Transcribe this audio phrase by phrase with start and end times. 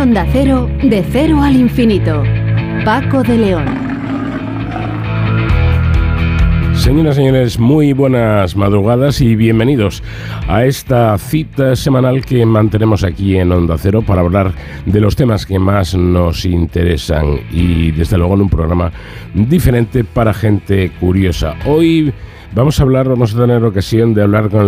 [0.00, 2.22] Onda Cero, de cero al infinito.
[2.86, 3.66] Paco de León.
[6.72, 10.02] Señoras y señores, muy buenas madrugadas y bienvenidos
[10.48, 14.54] a esta cita semanal que mantenemos aquí en Onda Cero para hablar
[14.86, 18.90] de los temas que más nos interesan y desde luego en un programa
[19.34, 21.56] diferente para gente curiosa.
[21.66, 22.10] Hoy
[22.52, 24.66] Vamos a hablar, vamos a tener ocasión de hablar con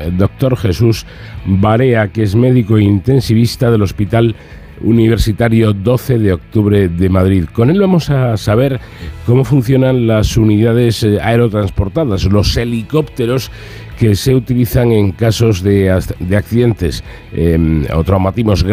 [0.00, 1.04] el doctor Jesús
[1.44, 4.36] Barea, que es médico intensivista del Hospital
[4.84, 7.44] Universitario 12 de octubre de Madrid.
[7.52, 8.80] Con él vamos a saber
[9.26, 13.50] cómo funcionan las unidades eh, aerotransportadas, los helicópteros
[13.98, 18.64] que se utilizan en casos de, accidentes em, o traumatismos,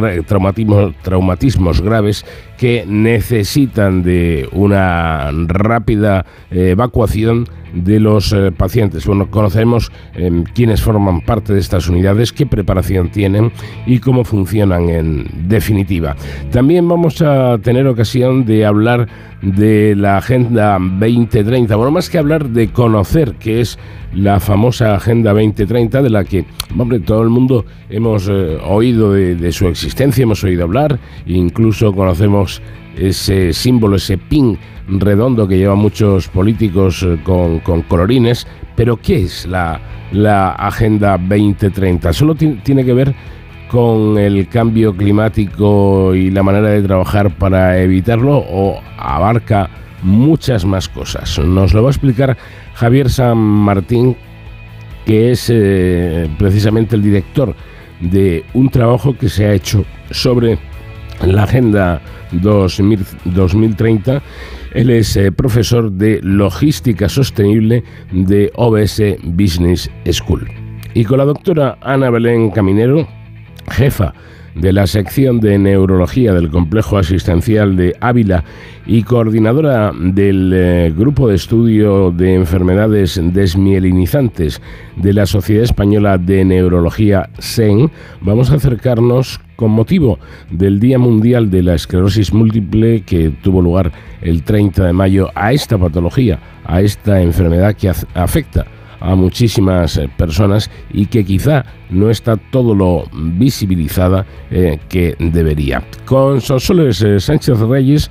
[1.04, 2.26] traumatismos graves
[2.58, 9.06] que necesitan de una rápida eh, evacuación de los eh, pacientes.
[9.06, 13.52] Bueno, conocemos em, quiénes forman parte de estas unidades, qué preparación tienen
[13.86, 16.16] y cómo funcionan en definitiva.
[16.52, 19.08] También vamos a tener ocasión de hablar
[19.42, 21.76] de la Agenda 2030.
[21.76, 23.80] Bueno, más que hablar de conocer qué es
[24.14, 26.46] la famosa Agenda 2030 de la que,
[26.78, 32.62] hombre, todo el mundo hemos eh, oído de, su existencia, hemos oído hablar, incluso conocemos
[32.98, 39.46] ese símbolo, ese pin redondo que llevan muchos políticos eh, con, colorines, pero ¿qué es
[39.46, 39.80] la,
[40.12, 42.14] la Agenda 2030?
[42.14, 43.16] Solo tiene que ver
[43.70, 49.70] con el cambio climático y la manera de trabajar para evitarlo o abarca
[50.04, 51.40] muchas más cosas.
[51.40, 52.38] Nos lo va a explicar
[52.74, 54.18] Javier San Martín,
[55.06, 57.56] que es eh, precisamente el director
[58.02, 60.60] de un trabajo que se ha hecho sobre
[61.26, 64.22] la Agenda 2030.
[64.74, 70.48] Él es eh, profesor de Logística Sostenible de OBS Business School.
[70.94, 73.08] Y con la doctora Ana Belén Caminero,
[73.70, 74.14] jefa
[74.56, 78.44] de la sección de neurología del complejo asistencial de Ávila
[78.86, 84.62] y coordinadora del eh, grupo de estudio de enfermedades desmielinizantes
[84.96, 87.92] de la Sociedad Española de Neurología SEN,
[88.22, 90.20] vamos a acercarnos con motivo
[90.50, 93.92] del Día Mundial de la Esclerosis Múltiple que tuvo lugar
[94.22, 98.66] el 30 de mayo a esta patología, a esta enfermedad que afecta
[99.02, 105.84] a muchísimas eh, personas y que quizá no está todo lo visibilizada eh, que debería.
[106.06, 108.10] Con Sonsoles eh, Sánchez Reyes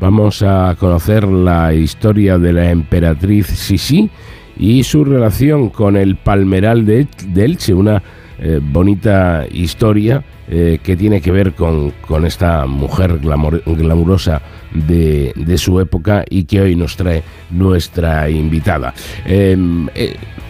[0.00, 4.10] vamos a conocer la historia de la emperatriz Sisi
[4.58, 8.02] y su relación con el palmeral de, Elche, una
[8.60, 11.92] bonita historia que tiene que ver con,
[12.26, 14.42] esta mujer glamurosa
[14.72, 18.92] de, su época y que hoy nos trae nuestra invitada.
[19.24, 19.88] Em,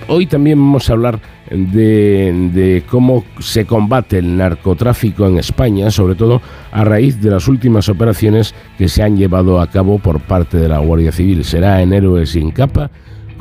[0.08, 1.20] Hoy también vamos a hablar
[1.50, 6.42] de, cómo se combate el narcotráfico en España, sobre todo
[6.72, 10.68] a raíz de las últimas operaciones que se han llevado a cabo por parte de
[10.68, 11.44] la Guardia Civil.
[11.44, 12.90] Será en Héroes sin capa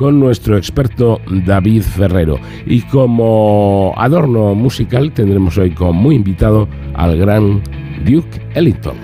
[0.02, 2.36] con nuestro experto David Ferrero.
[2.66, 7.62] Y como adorno musical tendremos hoy como invitado al gran
[8.04, 8.96] Duke Ellington.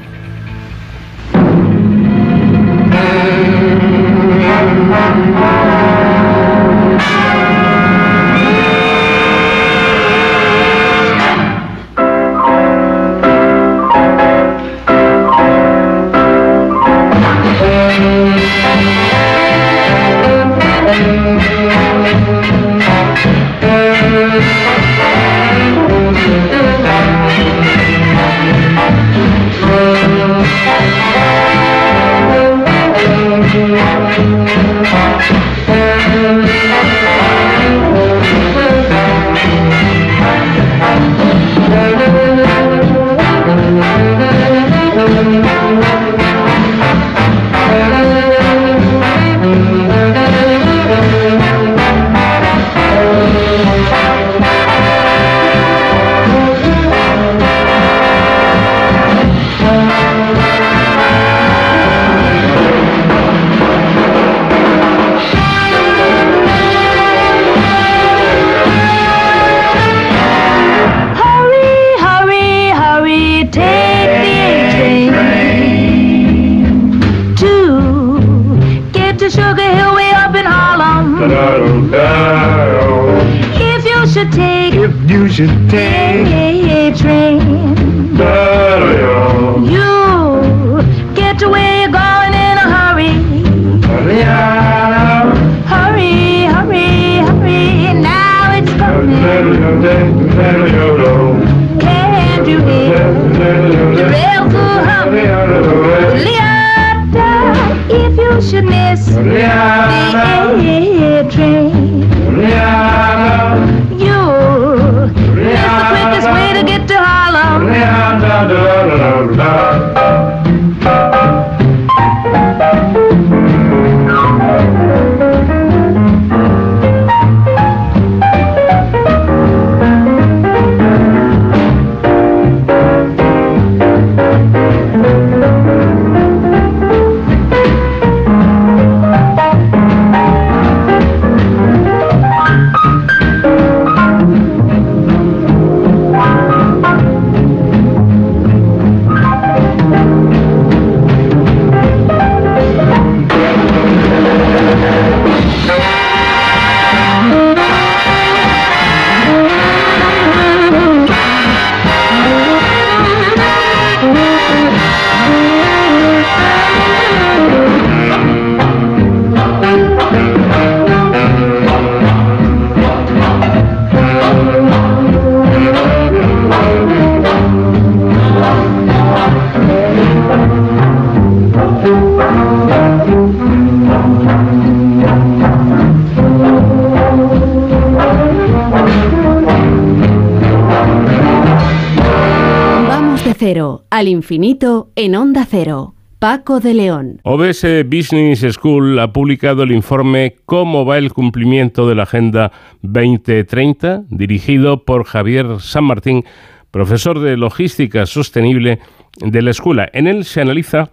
[194.18, 195.94] Infinito en Onda Cero.
[196.18, 197.20] Paco de León.
[197.22, 202.50] OBS Business School ha publicado el informe Cómo va el cumplimiento de la Agenda
[202.82, 206.24] 2030, dirigido por Javier San Martín,
[206.72, 208.80] profesor de Logística Sostenible
[209.20, 209.88] de la escuela.
[209.92, 210.90] En él se analiza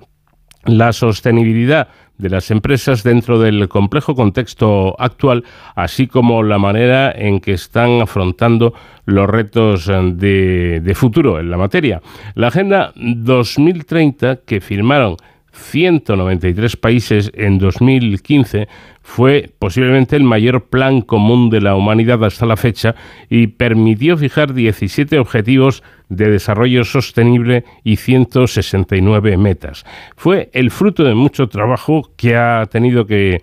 [0.66, 5.44] la sostenibilidad de las empresas dentro del complejo contexto actual,
[5.76, 8.74] así como la manera en que están afrontando
[9.06, 12.02] los retos de, futuro en la materia.
[12.36, 15.18] La Agenda 2030 que firmaron
[15.56, 18.68] 193 países en 2015
[19.02, 22.96] fue posiblemente el mayor plan común de la humanidad hasta la fecha
[23.30, 29.86] y permitió fijar 17 objetivos de desarrollo sostenible y 169 metas.
[30.16, 33.42] Fue el fruto de mucho trabajo que ha tenido que,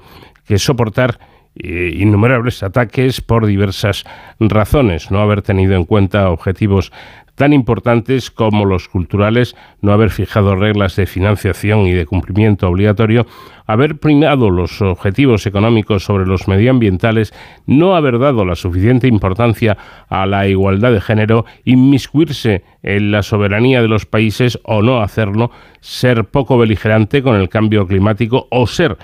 [0.57, 1.19] soportar
[1.55, 4.05] eh, innumerables ataques por diversas
[4.39, 6.93] razones, no haber tenido en cuenta objetivos
[7.43, 13.27] tan importantes como los culturales, no haber fijado reglas de financiación y de cumplimiento obligatorio,
[13.67, 17.35] haber primado los objetivos económicos sobre los medioambientales,
[17.67, 19.77] no haber dado la suficiente importancia
[20.09, 25.51] a la igualdad de género, inmiscuirse en la soberanía de los países o no hacerlo,
[25.81, 28.99] ser poco beligerante con el cambio climático o ser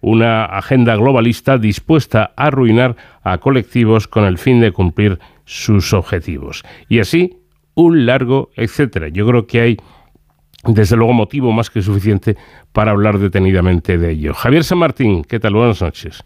[0.00, 6.64] una agenda globalista dispuesta a arruinar a colectivos con el fin de cumplir sus objetivos.
[6.88, 7.43] Y así
[7.74, 9.08] un largo etcétera.
[9.08, 9.76] Yo creo que hay,
[10.64, 12.36] desde luego, motivo más que suficiente
[12.72, 14.34] para hablar detenidamente de ello.
[14.34, 15.54] Javier San Martín, ¿qué tal?
[15.54, 16.24] Buenas noches.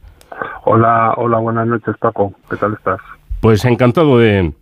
[0.65, 2.35] Hola, hola, buenas noches, Paco.
[2.51, 3.01] ¿Qué tal estás?
[3.41, 4.53] Pues encantado de,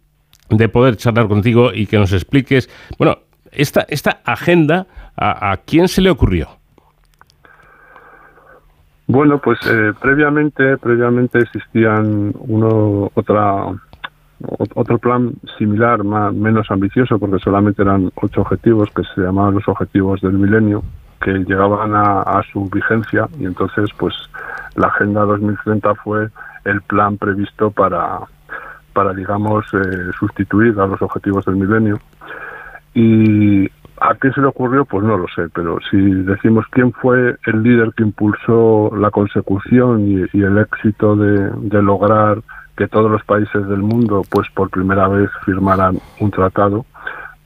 [0.51, 3.19] de poder charlar contigo y que nos expliques, bueno,
[3.53, 4.87] esta, esta agenda,
[5.17, 6.49] ¿a, quién se le ocurrió?
[9.09, 13.67] Bueno, pues eh, previamente, previamente existían uno, otra,
[14.75, 19.67] otro plan similar, más, menos ambicioso, porque solamente eran ocho objetivos que se llamaban los
[19.69, 20.83] objetivos del milenio,
[21.21, 24.15] que llegaban a, su vigencia y entonces pues
[24.75, 26.29] la Agenda 2030 fue
[26.65, 28.21] el plan previsto para,
[28.93, 31.99] para digamos, eh, sustituir a los objetivos del milenio.
[32.93, 34.85] Y ¿A qué se le ocurrió?
[34.85, 40.29] Pues no lo sé, pero si decimos quién fue el líder que impulsó la consecución
[40.33, 42.43] y, el éxito de, lograr
[42.77, 46.85] que todos los países del mundo, pues por primera vez firmaran un tratado,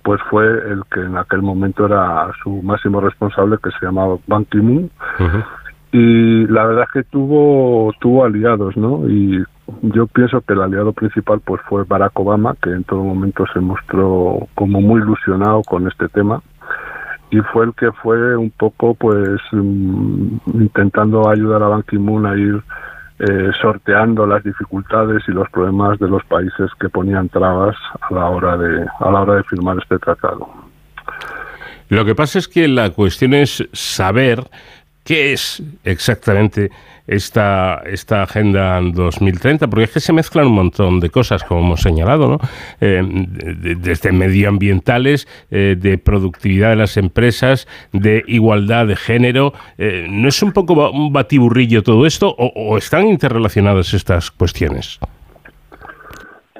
[0.03, 4.45] pues fue el que en aquel momento era su máximo responsable, que se llamaba Ban
[4.47, 4.91] Ki-moon.
[5.93, 9.09] Y la verdad es que tuvo, tuvo aliados, ¿no?
[9.09, 9.45] Y
[9.83, 13.61] yo pienso que el aliado principal pues fue Barack Obama, que en todo momento se
[13.61, 16.43] mostró como muy ilusionado con este tema
[17.31, 22.37] y fue el que fue un poco pues mm, intentando ayudar a Ban Ki-moon a
[22.37, 22.63] ir
[23.21, 28.27] eh, sorteando las dificultades y los problemas de los países que ponían trabas a la
[28.31, 30.49] hora de a la hora de firmar este tratado.
[31.91, 34.45] Lo que pasa es que la cuestión es saber
[35.05, 36.71] qué es exactamente
[37.11, 41.81] esta, esta Agenda 2030, porque es que se mezclan un montón de cosas, como hemos
[41.81, 42.39] señalado, ¿no?
[42.81, 43.03] Eh,
[43.79, 49.53] desde medioambientales, eh, de productividad de las empresas, de igualdad de género.
[49.77, 55.01] Eh, ¿No es un poco un batiburrillo todo esto o, están interrelacionadas estas cuestiones?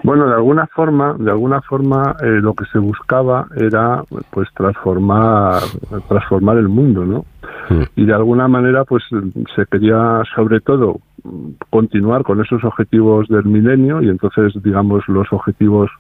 [0.03, 5.61] Bueno, de alguna forma, de alguna forma, lo que se buscaba era, pues, transformar,
[6.09, 7.25] transformar el mundo, ¿no?
[7.95, 9.05] y de alguna manera pues
[9.55, 11.01] se quería sobre todo
[11.71, 15.91] continuar con esos objetivos del milenio y entonces digamos los objetivos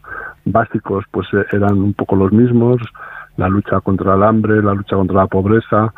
[0.45, 2.81] básicos pues eran un poco los mismos
[3.37, 5.93] la lucha contra el hambre la lucha contra la pobreza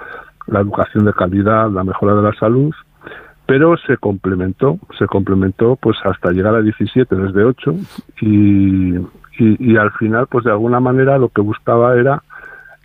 [0.47, 2.75] la educación de calidad la mejora de la salud
[3.53, 7.75] pero se complementó se complementó pues hasta llegar a 17 desde 8
[8.23, 9.03] y, y,
[9.39, 12.23] y al final pues de alguna manera lo que buscaba era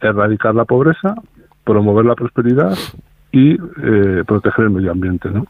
[0.02, 1.16] erradicar la pobreza
[1.64, 2.78] promover la prosperidad
[3.32, 5.46] y eh, proteger el medio ambiente, ¿no?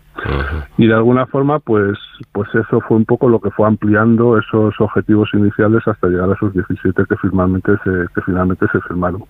[0.78, 1.98] Y de alguna forma, pues,
[2.32, 6.34] pues eso fue un poco lo que fue ampliando esos objetivos iniciales hasta llegar a
[6.34, 9.24] esos 17 que finalmente se, que finalmente se firmaron.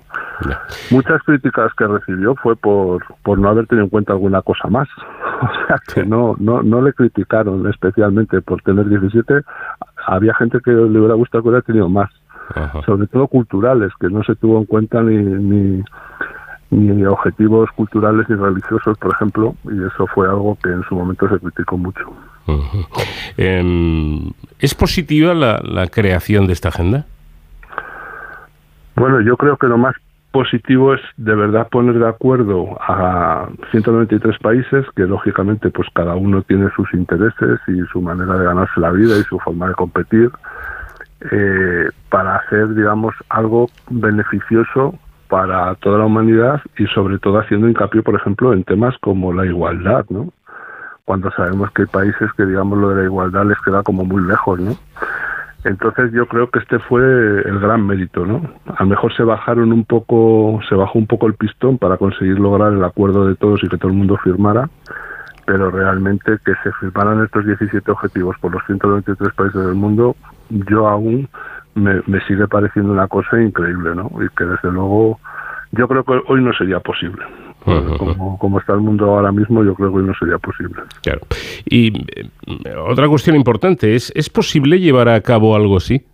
[0.92, 4.88] Muchas críticas que recibió fue por, por no haber tenido en cuenta alguna cosa más.
[5.40, 9.42] O sea que no, no, no le criticaron especialmente por tener 17.
[10.08, 12.10] Había gente que le hubiera gustado que hubiera tenido más.
[12.86, 15.84] Sobre todo culturales, que no se tuvo en cuenta ni, ni
[16.70, 21.30] ni objetivos culturales y religiosos, por ejemplo, y eso fue algo que en su momento
[21.30, 22.14] se criticó mucho.
[23.38, 27.06] Em, ¿Es positiva la, la creación de esta agenda?
[28.96, 29.96] Bueno, yo creo que lo más
[30.32, 36.42] positivo es de verdad poner de acuerdo a 193 países que lógicamente pues cada uno
[36.42, 40.30] tiene sus intereses y su manera de ganarse la vida y su forma de competir
[41.32, 44.94] eh, para hacer, digamos, algo beneficioso
[45.30, 49.46] para toda la humanidad y sobre todo haciendo hincapié, por ejemplo, en temas como la
[49.46, 50.32] igualdad, ¿no?
[51.06, 54.22] Cuando sabemos que hay países que, digamos, lo de la igualdad les queda como muy
[54.24, 54.76] lejos, ¿no?
[55.64, 58.42] Entonces yo creo que este fue el gran mérito, ¿no?
[58.78, 62.40] A lo mejor se bajaron un poco, se bajó un poco el pistón para conseguir
[62.40, 64.70] lograr el acuerdo de todos y que todo el mundo firmara,
[65.46, 70.16] pero realmente que se firmaran estos 17 objetivos por los 193 países del mundo,
[70.50, 71.28] yo aún
[71.78, 74.12] me, me sigue pareciendo una cosa increíble, ¿no?
[74.24, 75.20] Y que desde luego
[75.72, 77.24] yo creo que hoy no sería posible.
[78.40, 80.76] Como, está el mundo ahora mismo, yo creo que hoy no sería posible.
[81.02, 81.20] Claro.
[81.66, 86.06] Y eh, otra cuestión importante es, ¿es posible llevar a cabo algo así?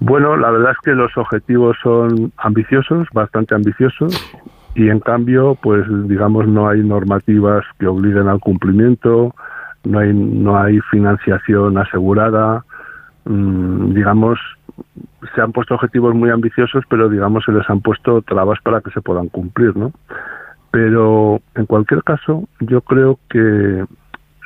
[0.00, 4.36] Bueno, la verdad es que los objetivos son ambiciosos, bastante ambiciosos,
[4.74, 9.34] y en cambio, pues digamos, no hay normativas que obliguen al cumplimiento,
[9.84, 12.66] no hay, no hay financiación asegurada,
[13.24, 14.38] digamos,
[15.34, 18.90] se han puesto objetivos muy ambiciosos, pero digamos se les han puesto trabas para que
[18.90, 19.92] se puedan cumplir, ¿no?
[20.70, 23.84] Pero en cualquier caso, yo creo que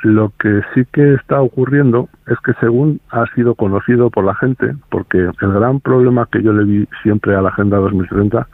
[0.05, 4.75] lo que sí que está ocurriendo es que según ha sido conocido por la gente,
[4.91, 8.47] porque el gran problema que yo le vi siempre a la Agenda 2030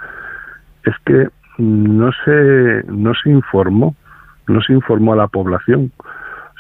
[0.84, 1.28] es que
[1.58, 3.94] no se, no se informó,
[4.46, 5.92] no se informó a la población.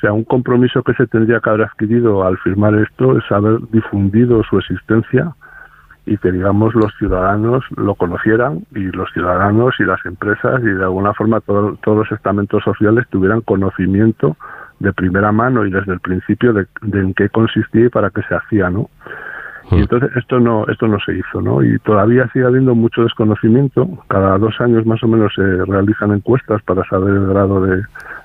[0.04, 4.42] Sea, un compromiso que se tendría que haber adquirido al firmar esto es haber difundido
[4.42, 5.34] su existencia
[6.04, 10.82] y que digamos los ciudadanos lo conocieran y los ciudadanos y las empresas y de
[10.82, 14.36] alguna forma todos los estamentos sociales tuvieran conocimiento
[14.78, 18.34] de primera mano y desde el principio de, en qué consistía y para qué se
[18.34, 18.90] hacía, ¿no?
[19.70, 19.78] Y hmm.
[19.78, 21.62] entonces esto no esto no se hizo, ¿no?
[21.64, 23.88] Y todavía sigue habiendo mucho desconocimiento.
[24.08, 27.82] Cada dos años más o menos se realizan encuestas para saber el grado de,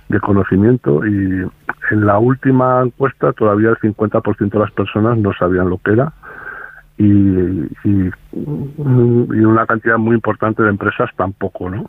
[0.10, 1.48] de conocimiento y
[1.92, 6.12] en la última encuesta todavía el 50% de las personas no sabían lo que era
[6.98, 7.06] y,
[7.86, 11.86] y, una cantidad muy importante de empresas tampoco, ¿no?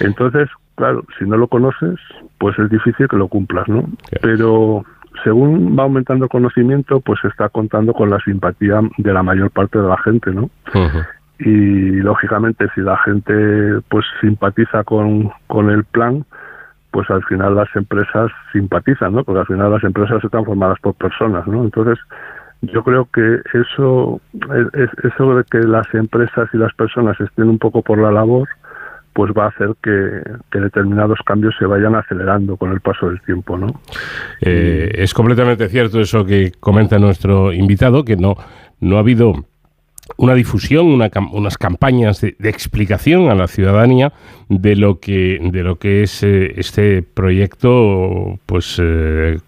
[0.00, 2.00] Entonces, claro, si no lo conoces,
[2.38, 3.84] pues es difícil que lo cumplas, ¿no?
[4.22, 4.82] Pero
[5.22, 9.50] según va aumentando el conocimiento, pues se está contando con la simpatía de la mayor
[9.50, 10.48] parte de la gente, ¿no?
[11.38, 16.24] Y lógicamente, si la gente pues simpatiza con, con el plan,
[16.94, 19.24] pues al final las empresas simpatizan, ¿no?
[19.24, 21.64] Porque al final las empresas están formadas por personas, ¿no?
[21.64, 21.98] Entonces,
[22.62, 24.20] yo creo que eso,
[25.02, 28.48] eso de que las empresas y las personas estén un poco por la labor,
[29.12, 30.22] pues va a hacer que,
[30.56, 33.80] determinados cambios se vayan acelerando con el paso del tiempo, ¿no?
[34.40, 38.36] Eh, es completamente cierto eso que comenta nuestro invitado, que no,
[38.78, 39.34] no ha habido
[40.16, 40.86] una difusión,
[41.32, 44.12] unas campañas de, explicación a la ciudadanía
[44.48, 49.38] de lo que de lo que es eh, este proyecto, pues eh,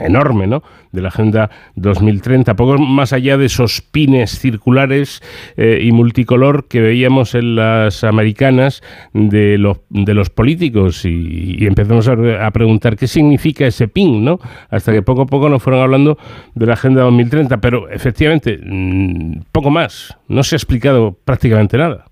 [0.00, 0.62] enorme, ¿no?
[0.92, 5.22] De la Agenda 2030, poco más allá de esos pines circulares
[5.56, 12.08] eh, y multicolor que veíamos en las americanas de, los de los políticos y, empezamos
[12.08, 14.38] a, preguntar qué significa ese pin, ¿no?
[14.70, 16.18] Hasta que poco a poco nos fueron hablando
[16.54, 22.04] de la Agenda 2030, pero efectivamente, mm, poco más, no se ha explicado prácticamente nada.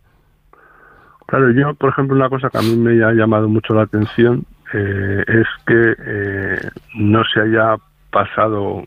[1.27, 4.45] Claro, yo, por ejemplo, una cosa que a mí me ha llamado mucho la atención
[4.73, 7.77] eh, es que eh, no se haya
[8.11, 8.85] pasado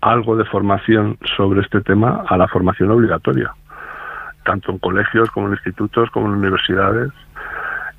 [0.00, 3.52] algo de formación sobre este tema a la formación obligatoria,
[4.44, 7.10] tanto en colegios como en institutos como en universidades.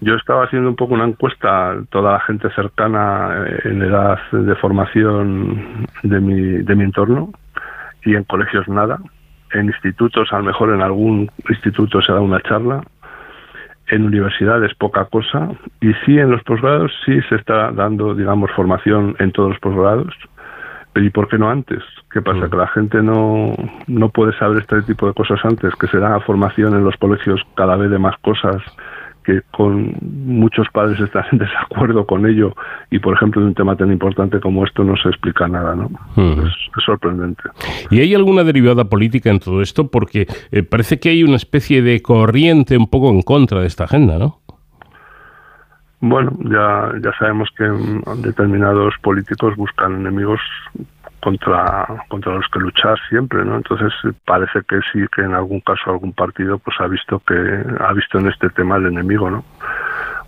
[0.01, 4.55] Yo estaba haciendo un poco una encuesta toda la gente cercana eh, en edad de
[4.55, 7.31] formación de mi, de mi entorno
[8.03, 8.99] y en colegios nada.
[9.51, 12.83] En institutos, a lo mejor en algún instituto se da una charla,
[13.87, 15.49] en universidades poca cosa
[15.81, 20.13] y sí en los posgrados sí se está dando, digamos, formación en todos los posgrados.
[20.95, 21.83] ¿Y por qué no antes?
[22.09, 22.47] ¿Qué pasa?
[22.47, 22.49] Mm.
[22.49, 23.53] Que la gente no,
[23.87, 27.41] no puede saber este tipo de cosas antes, que se da formación en los colegios
[27.55, 28.61] cada vez de más cosas
[29.25, 32.55] que con muchos padres están en desacuerdo con ello
[32.91, 35.89] y por ejemplo de un tema tan importante como esto no se explica nada, ¿no?
[36.17, 36.53] es,
[36.85, 37.43] sorprendente.
[37.89, 39.89] ¿Y hay alguna derivada política en todo esto?
[39.89, 43.85] Porque eh, parece que hay una especie de corriente un poco en contra de esta
[43.85, 44.39] agenda, ¿no?
[46.01, 47.63] Bueno, ya, ya sabemos que
[48.21, 50.39] determinados políticos buscan enemigos
[51.25, 53.55] contra, contra los que luchar siempre, ¿no?
[53.55, 53.91] Entonces
[54.25, 58.19] parece que sí que en algún caso algún partido pues ha visto que ha visto
[58.19, 59.43] en este tema el enemigo, ¿no?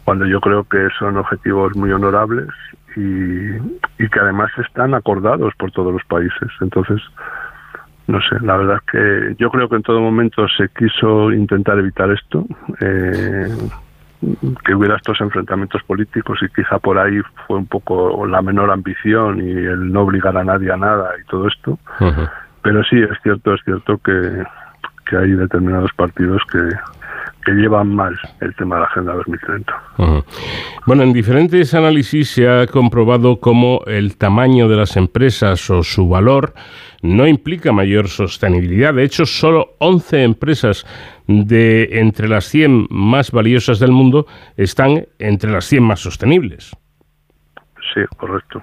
[0.06, 2.48] Cuando yo creo que son objetivos muy honorables
[2.96, 3.58] y,
[4.04, 6.50] y que además están acordados por todos los países.
[6.62, 7.00] Entonces,
[8.08, 11.78] no sé, la verdad es que yo creo que en todo momento se quiso intentar
[11.78, 12.44] evitar esto.
[12.82, 13.56] Eh,
[14.66, 19.40] que hubiera estos enfrentamientos políticos y quizá por ahí fue un poco la menor ambición
[19.40, 21.78] y el no obligar a nadie a nada y todo esto.
[22.62, 24.44] pero sí, es cierto, es cierto que,
[25.08, 26.60] que hay determinados partidos que,
[27.48, 29.74] que llevan mal el tema de la Agenda 2030.
[30.86, 36.10] Bueno, en diferentes análisis se ha comprobado cómo el tamaño de las empresas o su
[36.10, 36.54] valor
[37.02, 38.94] no implica mayor sostenibilidad.
[38.94, 40.86] De hecho, solo 11 empresas
[41.28, 44.28] de entre las 100 más valiosas del mundo
[44.58, 46.76] están entre las 100 más sostenibles.
[47.94, 48.62] Sí, correcto.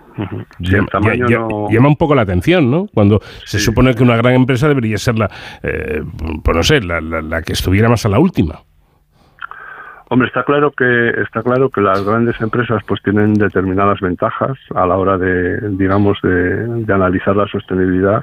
[0.58, 2.86] llama, un poco la atención, ¿no?
[2.92, 5.30] Cuando se supone que una gran empresa debería ser la,
[5.62, 6.02] eh,
[6.42, 8.60] pues no sé, la que estuviera más a la última.
[10.08, 14.86] Hombre, está claro que está claro que las grandes empresas pues tienen determinadas ventajas a
[14.86, 18.23] la hora de, digamos, de, analizar la sostenibilidad,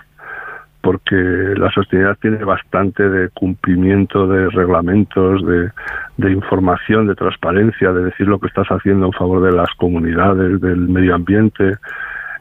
[0.82, 5.72] porque la sostenibilidad tiene bastante de cumplimiento de reglamentos, de,
[6.18, 10.62] de información, de transparencia, de decir lo que estás haciendo en favor de las comunidades,
[10.62, 11.78] del medio ambiente,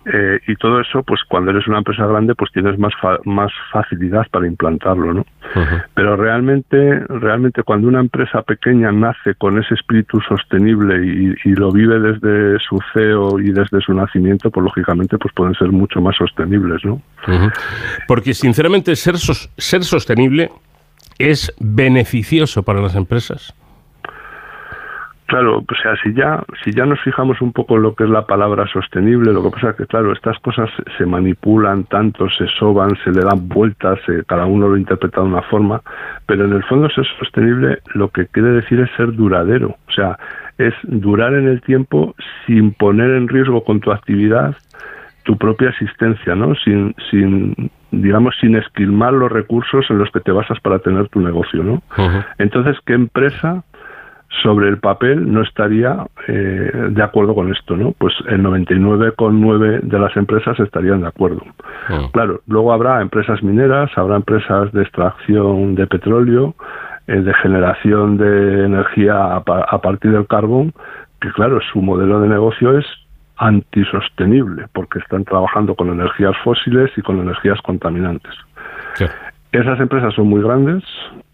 [0.07, 2.93] eh, y todo eso, pues cuando eres una empresa grande, pues tienes más
[3.25, 5.27] más facilidad para implantarlo, ¿no?
[5.95, 11.99] Pero realmente, realmente cuando una empresa pequeña nace con ese espíritu sostenible y, lo vive
[11.99, 16.83] desde su CEO y desde su nacimiento, pues lógicamente, pues pueden ser mucho más sostenibles,
[16.85, 17.03] ¿no?
[18.07, 20.51] Porque sinceramente ser ser sostenible
[21.19, 23.55] es beneficioso para las empresas.
[25.31, 28.11] Claro, o sea, si ya, si ya nos fijamos un poco en lo que es
[28.11, 32.49] la palabra sostenible, lo que pasa es que, claro, estas cosas se manipulan tanto, se
[32.59, 35.83] soban, se le dan vueltas, cada uno lo interpreta de una forma,
[36.27, 40.19] pero en el fondo ser sostenible lo que quiere decir es ser duradero, o sea,
[40.59, 44.57] es durar en el tiempo sin poner en riesgo con tu actividad
[45.23, 46.57] tu propia existencia, ¿no?
[46.57, 51.21] Sin, sin digamos, sin esquilmar los recursos en los que te basas para tener tu
[51.21, 51.83] negocio, ¿no?
[52.39, 53.63] Entonces, ¿qué empresa
[54.43, 57.93] sobre el papel no estaría eh, de acuerdo con esto, ¿no?
[57.93, 61.43] Pues el 99,9 de las empresas estarían de acuerdo.
[61.89, 62.09] Ah.
[62.13, 66.55] Claro, luego habrá empresas mineras, habrá empresas de extracción de petróleo,
[67.07, 70.73] eh, de generación de energía a, partir del carbón,
[71.21, 72.87] que claro, su modelo de negocio es
[73.37, 78.33] antisostenible, porque están trabajando con energías fósiles y con energías contaminantes.
[79.51, 80.85] Esas empresas son muy grandes,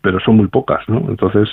[0.01, 0.99] pero son muy pocas, ¿no?
[1.09, 1.49] Entonces,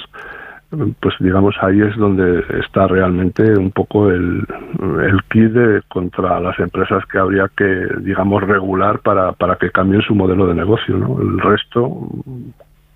[1.00, 4.46] pues digamos ahí es donde está realmente un poco el,
[4.82, 5.54] el kit
[5.88, 10.56] contra las empresas que habría que digamos regular para, para que cambien su modelo de
[10.56, 11.22] negocio ¿no?
[11.22, 12.08] el resto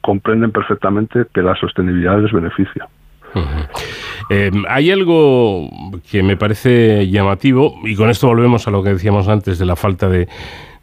[0.02, 2.88] comprenden perfectamente que la sostenibilidad les beneficia
[4.30, 5.70] eh, hay algo
[6.10, 9.76] que me parece llamativo, y con esto volvemos a lo que decíamos antes de la
[9.76, 10.28] falta de,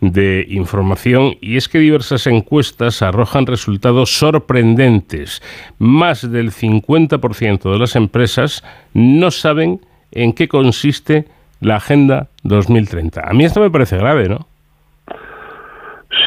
[0.00, 5.42] de información y es que diversas encuestas arrojan resultados sorprendentes.
[5.78, 9.80] Más del 50% de las empresas no saben
[10.12, 11.26] en qué consiste
[11.60, 13.22] la Agenda 2030.
[13.28, 14.46] A mí esto me parece grave, ¿no?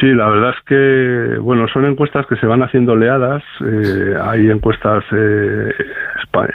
[0.00, 3.42] Sí, la verdad es que, bueno, son encuestas que se van haciendo oleadas.
[3.64, 5.72] Eh, hay encuestas eh,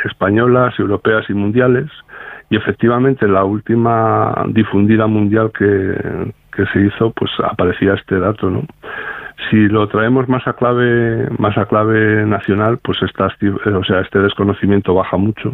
[0.06, 1.90] españolas, europeas y mundiales.
[2.50, 8.64] Y efectivamente, la última difundida mundial que, que se hizo, pues aparecía este dato, ¿no?
[9.50, 14.20] Si lo traemos más a clave, más a clave nacional, pues esta, o sea, este
[14.20, 15.54] desconocimiento baja mucho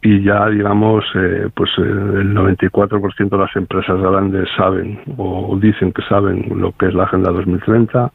[0.00, 5.92] y ya digamos eh, pues eh, el 94% de las empresas grandes saben o dicen
[5.92, 8.10] que saben lo que es la agenda 2030 eh,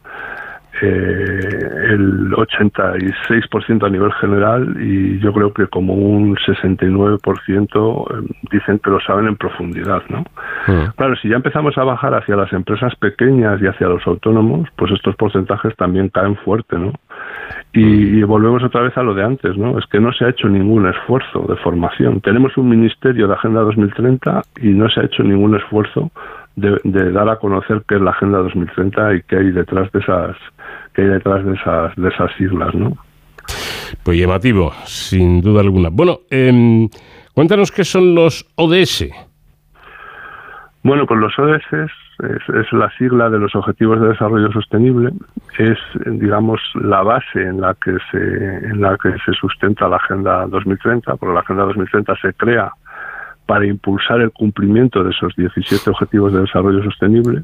[0.86, 8.90] el 86% a nivel general y yo creo que como un 69% eh, dicen que
[8.90, 10.26] lo saben en profundidad, ¿no?
[10.68, 10.92] Mm.
[10.96, 14.92] Claro, si ya empezamos a bajar hacia las empresas pequeñas y hacia los autónomos, pues
[14.92, 16.92] estos porcentajes también caen fuerte, ¿no?
[17.72, 19.80] Y, y, volvemos otra vez a lo de antes, ¿no?
[19.80, 22.22] Es que no se ha hecho ningún esfuerzo de formación.
[22.22, 26.12] Tenemos un ministerio de Agenda 2030 y no se ha hecho ningún esfuerzo
[26.56, 30.00] de, de, dar a conocer qué es la Agenda 2030 y qué hay detrás de
[30.00, 30.38] esas
[30.94, 32.96] que hay detrás de esas, de esas siglas, ¿no?
[34.04, 35.90] Pues llamativo, sin duda alguna.
[35.92, 36.88] Bueno, eh,
[37.34, 39.06] cuéntanos qué son los ODS.
[40.84, 45.12] Bueno, pues los ODS es, la sigla de los Objetivos de Desarrollo Sostenible,
[45.58, 50.46] es, digamos, la base en la que se, en la que se sustenta la Agenda
[50.48, 52.72] 2030, porque la Agenda 2030 se crea
[53.46, 57.44] para impulsar el cumplimiento de esos 17 Objetivos de Desarrollo Sostenible.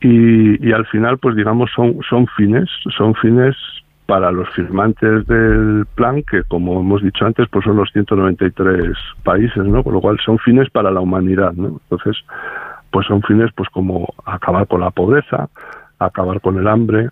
[0.00, 3.54] Y, al final pues digamos son son fines son fines
[4.06, 9.64] para los firmantes del plan que como hemos dicho antes pues son los 193 países
[9.64, 12.16] no con lo cual son fines para la humanidad no entonces
[12.90, 15.48] pues son fines pues como acabar con la pobreza
[16.00, 17.10] acabar con el hambre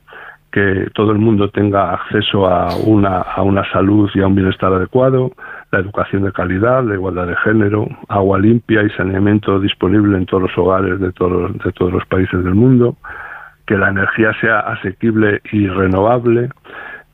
[0.51, 4.73] que todo el mundo tenga acceso a una, a una salud y a un bienestar
[4.73, 5.33] adecuado,
[5.73, 10.45] la educación de calidad, la igualdad de género, agua limpia y saneamiento disponible en todos
[10.45, 12.97] los hogares de todos, de todos los países del mundo,
[13.67, 16.49] que la energía sea asequible y renovable,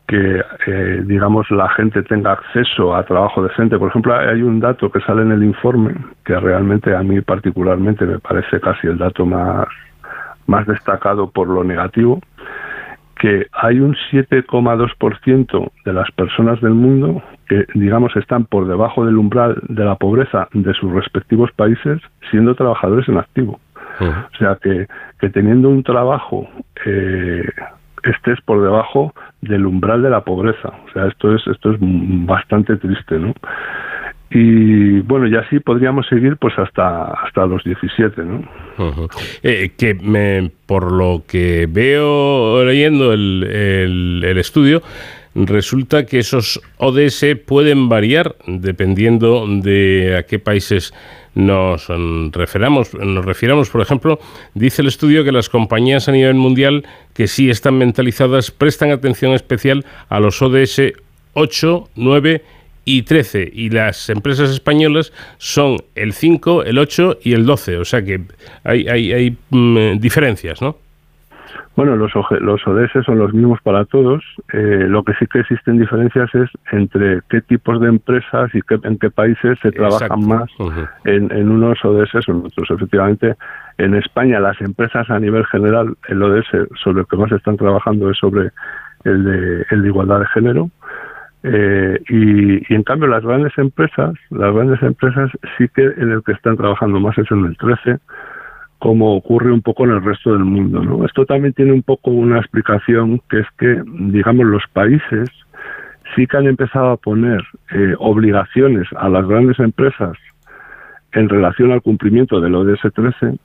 [0.08, 3.78] que eh, digamos la gente tenga acceso a trabajo decente.
[3.78, 8.06] Por ejemplo, hay un dato que sale en el informe que realmente a mí particularmente
[8.06, 9.66] me parece casi el dato más
[10.46, 12.20] más destacado por lo negativo,
[13.18, 19.16] que hay un 7,2% de las personas del mundo que, digamos, están por debajo del
[19.16, 22.00] umbral de la pobreza de sus respectivos países
[22.30, 23.58] siendo trabajadores en activo.
[23.98, 24.86] O sea, que,
[25.18, 26.46] que teniendo un trabajo
[26.84, 27.48] eh,
[28.02, 30.68] estés por debajo del umbral de la pobreza.
[30.68, 33.32] O sea, esto es, esto es bastante triste, ¿no?
[34.30, 38.42] Y bueno y así podríamos seguir pues hasta hasta los 17 no
[39.42, 43.44] eh, que me, por lo que veo leyendo el,
[44.24, 44.82] el, estudio
[45.34, 50.92] resulta que esos ODS pueden variar dependiendo de a qué países
[51.36, 51.86] nos
[52.32, 54.18] referamos, nos refiramos, por ejemplo,
[54.54, 59.32] dice el estudio que las compañías a nivel mundial que sí están mentalizadas prestan atención
[59.32, 60.80] especial a los ODS
[61.34, 62.55] 8, 9 y
[62.86, 68.02] 13 y las empresas españolas son el 5, el 8 y el 12, o sea
[68.02, 68.20] que
[68.64, 70.76] hay, hay, hay mm, diferencias, ¿no?
[71.76, 74.24] Bueno, los, los ODS son los mismos para todos.
[74.54, 78.78] Eh, lo que sí que existen diferencias es entre qué tipos de empresas y qué,
[78.82, 80.50] en qué países se trabajan más
[81.04, 82.70] en, en, unos ODS o en otros.
[82.70, 83.34] Efectivamente,
[83.76, 86.46] en España las empresas a nivel general, el ODS
[86.82, 88.52] sobre lo que más están trabajando es sobre
[89.04, 90.70] el de, el de igualdad de género.
[91.48, 96.32] Eh, y, en cambio las grandes empresas, las grandes empresas sí que en el que
[96.32, 97.98] están trabajando más es en el 13,
[98.80, 100.82] como ocurre un poco en el resto del mundo.
[100.82, 101.04] ¿no?
[101.06, 105.30] Esto también tiene un poco una explicación que es que, digamos, los países
[106.16, 110.18] sí que han empezado a poner eh, obligaciones a las grandes empresas
[111.12, 113.38] en relación al cumplimiento del ODS 13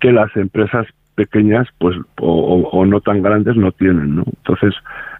[0.00, 0.88] que las empresas
[1.18, 4.72] pequeñas pues o, no tan grandes no tienen no entonces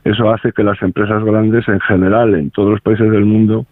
[0.04, 3.66] eso hace que las empresas grandes en general en todos los países del mundo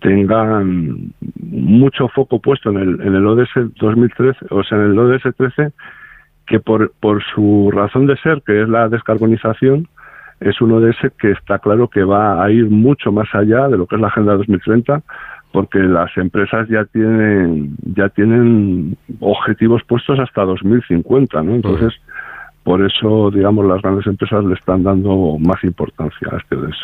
[0.00, 3.48] tengan mucho foco puesto en el, en el ODS
[3.80, 5.72] 2013 o sea en el ODS 13
[6.46, 9.88] que por, por su razón de ser que es la descarbonización
[10.40, 13.86] es un ODS que está claro que va a ir mucho más allá de lo
[13.86, 15.00] que es la Agenda 2030
[15.54, 21.54] porque las empresas ya tienen ya tienen objetivos puestos hasta 2050, ¿no?
[21.54, 21.94] Entonces,
[22.64, 26.76] por eso, digamos, las grandes empresas le están dando más importancia a este ODS.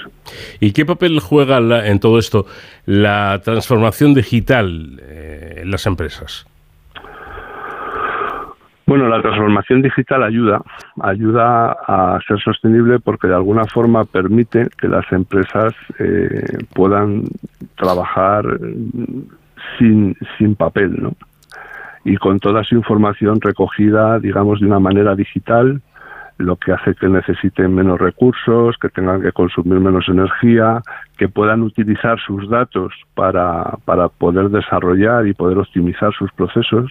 [0.60, 2.46] ¿Y qué papel juega en todo esto
[2.86, 6.46] la transformación digital eh, en las empresas?
[8.90, 10.62] Bueno, la transformación digital ayuda,
[11.00, 17.22] ayuda a ser sostenible porque de alguna forma permite que las empresas eh, puedan
[17.76, 18.44] trabajar
[19.78, 21.12] sin, sin papel, ¿no?
[22.04, 25.80] Y con toda su información recogida, digamos, de una manera digital,
[26.38, 30.82] lo que hace que necesiten menos recursos, que tengan que consumir menos energía,
[31.16, 36.90] que puedan utilizar sus datos para, para poder desarrollar y poder optimizar sus procesos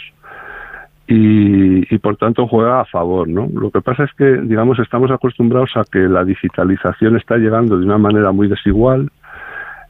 [1.12, 3.50] y, por tanto juega a favor, ¿no?
[3.52, 7.86] Lo que pasa es que, digamos, estamos acostumbrados a que la digitalización está llegando de
[7.86, 9.10] una manera muy desigual.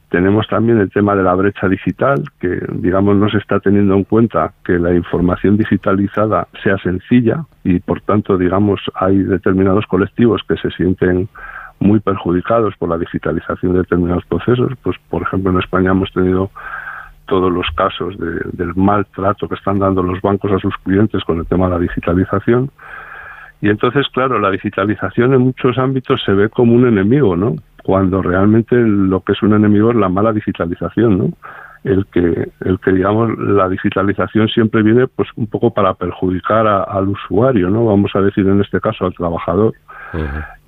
[0.08, 4.05] Tenemos también el tema de la brecha digital, que, digamos, no se está teniendo en
[4.05, 10.55] cuenta que la información digitalizada sea sencilla y, por tanto, digamos, hay determinados colectivos que
[10.55, 11.27] se sienten
[11.82, 14.71] muy perjudicados por la digitalización de determinados procesos.
[14.82, 16.49] Pues, por ejemplo, en España hemos tenido
[17.30, 21.39] todos los casos de, del maltrato que están dando los bancos a sus clientes con
[21.39, 22.72] el tema de la digitalización.
[23.62, 27.56] Y entonces, claro, la digitalización en muchos ámbitos se ve como un enemigo, ¿no?
[27.84, 31.30] Cuando realmente lo que es un enemigo es la mala digitalización, ¿no?
[31.84, 37.08] El que, el que digamos, la digitalización siempre viene, pues, un poco para perjudicar al
[37.08, 37.86] usuario, ¿no?
[37.86, 39.74] Vamos a decir en este caso al trabajador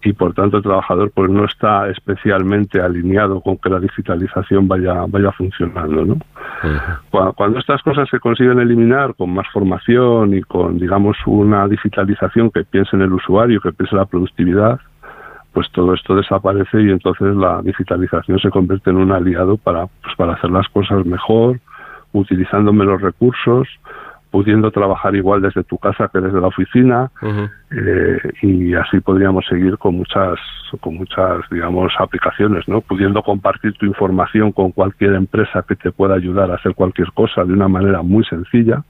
[0.03, 5.05] y por tanto el trabajador pues no está especialmente alineado con que la digitalización vaya
[5.07, 6.17] vaya funcionando ¿no?
[7.35, 12.63] cuando, estas cosas se consiguen eliminar con más formación y con digamos una digitalización que
[12.63, 14.79] piense en el usuario que piense en la productividad
[15.53, 20.15] pues todo esto desaparece y entonces la digitalización se convierte en un aliado para pues
[20.17, 21.59] para hacer las cosas mejor
[22.13, 23.67] utilizando menos recursos
[24.31, 27.11] pudiendo trabajar igual desde tu casa que desde la oficina
[27.69, 30.39] eh, y así podríamos seguir con muchas
[30.79, 36.15] con muchas digamos aplicaciones no pudiendo compartir tu información con cualquier empresa que te pueda
[36.15, 38.83] ayudar a hacer cualquier cosa de una manera muy sencilla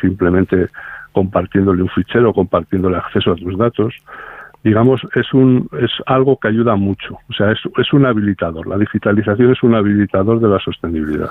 [0.00, 0.68] simplemente
[1.12, 3.94] compartiéndole un fichero compartiéndole acceso a tus datos
[4.64, 7.18] digamos, es, un, es algo que ayuda mucho.
[7.28, 8.66] O sea, es, es un habilitador.
[8.66, 11.30] La digitalización es un habilitador de la sostenibilidad.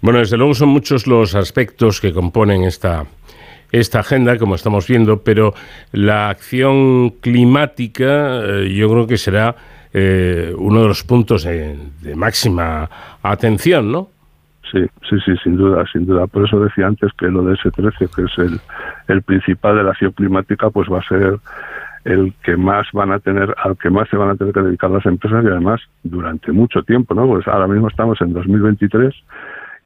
[0.00, 3.04] Bueno, desde luego son muchos los aspectos que componen esta
[3.72, 5.54] esta agenda, como estamos viendo, pero
[5.92, 9.56] la acción climática eh, yo creo que será
[9.94, 11.76] eh, uno de los puntos de,
[12.14, 12.88] máxima
[13.22, 14.08] atención, ¿no?
[14.70, 16.26] Sí, sí, sí, sin duda, sin duda.
[16.26, 18.60] Por eso decía antes que lo de ese 13, que es el,
[19.08, 21.38] el principal de la acción climática, pues va a ser
[22.04, 24.90] el que más van a tener, al que más se van a tener que dedicar
[24.90, 27.26] las empresas y además durante mucho tiempo, ¿no?
[27.26, 29.14] Pues ahora mismo estamos en 2023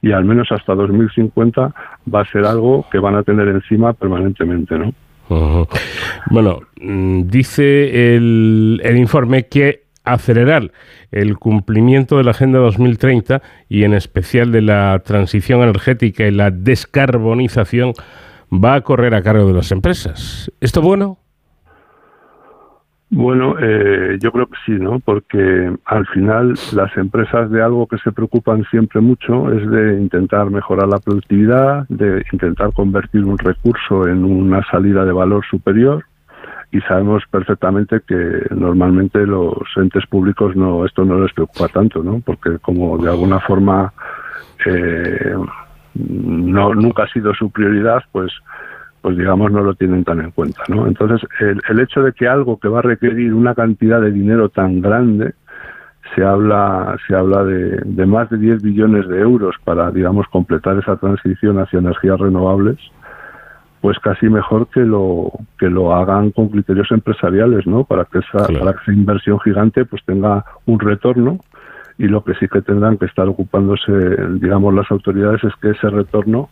[0.01, 1.73] y al menos hasta 2050
[2.13, 4.93] va a ser algo que van a tener encima permanentemente, ¿no?
[6.31, 10.71] Bueno, mm, dice el, el informe que acelerar
[11.11, 16.49] el cumplimiento de la Agenda 2030 y en especial de la transición energética y la
[16.49, 17.93] descarbonización
[18.51, 20.51] va a correr a cargo de las empresas.
[20.61, 21.19] ¿Esto bueno?
[23.09, 24.99] Bueno, eh, yo creo que sí, ¿no?
[24.99, 30.49] Porque al final las empresas de algo que se preocupan siempre mucho es de intentar
[30.49, 36.03] mejorar la productividad, de intentar convertir un recurso en una salida de valor superior
[36.71, 42.21] y sabemos perfectamente que normalmente los entes públicos no esto no les preocupa tanto, ¿no?
[42.25, 43.93] Porque como de alguna forma
[44.65, 45.33] eh,
[45.93, 48.33] no nunca ha sido su prioridad, pues
[49.07, 50.85] pues digamos no lo tienen tan en cuenta, ¿no?
[50.85, 54.49] Entonces, el, el hecho de que algo que va a requerir una cantidad de dinero
[54.49, 55.33] tan grande,
[56.13, 60.77] se habla, se habla de, de más de 10 billones de euros para, digamos, completar
[60.77, 62.75] esa transición hacia energías renovables,
[63.79, 67.85] pues casi mejor que lo que lo hagan con criterios empresariales, ¿no?
[67.85, 71.39] Para que esa, para que esa inversión gigante pues tenga un retorno
[71.97, 73.89] y lo que sí que tendrán que estar ocupándose,
[74.41, 76.49] digamos, las autoridades es que ese retorno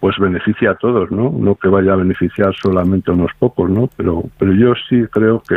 [0.00, 1.30] pues beneficia a todos, ¿no?
[1.30, 3.88] No que vaya a beneficiar solamente a unos pocos, ¿no?
[3.96, 5.56] Pero, pero yo sí creo que,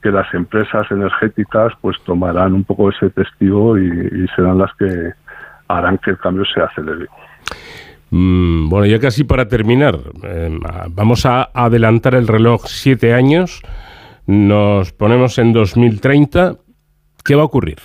[0.00, 5.12] que las empresas energéticas pues tomarán un poco ese testigo y, serán las que
[5.68, 7.06] harán que el cambio se acelere.
[8.10, 10.58] Mm, bueno, ya casi para terminar, eh,
[10.90, 13.62] vamos a adelantar el reloj siete años,
[14.26, 16.56] nos ponemos en 2030,
[17.24, 17.78] ¿qué va a ocurrir?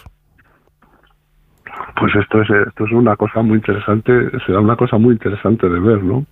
[1.99, 5.79] Pues esto es, esto es una cosa muy interesante, será una cosa muy interesante de
[5.79, 6.25] ver, ¿no?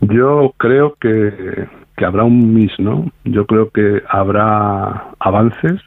[0.00, 3.10] Yo creo que, que habrá un mis, ¿no?
[3.24, 5.80] Yo creo que habrá avances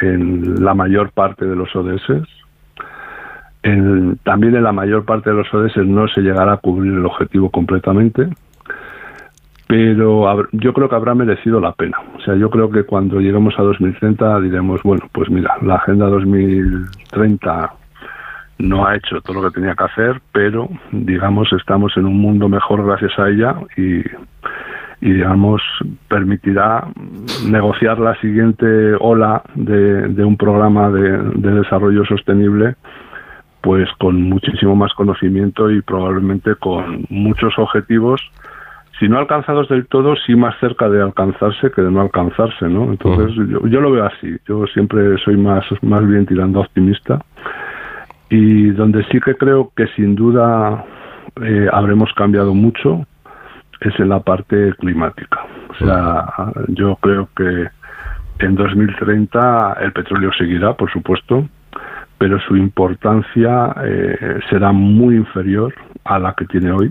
[0.00, 2.26] en la mayor parte de los ODS.
[3.62, 7.06] En, también en la mayor parte de los ODS no se llegará a cubrir el
[7.06, 8.28] objetivo completamente,
[9.68, 11.96] pero yo creo que habrá merecido la pena.
[12.16, 16.08] O sea, yo creo que cuando lleguemos a 2030 diremos, bueno, pues mira, la Agenda
[16.08, 17.72] 2030
[18.62, 22.48] no ha hecho todo lo que tenía que hacer, pero digamos estamos en un mundo
[22.48, 24.02] mejor gracias a ella y,
[25.00, 25.60] digamos
[26.06, 26.86] permitirá
[27.44, 32.76] negociar la siguiente ola de, un programa de, desarrollo sostenible
[33.62, 38.20] pues con muchísimo más conocimiento y probablemente con muchos objetivos
[39.00, 42.84] si no alcanzados del todo, sí más cerca de alcanzarse que de no alcanzarse, ¿no?
[42.84, 44.36] Entonces, yo, yo, lo veo así.
[44.46, 47.18] Yo siempre soy más, más bien tirando optimista
[48.32, 50.86] y donde sí que creo que sin duda
[51.42, 53.06] eh, habremos cambiado mucho
[53.78, 55.44] es en la parte climática.
[55.68, 56.32] O sea,
[56.68, 57.68] yo creo que
[58.38, 61.46] en 2030 el petróleo seguirá, por supuesto,
[62.16, 66.90] pero su importancia eh, será muy inferior a la que tiene hoy.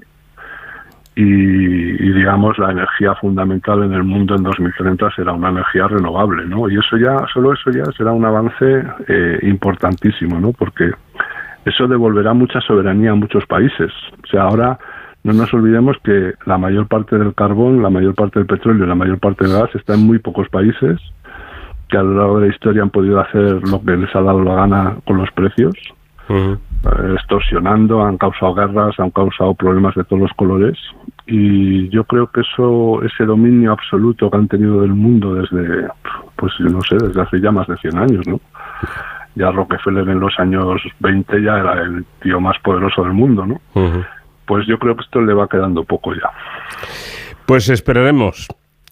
[1.16, 6.70] Y, digamos la energía fundamental en el mundo en 2030 será una energía renovable, ¿no?
[6.70, 10.52] Y eso ya, solo eso ya será un avance eh, importantísimo, ¿no?
[10.54, 10.92] Porque
[11.66, 13.92] eso devolverá mucha soberanía a muchos países.
[14.24, 14.80] O sea, ahora
[15.24, 18.96] no nos olvidemos que la mayor parte del carbón, la mayor parte del petróleo, la
[18.96, 21.00] mayor parte del gas está en muy pocos países
[21.92, 24.42] que a lo largo de la historia han podido hacer lo que les ha dado
[24.42, 25.76] la gana con los precios,
[26.30, 26.58] eh,
[27.14, 30.78] extorsionando, han causado guerras, han causado problemas de todos los colores
[31.28, 35.90] y yo creo que eso, ese dominio absoluto que han tenido del mundo desde,
[36.38, 38.40] pues no sé, desde hace ya más de 100 años, ¿no?
[39.36, 43.62] Ya Rockefeller en los años 20 ya era el tío más poderoso del mundo, ¿no?
[44.46, 46.30] Pues yo creo que esto le va quedando poco ya.
[47.46, 48.48] Pues esperaremos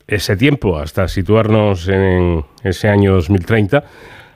[0.07, 3.83] ese tiempo hasta situarnos en ese año 2030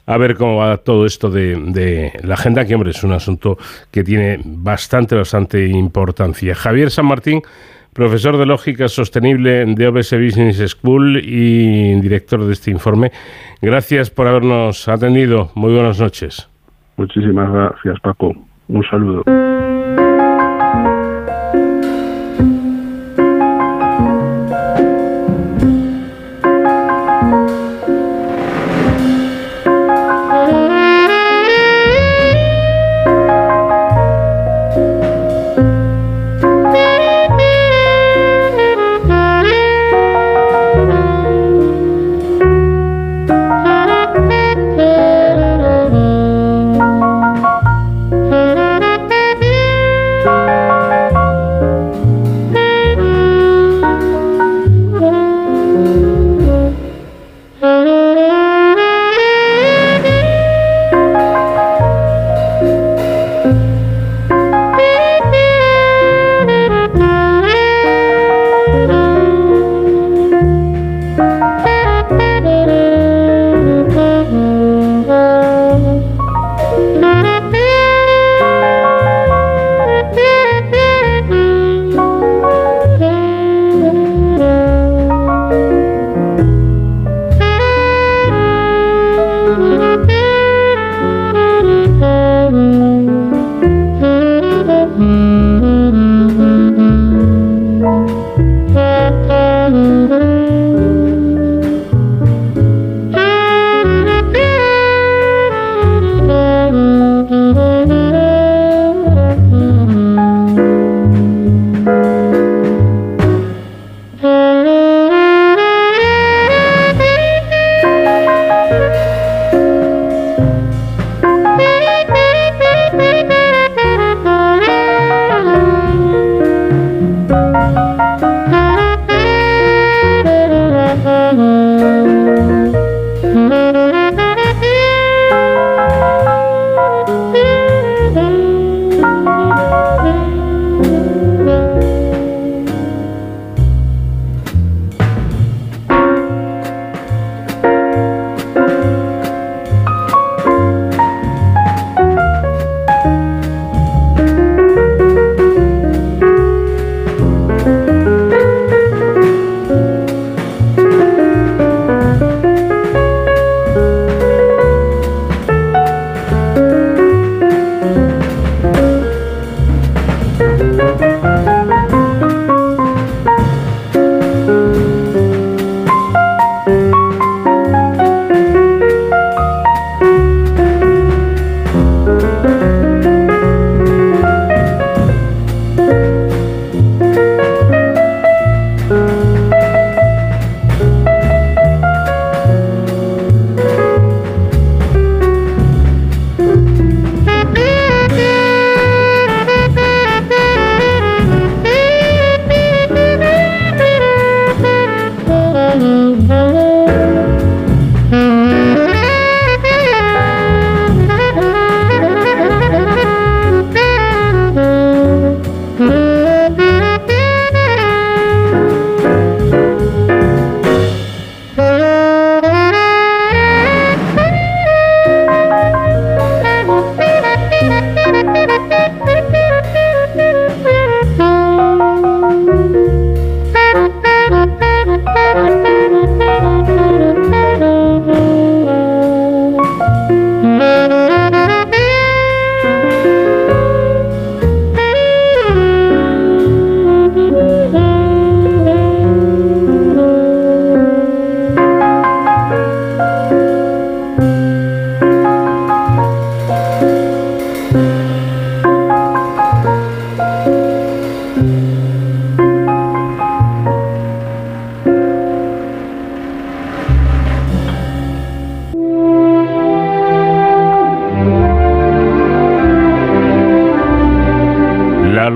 [0.06, 3.58] a ver cómo va todo esto de, de, la agenda, que hombre, es un asunto
[3.90, 6.56] que tiene bastante, bastante importancia.
[6.56, 7.42] Javier San Martín,
[7.94, 13.12] profesor de Lógica Sostenible de OBS Business School y director de este informe.
[13.62, 15.52] Gracias por habernos atendido.
[15.56, 16.50] Muy buenas noches.
[16.98, 18.34] Muchísimas gracias, Paco.
[18.68, 19.24] Un saludo.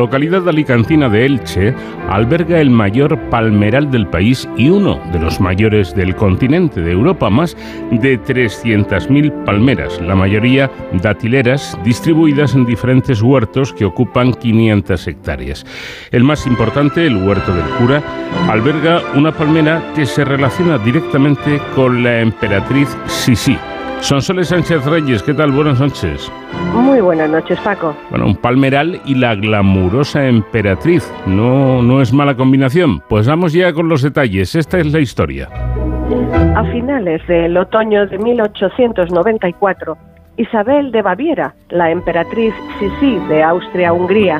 [0.07, 1.75] Localidad alicantina de Elche
[2.09, 7.29] alberga el mayor palmeral del país y uno de los mayores del continente de Europa,
[7.29, 7.57] más
[7.91, 15.65] de 300.000 palmeras, la mayoría datileras, distribuidas en diferentes huertos que ocupan 500 hectáreas.
[16.11, 18.01] El más importante, el huerto del cura,
[18.49, 23.57] alberga una palmera que se relaciona directamente con la emperatriz Sisi
[24.01, 25.51] Sonsoles Sánchez Reyes, ¿qué tal?
[25.51, 26.31] Buenas noches.
[26.77, 27.95] Muy buenas noches, Paco.
[28.11, 31.11] Bueno, un palmeral y la glamurosa emperatriz.
[31.25, 33.01] No, no es mala combinación.
[33.09, 34.53] Pues vamos ya con los detalles.
[34.53, 35.49] Esta es la historia.
[36.55, 39.97] A finales del otoño de 1894,
[40.37, 44.39] Isabel de Baviera, la emperatriz Sisi de Austria-Hungría,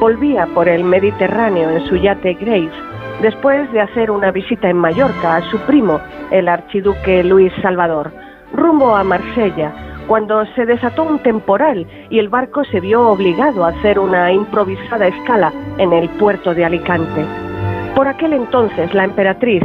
[0.00, 2.76] volvía por el Mediterráneo en su yate Grace
[3.22, 6.00] después de hacer una visita en Mallorca a su primo,
[6.32, 8.10] el archiduque Luis Salvador
[8.52, 9.72] rumbo a Marsella,
[10.06, 15.08] cuando se desató un temporal y el barco se vio obligado a hacer una improvisada
[15.08, 17.24] escala en el puerto de Alicante.
[17.94, 19.62] Por aquel entonces la emperatriz,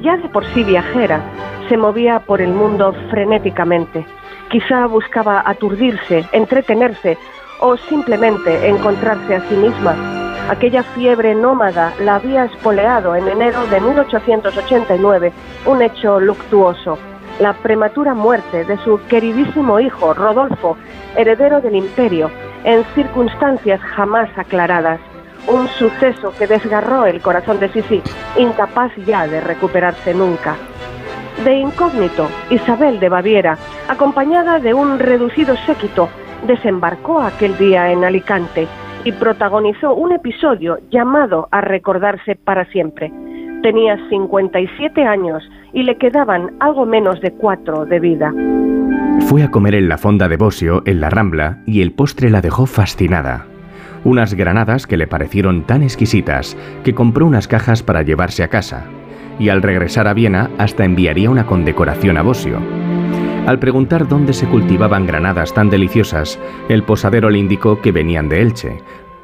[0.00, 1.20] ya de por sí viajera,
[1.68, 4.04] se movía por el mundo frenéticamente.
[4.50, 7.16] Quizá buscaba aturdirse, entretenerse
[7.60, 9.94] o simplemente encontrarse a sí misma.
[10.50, 15.32] Aquella fiebre nómada la había espoleado en enero de 1889,
[15.66, 16.98] un hecho luctuoso
[17.38, 20.76] la prematura muerte de su queridísimo hijo Rodolfo,
[21.16, 22.30] heredero del imperio,
[22.64, 25.00] en circunstancias jamás aclaradas.
[25.46, 28.02] Un suceso que desgarró el corazón de Sisi,
[28.38, 30.56] incapaz ya de recuperarse nunca.
[31.44, 33.58] De incógnito, Isabel de Baviera,
[33.88, 36.08] acompañada de un reducido séquito,
[36.46, 38.68] desembarcó aquel día en Alicante
[39.04, 43.12] y protagonizó un episodio llamado a recordarse para siempre.
[43.64, 45.42] Tenía 57 años
[45.72, 48.30] y le quedaban algo menos de cuatro de vida.
[49.20, 52.42] Fue a comer en la fonda de Bosio, en la Rambla, y el postre la
[52.42, 53.46] dejó fascinada.
[54.04, 58.84] Unas granadas que le parecieron tan exquisitas que compró unas cajas para llevarse a casa,
[59.38, 62.58] y al regresar a Viena hasta enviaría una condecoración a Bosio.
[63.46, 66.38] Al preguntar dónde se cultivaban granadas tan deliciosas,
[66.68, 68.82] el posadero le indicó que venían de Elche,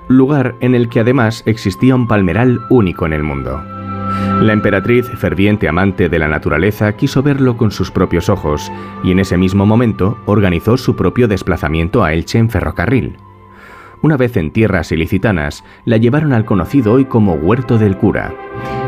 [0.08, 3.79] lugar en el que además existía un palmeral único en el mundo.
[4.40, 8.72] La emperatriz, ferviente amante de la naturaleza, quiso verlo con sus propios ojos
[9.04, 13.18] y en ese mismo momento organizó su propio desplazamiento a Elche en ferrocarril.
[14.02, 18.32] Una vez en tierras ilicitanas, la llevaron al conocido hoy como Huerto del Cura,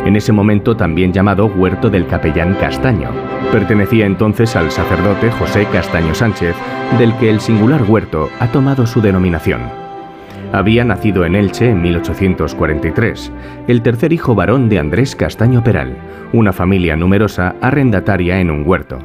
[0.06, 3.10] en ese momento también llamado Huerto del Capellán Castaño.
[3.52, 6.56] Pertenecía entonces al sacerdote José Castaño Sánchez,
[6.98, 9.81] del que el singular huerto ha tomado su denominación.
[10.52, 13.32] Había nacido en Elche en 1843,
[13.68, 15.96] el tercer hijo varón de Andrés Castaño Peral,
[16.34, 18.98] una familia numerosa arrendataria en un huerto.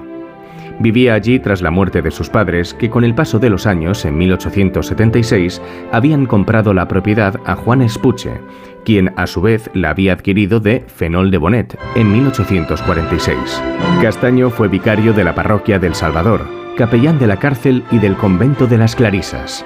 [0.79, 4.03] Vivía allí tras la muerte de sus padres, que con el paso de los años,
[4.03, 5.61] en 1876,
[5.93, 8.41] habían comprado la propiedad a Juan Espuche,
[8.83, 13.63] quien a su vez la había adquirido de Fenol de Bonet en 1846.
[14.01, 16.45] Castaño fue vicario de la parroquia del Salvador,
[16.77, 19.65] capellán de la cárcel y del convento de las Clarisas.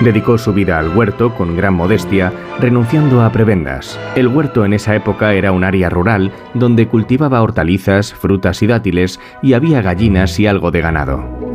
[0.00, 3.98] Dedicó su vida al huerto con gran modestia, renunciando a prebendas.
[4.16, 9.20] El huerto en esa época era un área rural donde cultivaba hortalizas, frutas y dátiles
[9.42, 11.50] y había gallinas y algo de ganado.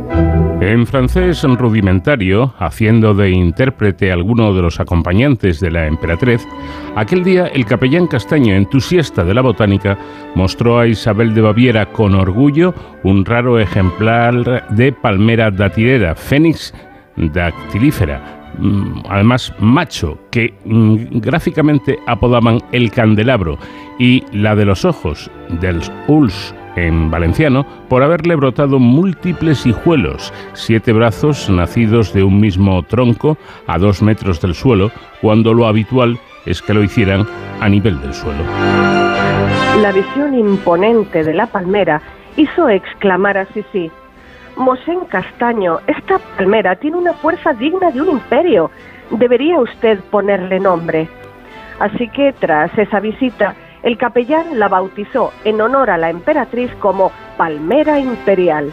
[0.60, 6.48] En francés rudimentario, haciendo de intérprete alguno de los acompañantes de la emperatriz,
[6.96, 9.98] aquel día el capellán castaño, entusiasta de la botánica,
[10.34, 16.72] mostró a Isabel de Baviera con orgullo un raro ejemplar de palmera datilera, Fénix
[17.16, 23.58] dactilífera, Mm, además macho, que mm, gráficamente apodaban el candelabro,
[23.98, 30.92] y la de los ojos, del Uls en valenciano, por haberle brotado múltiples hijuelos, siete
[30.92, 34.90] brazos nacidos de un mismo tronco a dos metros del suelo,
[35.20, 37.26] cuando lo habitual es que lo hicieran
[37.60, 38.42] a nivel del suelo.
[39.80, 42.00] La visión imponente de la palmera
[42.36, 43.90] hizo exclamar a Sisi,
[44.56, 48.70] Mosén Castaño, esta palmera tiene una fuerza digna de un imperio.
[49.10, 51.08] Debería usted ponerle nombre.
[51.78, 57.12] Así que tras esa visita, el capellán la bautizó en honor a la emperatriz como
[57.36, 58.72] Palmera Imperial.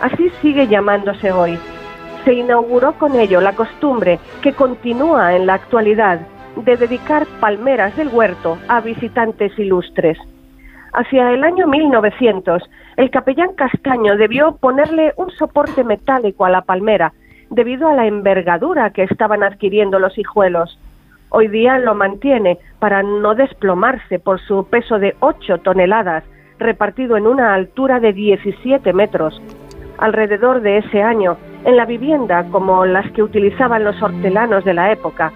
[0.00, 1.58] Así sigue llamándose hoy.
[2.24, 6.20] Se inauguró con ello la costumbre que continúa en la actualidad
[6.56, 10.18] de dedicar palmeras del huerto a visitantes ilustres.
[10.92, 12.62] Hacia el año 1900,
[12.96, 17.12] el capellán Castaño debió ponerle un soporte metálico a la palmera
[17.50, 20.78] debido a la envergadura que estaban adquiriendo los hijuelos.
[21.30, 26.24] Hoy día lo mantiene para no desplomarse por su peso de 8 toneladas,
[26.58, 29.40] repartido en una altura de 17 metros.
[29.98, 34.90] Alrededor de ese año, en la vivienda como las que utilizaban los hortelanos de la
[34.90, 35.32] época,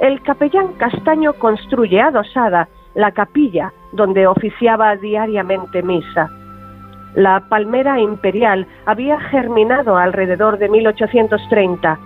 [0.00, 6.30] el capellán Castaño construye adosada la capilla donde oficiaba diariamente misa.
[7.14, 11.98] La palmera imperial había germinado alrededor de 1830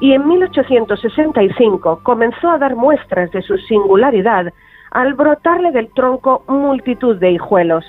[0.00, 4.52] y en 1865 comenzó a dar muestras de su singularidad
[4.92, 7.84] al brotarle del tronco multitud de hijuelos.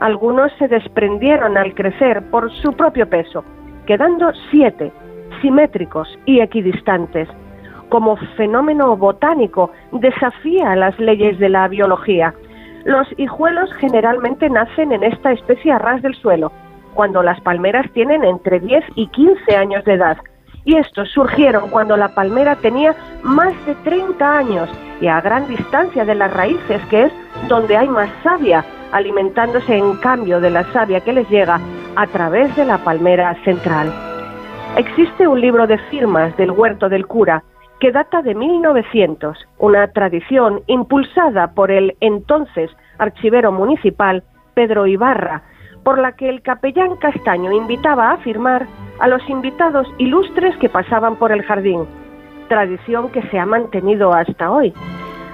[0.00, 3.44] Algunos se desprendieron al crecer por su propio peso,
[3.86, 4.92] quedando siete,
[5.40, 7.28] simétricos y equidistantes.
[7.96, 12.34] Como fenómeno botánico, desafía las leyes de la biología.
[12.84, 16.52] Los hijuelos generalmente nacen en esta especie a ras del suelo,
[16.92, 20.18] cuando las palmeras tienen entre 10 y 15 años de edad.
[20.66, 24.68] Y estos surgieron cuando la palmera tenía más de 30 años
[25.00, 27.12] y a gran distancia de las raíces, que es
[27.48, 31.58] donde hay más savia, alimentándose en cambio de la savia que les llega
[31.96, 33.90] a través de la palmera central.
[34.76, 37.42] Existe un libro de firmas del huerto del cura
[37.80, 44.22] que data de 1900, una tradición impulsada por el entonces archivero municipal
[44.54, 45.42] Pedro Ibarra,
[45.84, 48.66] por la que el capellán Castaño invitaba a firmar
[48.98, 51.84] a los invitados ilustres que pasaban por el jardín,
[52.48, 54.72] tradición que se ha mantenido hasta hoy.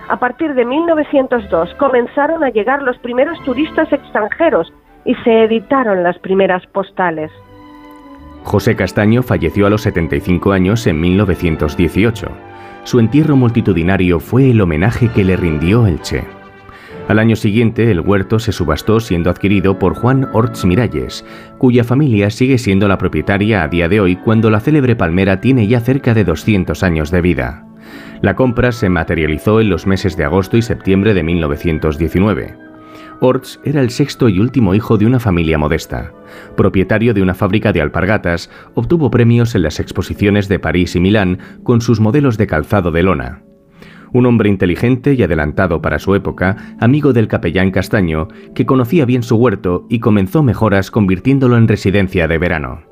[0.08, 4.72] A partir de 1902 comenzaron a llegar los primeros turistas extranjeros
[5.04, 7.30] y se editaron las primeras postales.
[8.44, 12.28] José Castaño falleció a los 75 años en 1918.
[12.84, 16.24] Su entierro multitudinario fue el homenaje que le rindió Elche.
[17.08, 21.24] Al año siguiente, el huerto se subastó siendo adquirido por Juan Orts Miralles,
[21.58, 25.66] cuya familia sigue siendo la propietaria a día de hoy cuando la célebre palmera tiene
[25.66, 27.66] ya cerca de 200 años de vida.
[28.20, 32.61] La compra se materializó en los meses de agosto y septiembre de 1919.
[33.24, 36.12] Orts era el sexto y último hijo de una familia modesta.
[36.56, 41.38] Propietario de una fábrica de alpargatas, obtuvo premios en las exposiciones de París y Milán
[41.62, 43.44] con sus modelos de calzado de lona.
[44.12, 49.22] Un hombre inteligente y adelantado para su época, amigo del capellán Castaño, que conocía bien
[49.22, 52.82] su huerto y comenzó mejoras convirtiéndolo en residencia de verano.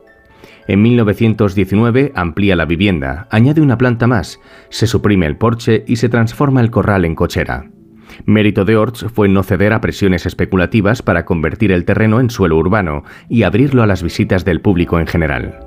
[0.68, 6.08] En 1919 amplía la vivienda, añade una planta más, se suprime el porche y se
[6.08, 7.68] transforma el corral en cochera.
[8.26, 12.56] Mérito de Orts fue no ceder a presiones especulativas para convertir el terreno en suelo
[12.56, 15.58] urbano y abrirlo a las visitas del público en general.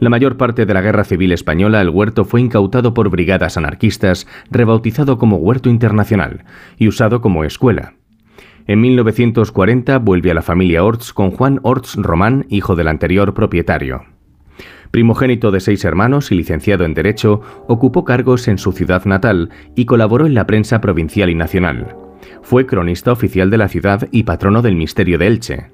[0.00, 4.26] La mayor parte de la Guerra Civil Española el huerto fue incautado por brigadas anarquistas,
[4.50, 6.44] rebautizado como Huerto Internacional
[6.78, 7.94] y usado como escuela.
[8.66, 14.13] En 1940 vuelve a la familia Orts con Juan Orts Román, hijo del anterior propietario.
[14.94, 19.86] Primogénito de seis hermanos y licenciado en Derecho, ocupó cargos en su ciudad natal y
[19.86, 21.96] colaboró en la prensa provincial y nacional.
[22.42, 25.66] Fue cronista oficial de la ciudad y patrono del misterio de Elche.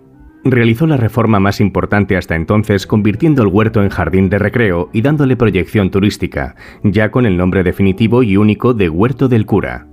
[0.42, 5.02] Realizó la reforma más importante hasta entonces, convirtiendo el huerto en jardín de recreo y
[5.02, 9.86] dándole proyección turística, ya con el nombre definitivo y único de Huerto del Cura.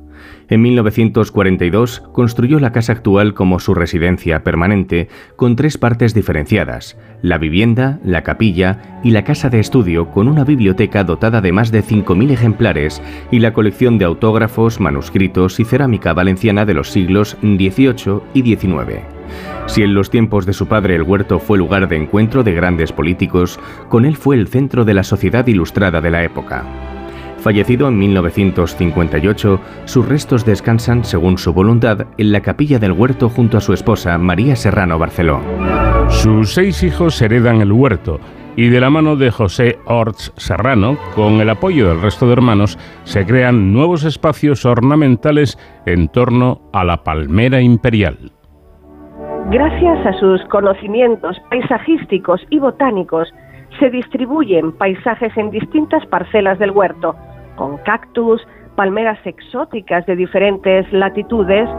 [0.49, 7.37] En 1942 construyó la casa actual como su residencia permanente, con tres partes diferenciadas, la
[7.37, 11.83] vivienda, la capilla y la casa de estudio, con una biblioteca dotada de más de
[11.83, 18.21] 5.000 ejemplares y la colección de autógrafos, manuscritos y cerámica valenciana de los siglos XVIII
[18.33, 19.01] y XIX.
[19.65, 22.93] Si en los tiempos de su padre el huerto fue lugar de encuentro de grandes
[22.93, 26.63] políticos, con él fue el centro de la sociedad ilustrada de la época.
[27.47, 33.57] Fallecido en 1958, sus restos descansan, según su voluntad, en la capilla del huerto junto
[33.57, 35.39] a su esposa María Serrano Barceló.
[36.09, 38.19] Sus seis hijos heredan el huerto
[38.57, 42.77] y de la mano de José Orts Serrano, con el apoyo del resto de hermanos,
[43.05, 48.17] se crean nuevos espacios ornamentales en torno a la palmera imperial.
[49.51, 53.33] Gracias a sus conocimientos paisajísticos y botánicos,
[53.79, 57.15] se distribuyen paisajes en distintas parcelas del huerto,
[57.57, 58.41] con cactus,
[58.75, 61.69] palmeras exóticas de diferentes latitudes,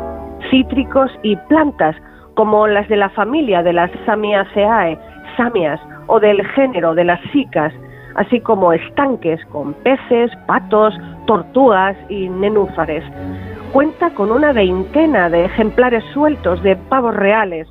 [0.50, 1.96] cítricos y plantas
[2.34, 4.98] como las de la familia de las Samiaceae,
[5.36, 7.72] samias, o del género de las cicas,
[8.16, 10.94] así como estanques con peces, patos,
[11.26, 13.04] tortugas y nenúfares.
[13.72, 17.68] Cuenta con una veintena de ejemplares sueltos de pavos reales,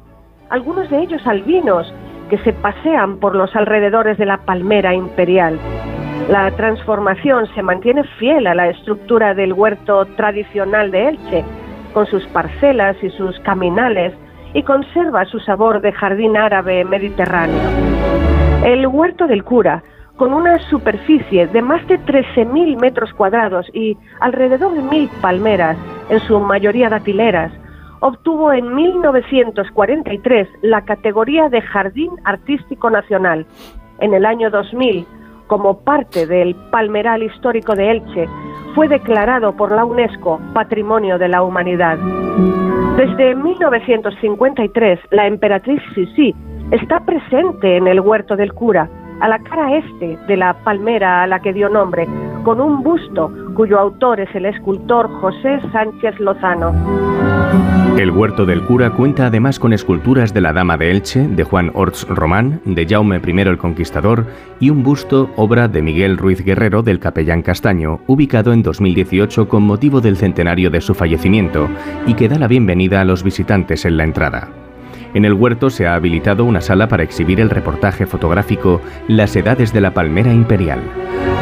[0.49, 1.93] algunos de ellos albinos,
[2.29, 5.59] que se pasean por los alrededores de la palmera imperial.
[6.29, 11.45] La transformación se mantiene fiel a la estructura del huerto tradicional de Elche,
[11.93, 14.13] con sus parcelas y sus caminales,
[14.53, 17.61] y conserva su sabor de jardín árabe mediterráneo.
[18.65, 19.83] El huerto del cura,
[20.17, 25.77] con una superficie de más de 13.000 metros cuadrados y alrededor de mil palmeras,
[26.09, 27.51] en su mayoría datileras,
[27.99, 33.45] obtuvo en 1943 la categoría de Jardín Artístico Nacional.
[33.99, 35.05] En el año 2000,
[35.47, 38.27] como parte del Palmeral Histórico de Elche,
[38.75, 41.97] fue declarado por la UNESCO Patrimonio de la Humanidad.
[42.97, 46.35] Desde 1953, la emperatriz Sisi
[46.71, 48.89] está presente en el huerto del cura,
[49.19, 52.07] a la cara este de la palmera a la que dio nombre,
[52.43, 56.73] con un busto cuyo autor es el escultor José Sánchez Lozano.
[57.97, 61.71] El huerto del cura cuenta además con esculturas de la Dama de Elche, de Juan
[61.73, 64.27] Orts Román, de Jaume I el Conquistador
[64.59, 69.63] y un busto, obra de Miguel Ruiz Guerrero del Capellán Castaño, ubicado en 2018 con
[69.63, 71.67] motivo del centenario de su fallecimiento
[72.05, 74.66] y que da la bienvenida a los visitantes en la entrada.
[75.17, 79.73] En el huerto se ha habilitado una sala para exhibir el reportaje fotográfico Las Edades
[79.73, 80.79] de la Palmera Imperial.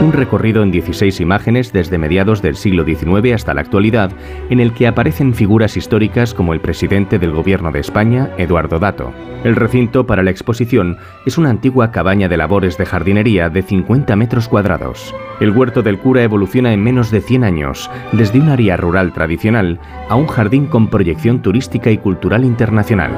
[0.02, 4.12] Un recorrido en 16 imágenes desde mediados del siglo XIX hasta la actualidad,
[4.50, 9.14] en el que aparecen figuras históricas como el presidente del Gobierno de España, Eduardo Dato.
[9.46, 14.18] El recinto para la exposición es una antigua cabaña de labores de jardinería de 50
[14.18, 15.16] metros cuadrados.
[15.40, 19.80] El huerto del cura evoluciona en menos de 100 años, desde un área rural tradicional
[20.10, 23.12] a un jardín con proyección turística y cultural internacional,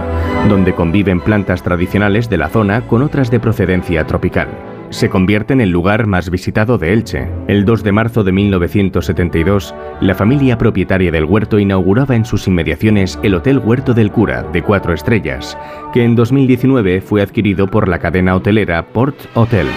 [0.48, 5.62] donde conviven plantas tradicionales de la zona con otras de procedencia tropical se convierte en
[5.62, 7.28] el lugar más visitado de Elche.
[7.48, 13.20] El 2 de marzo de 1972, la familia propietaria del huerto inauguraba en sus inmediaciones
[13.24, 15.58] el Hotel Huerto del Cura, de cuatro estrellas,
[15.94, 19.70] que en 2019 fue adquirido por la cadena hotelera Port Hotels.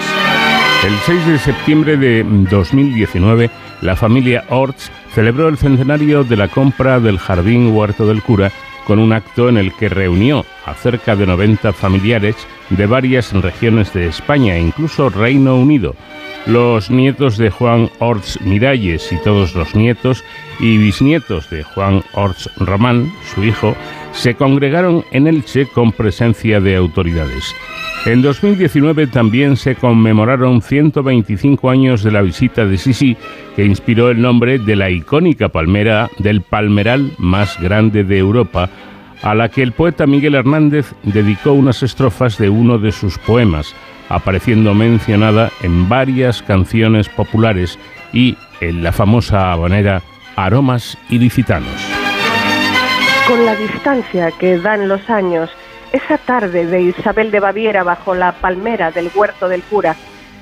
[0.85, 3.51] El 6 de septiembre de 2019,
[3.83, 8.51] la familia Orts celebró el centenario de la compra del Jardín Huerto del Cura
[8.87, 12.35] con un acto en el que reunió a cerca de 90 familiares
[12.71, 15.95] de varias regiones de España e incluso Reino Unido.
[16.47, 20.25] Los nietos de Juan Orts Miralles y todos los nietos
[20.59, 23.77] y bisnietos de Juan Orts Román, su hijo,
[24.13, 27.55] se congregaron en Elche con presencia de autoridades.
[28.07, 33.15] En 2019 también se conmemoraron 125 años de la visita de Sisi,
[33.55, 38.71] que inspiró el nombre de la icónica palmera del palmeral más grande de Europa,
[39.23, 43.75] a la que el poeta Miguel Hernández dedicó unas estrofas de uno de sus poemas,
[44.09, 47.79] apareciendo mencionada en varias canciones populares
[48.13, 50.03] y en la famosa habanera
[50.37, 51.75] Aromas Ilicitanos.
[53.27, 55.51] Con la distancia que dan los años,
[55.93, 59.97] esa tarde de Isabel de Baviera bajo la palmera del huerto del cura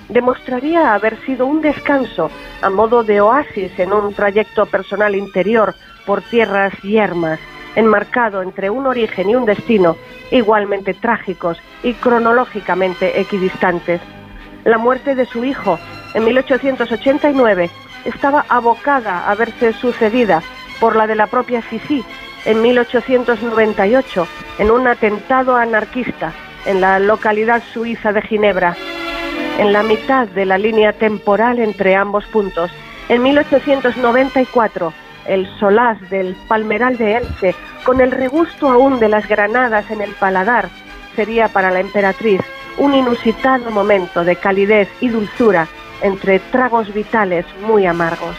[0.09, 2.31] demostraría haber sido un descanso
[2.63, 5.75] a modo de oasis en un trayecto personal interior
[6.07, 7.39] por tierras yermas,
[7.79, 9.97] enmarcado entre un origen y un destino
[10.33, 14.01] igualmente trágicos y cronológicamente equidistantes.
[14.65, 15.79] La muerte de su hijo
[16.15, 17.71] en 1889
[18.05, 20.43] estaba abocada a verse sucedida
[20.81, 22.05] por la de la propia Sisi
[22.45, 24.27] en 1898
[24.59, 26.33] en un atentado anarquista
[26.67, 28.77] en la localidad suiza de Ginebra.
[29.59, 32.71] En la mitad de la línea temporal entre ambos puntos,
[33.09, 34.93] en 1894,
[35.29, 37.55] el solaz del Palmeral de Elche,
[37.85, 40.69] con el regusto aún de las granadas en el paladar,
[41.15, 42.41] sería para la emperatriz
[42.79, 45.69] un inusitado momento de calidez y dulzura
[46.03, 48.37] entre tragos vitales muy amargos.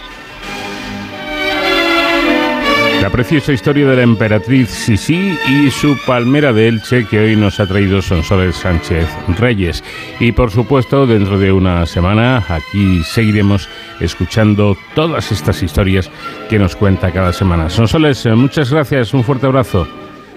[3.02, 7.60] La preciosa historia de la emperatriz Sisi y su palmera de Elche que hoy nos
[7.62, 9.08] ha traído Sonsoles Sánchez
[9.39, 9.84] Reyes.
[10.20, 13.70] Y por supuesto, dentro de una semana aquí seguiremos
[14.02, 16.12] escuchando todas estas historias
[16.50, 17.70] que nos cuenta cada semana.
[17.70, 19.88] Sonsoles, eh, muchas gracias, un fuerte abrazo.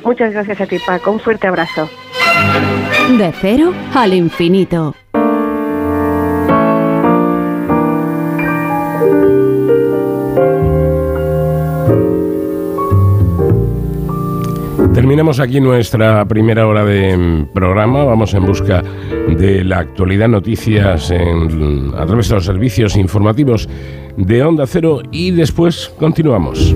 [0.04, 1.90] Muchas gracias a ti, Paco, un fuerte abrazo.
[3.18, 4.94] De cero al infinito.
[14.94, 18.04] Terminamos aquí nuestra primera hora de programa.
[18.04, 23.68] Vamos en busca de la actualidad, noticias a través de los servicios informativos
[24.16, 26.74] de Onda Cero y después continuamos.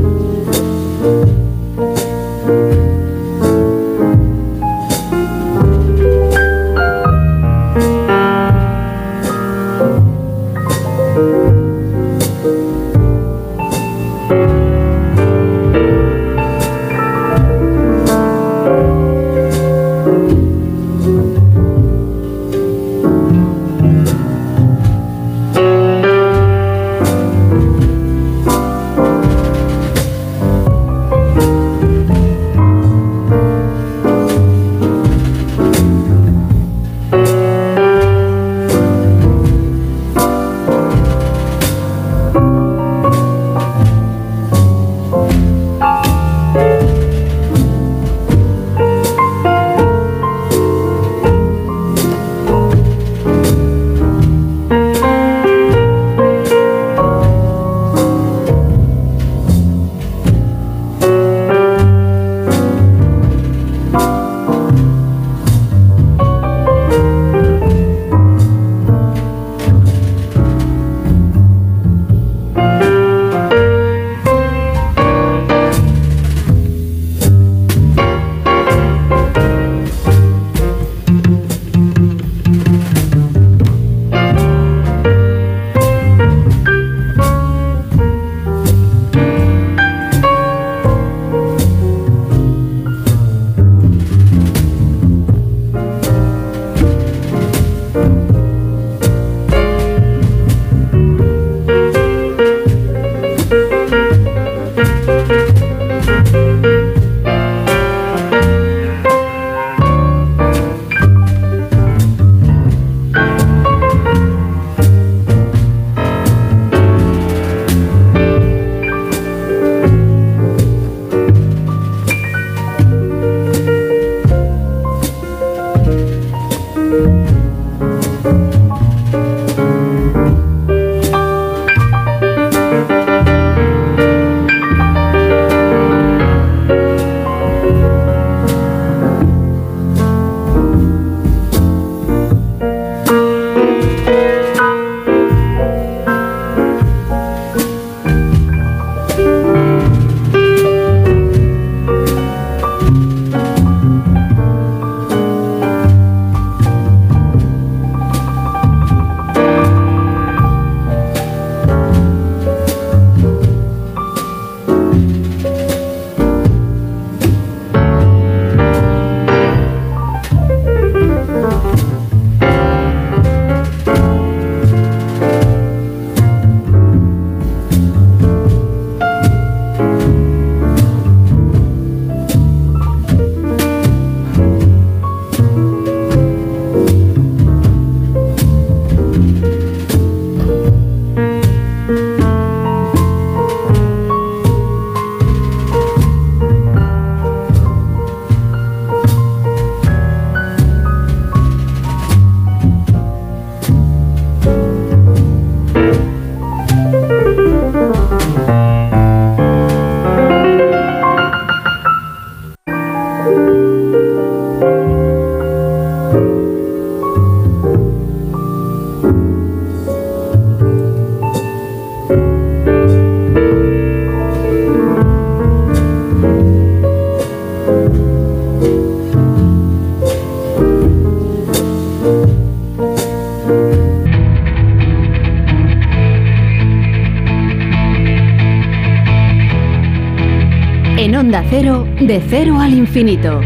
[242.06, 243.40] De cero al infinito.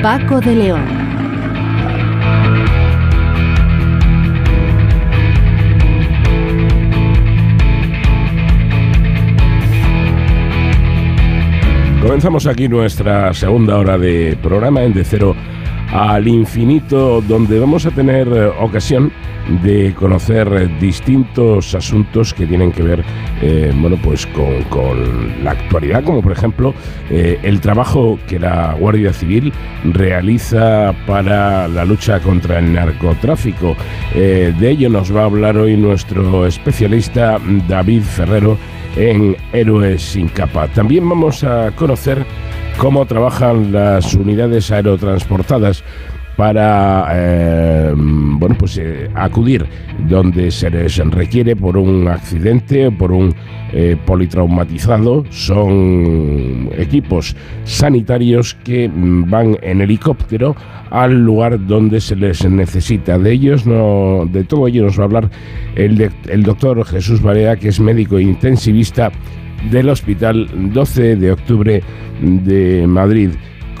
[0.00, 0.84] Paco de León.
[12.00, 15.34] Comenzamos aquí nuestra segunda hora de programa en De Cero
[15.92, 19.12] al Infinito, donde vamos a tener eh, ocasión
[19.62, 23.04] de conocer distintos asuntos que tienen que ver
[23.42, 26.74] eh, bueno, pues con, la actualidad, como por ejemplo
[27.10, 29.52] eh, el trabajo que la Guardia Civil
[29.84, 33.76] realiza para la lucha contra el narcotráfico.
[34.14, 38.58] Eh, de ello nos va a hablar hoy nuestro especialista David Ferrero
[38.96, 40.68] en Héroes sin capa.
[40.68, 42.24] También vamos a conocer
[42.78, 45.82] cómo trabajan las unidades aerotransportadas
[46.36, 49.66] para eh, bueno pues eh, acudir
[50.06, 53.34] donde se les requiere por un accidente o por un
[53.72, 55.24] eh, politraumatizado.
[55.30, 60.54] Son equipos sanitarios que van en helicóptero
[60.90, 63.18] al lugar donde se les necesita.
[63.18, 65.30] De ellos no de todo ello nos va a hablar
[65.74, 69.10] el, el doctor Jesús Barea que es médico intensivista
[69.70, 71.82] del hospital 12 de octubre
[72.20, 73.30] de Madrid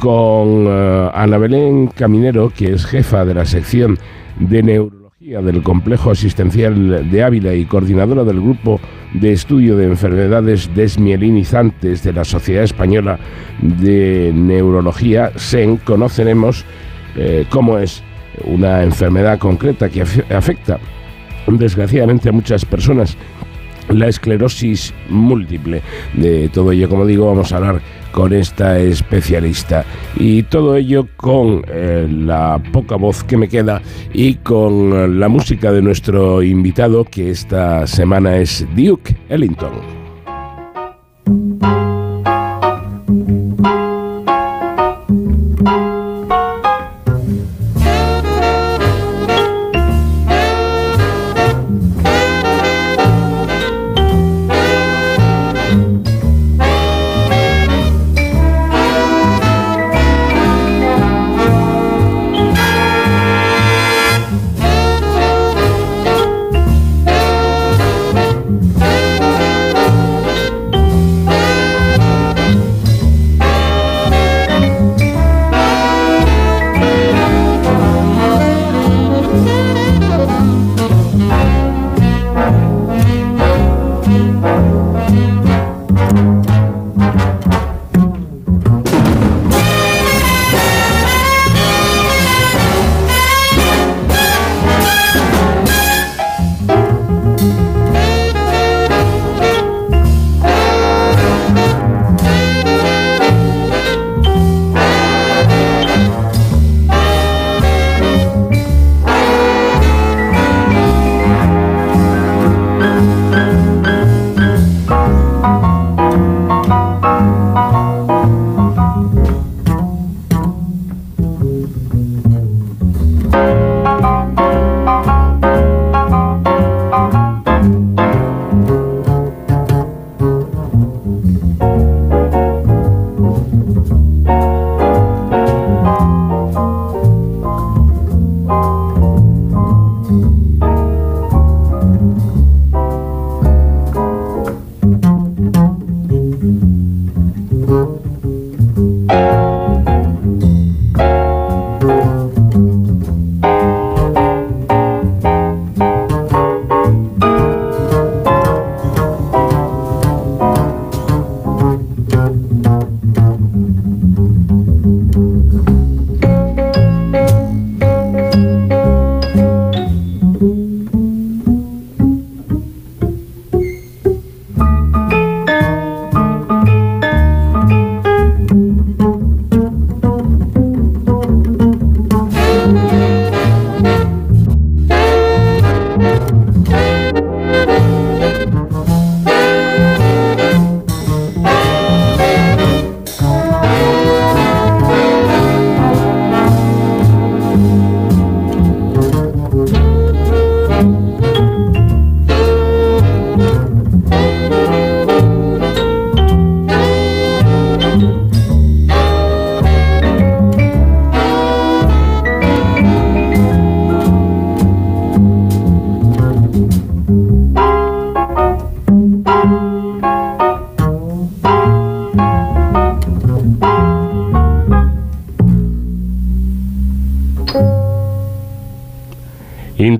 [0.00, 3.98] con eh, Ana Belén Caminero, que es jefa de la sección
[4.38, 8.80] de neurología del Complejo Asistencial de Ávila y coordinadora del Grupo
[9.14, 13.18] de Estudio de Enfermedades Desmielinizantes de la Sociedad Española
[13.60, 16.64] de Neurología, SEN, conoceremos
[17.16, 18.02] eh, cómo es
[18.44, 20.78] una enfermedad concreta que afecta
[21.46, 23.16] desgraciadamente a muchas personas
[23.88, 25.82] la esclerosis múltiple.
[26.14, 27.80] De todo ello, como digo, vamos a hablar
[28.12, 29.84] con esta especialista.
[30.16, 33.82] Y todo ello con eh, la poca voz que me queda
[34.12, 39.95] y con la música de nuestro invitado, que esta semana es Duke Ellington.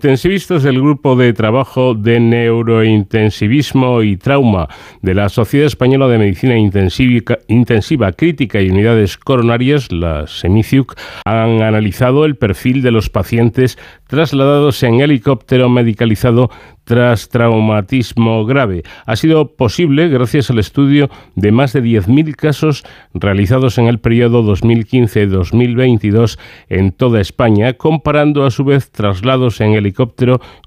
[0.07, 4.69] Intensivistas del Grupo de Trabajo de Neurointensivismo y Trauma
[5.03, 10.95] de la Sociedad Española de Medicina Intensiva, Crítica y Unidades Coronarias, la SEMICIUC,
[11.25, 16.51] han analizado el perfil de los pacientes trasladados en helicóptero medicalizado
[16.85, 18.85] tras traumatismo grave.
[19.07, 24.45] Ha sido posible gracias al estudio de más de 10.000 casos realizados en el periodo
[24.45, 26.39] 2015-2022
[26.69, 29.96] en toda España, comparando a su vez traslados en helicóptero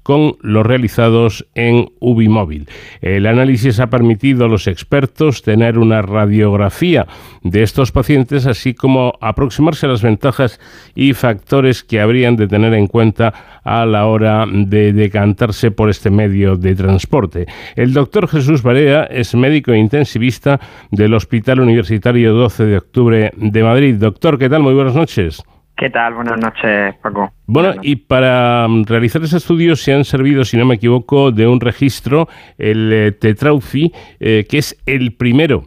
[0.02, 2.68] con los realizados en Ubimóvil.
[3.00, 7.06] El análisis ha permitido a los expertos tener una radiografía
[7.42, 10.60] de estos pacientes, así como aproximarse a las ventajas
[10.94, 16.10] y factores que habrían de tener en cuenta a la hora de decantarse por este
[16.10, 17.46] medio de transporte.
[17.76, 20.60] El doctor Jesús Barea es médico intensivista
[20.90, 23.94] del Hospital Universitario 12 de Octubre de Madrid.
[23.96, 24.62] Doctor, ¿qué tal?
[24.62, 25.42] Muy buenas noches.
[25.80, 26.12] ¿Qué tal?
[26.12, 27.32] Buenas noches, Paco.
[27.46, 31.46] Bueno, y para mm, realizar ese estudio se han servido, si no me equivoco, de
[31.46, 32.28] un registro,
[32.58, 35.62] el eh, Tetraufi, eh, que es el primero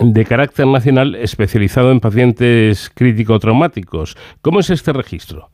[0.00, 4.16] de carácter nacional especializado en pacientes crítico-traumáticos.
[4.40, 5.48] ¿Cómo es este registro?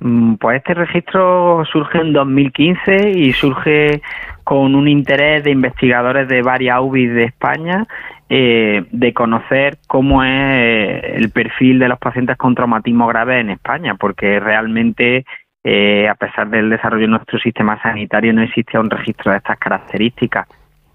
[0.00, 4.02] Mm, pues este registro surge en 2015 y surge
[4.42, 7.86] con un interés de investigadores de varias UBI de España
[8.28, 13.50] eh, de conocer cómo es eh, el perfil de los pacientes con traumatismo grave en
[13.50, 15.24] España, porque realmente,
[15.62, 19.58] eh, a pesar del desarrollo de nuestro sistema sanitario, no existe un registro de estas
[19.58, 20.48] características.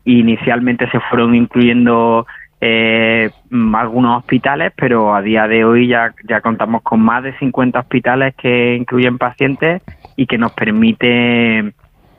[0.03, 2.25] Inicialmente se fueron incluyendo
[2.59, 3.31] eh,
[3.73, 8.35] algunos hospitales, pero a día de hoy ya, ya contamos con más de 50 hospitales
[8.35, 9.81] que incluyen pacientes
[10.15, 11.73] y que nos permite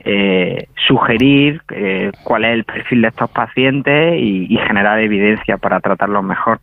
[0.05, 6.23] eh, sugerir eh, cuál es el perfil de estos pacientes y, generar evidencia para tratarlos
[6.23, 6.61] mejor.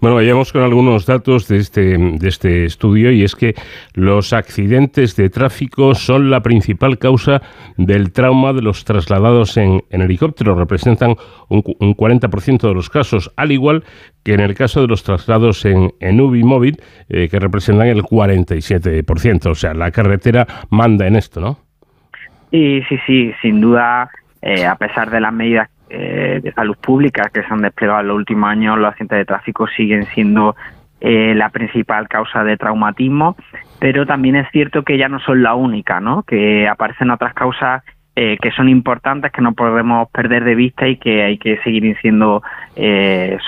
[0.00, 3.54] Bueno, vayamos con algunos datos de este, de este estudio y es que
[3.94, 7.40] los accidentes de tráfico son la principal causa
[7.76, 10.54] del trauma de los trasladados en, helicóptero.
[10.54, 11.16] Representan
[11.48, 13.84] un, 40% de los casos, al igual
[14.24, 18.02] que en el caso de los traslados en, en UBI móvil, eh, que representan el
[18.02, 19.46] 47%.
[19.46, 21.67] O sea, la carretera manda en esto, ¿no?
[22.50, 24.10] Y sí, sí, sin duda,
[24.42, 28.08] eh, a pesar de las medidas eh, de salud pública que se han desplegado en
[28.08, 30.56] los últimos años, los accidentes de tráfico siguen siendo
[31.00, 33.36] eh, la principal causa de traumatismo,
[33.78, 36.22] pero también es cierto que ya no son la única, ¿no?
[36.22, 37.82] Que aparecen otras causas
[38.42, 42.42] que son importantes, que no podemos perder de vista y que hay que seguir incidiendo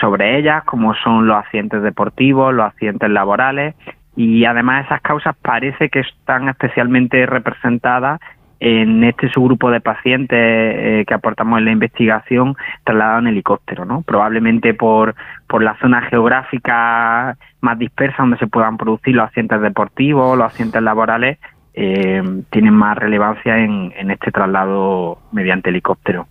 [0.01, 3.75] sobre ellas, como son los accidentes deportivos, los accidentes laborales,
[4.15, 8.21] y además esas causas parece que están especialmente representadas
[8.61, 14.03] en este subgrupo de pacientes eh, que aportamos en la investigación trasladados en helicóptero, ¿no?
[14.03, 15.15] Probablemente por,
[15.49, 20.83] por la zona geográfica más dispersa donde se puedan producir los accidentes deportivos, los accidentes
[20.83, 21.39] laborales,
[21.73, 26.27] eh, tienen más relevancia en, en este traslado mediante helicóptero.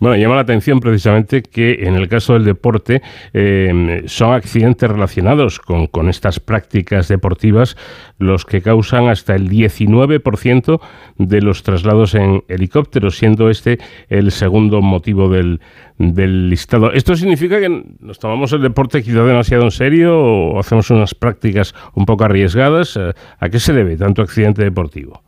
[0.00, 3.02] Bueno, llama la atención precisamente que en el caso del deporte
[3.32, 7.76] eh, son accidentes relacionados con, estas prácticas deportivas
[8.18, 10.80] los que causan hasta el 19%
[11.18, 13.78] de los traslados en helicópteros, siendo este
[14.08, 15.60] el segundo motivo del,
[15.98, 16.92] del listado.
[16.92, 21.74] ¿Esto significa que nos tomamos el deporte quizá demasiado en serio o hacemos unas prácticas
[21.94, 22.98] un poco arriesgadas?
[23.38, 25.22] ¿A qué se debe tanto accidente deportivo?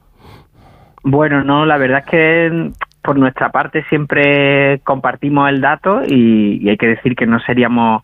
[1.05, 2.73] Bueno, no, la verdad es que
[3.03, 8.03] por nuestra parte siempre compartimos el dato y, hay que decir que no seríamos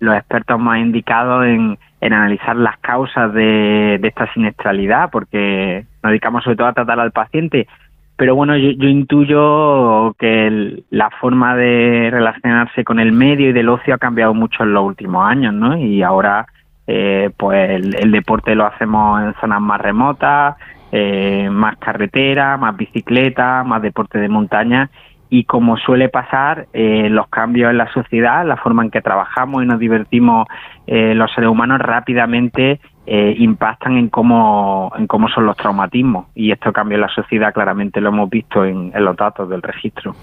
[0.00, 6.56] los expertos más indicados en, analizar las causas de, esta siniestralidad, porque nos dedicamos sobre
[6.56, 7.68] todo a tratar al paciente.
[8.16, 13.94] Pero bueno, yo, intuyo que la forma de relacionarse con el medio y del ocio
[13.94, 15.76] ha cambiado mucho en los últimos años, ¿no?
[15.76, 16.46] Y ahora,
[16.86, 20.56] eh, pues el deporte lo hacemos en zonas más remotas,
[20.92, 24.90] eh, más carretera, más bicicleta, más deporte de montaña
[25.32, 29.62] y como suele pasar, eh, los cambios en la sociedad, la forma en que trabajamos
[29.62, 30.48] y nos divertimos
[30.88, 32.80] eh, los seres humanos rápidamente
[33.12, 38.00] impactan en cómo, en cómo son los traumatismos y esto cambia en la sociedad claramente
[38.00, 40.14] lo hemos visto en, los datos del registro.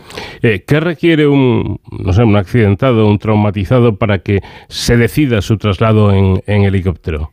[0.42, 4.40] ¿Qué requiere un, no sé, un accidentado, un traumatizado para que
[4.70, 7.32] se decida su traslado en helicóptero?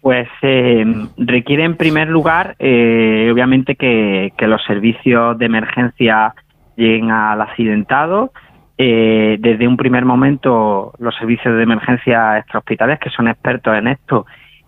[0.00, 0.84] Pues eh,
[1.16, 6.34] requiere en primer lugar, eh, obviamente, que, los servicios de emergencia
[6.76, 8.32] lleguen al accidentado.
[8.76, 14.24] Eh, desde un primer momento, los servicios de emergencia extrahospitales, que son expertos en esto,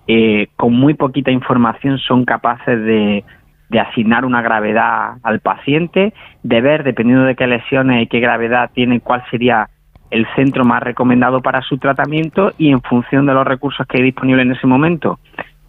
[0.08, 3.24] eh, con muy poquita información son capaces de,
[3.68, 6.12] de asignar una gravedad al paciente,
[6.42, 9.68] de ver, dependiendo de qué lesiones y qué gravedad tiene, cuál sería
[10.10, 14.04] el centro más recomendado para su tratamiento y en función de los recursos que hay
[14.04, 15.18] disponibles en ese momento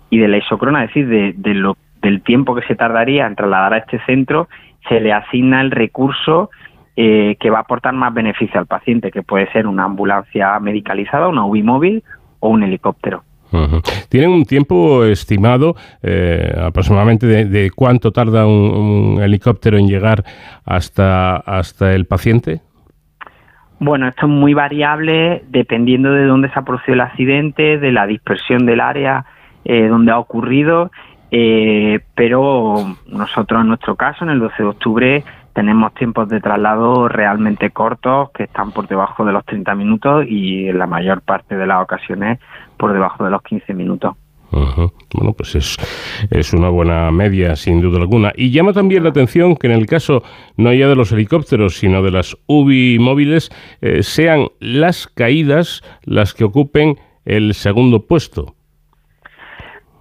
[0.10, 3.74] y de la isocrona, es decir, de, lo del tiempo que se tardaría en trasladar
[3.74, 4.50] a este centro,
[4.90, 6.50] se le asigna el recurso
[6.96, 11.28] eh, que va a aportar más beneficio al paciente, que puede ser una ambulancia medicalizada,
[11.28, 12.04] una UBI móvil
[12.40, 13.24] o un helicóptero.
[14.10, 20.24] ¿Tienen un tiempo estimado eh, aproximadamente de, cuánto tarda un, helicóptero en llegar
[20.64, 22.62] hasta, hasta el paciente?
[23.84, 28.06] Bueno, esto es muy variable dependiendo de dónde se ha producido el accidente, de la
[28.06, 29.26] dispersión del área
[29.66, 30.92] eh, donde ha ocurrido,
[31.32, 32.76] eh, pero
[33.08, 35.24] nosotros en nuestro caso, en el 12 de octubre,
[35.54, 40.68] tenemos tiempos de traslado realmente cortos que están por debajo de los 30 minutos y
[40.68, 42.40] en la mayor parte de las ocasiones
[42.78, 44.16] por debajo de los 15 minutos.
[44.52, 45.78] Bueno, pues es,
[46.30, 48.34] es, una buena media, sin duda alguna.
[48.36, 50.24] Y llama también la atención que en el caso
[50.58, 53.50] no ya de los helicópteros, sino de las UBI móviles,
[53.82, 58.56] eh, sean las caídas las que ocupen el segundo puesto.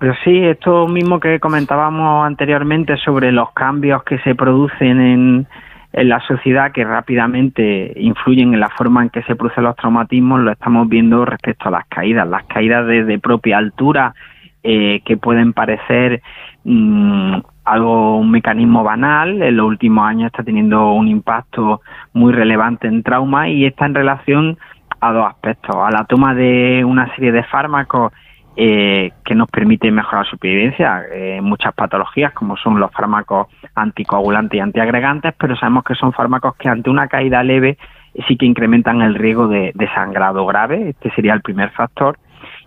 [0.00, 5.46] Pero sí, esto mismo que comentábamos anteriormente sobre los cambios que se producen en,
[5.92, 10.40] en la sociedad que rápidamente influyen en la forma en que se producen los traumatismos,
[10.40, 12.26] lo estamos viendo respecto a las caídas.
[12.28, 14.14] Las caídas desde propia altura
[14.62, 16.22] eh, que pueden parecer
[16.64, 21.80] mm, algo, un mecanismo banal, en los últimos años está teniendo un impacto
[22.12, 24.58] muy relevante en trauma y está en relación
[25.00, 28.12] a dos aspectos, a la toma de una serie de fármacos
[28.56, 33.46] eh, que nos permiten mejorar la supervivencia en eh, muchas patologías, como son los fármacos
[33.74, 37.78] anticoagulantes y antiagregantes, pero sabemos que son fármacos que ante una caída leve
[38.26, 42.18] sí que incrementan el riesgo de, de sangrado grave, este sería el primer factor.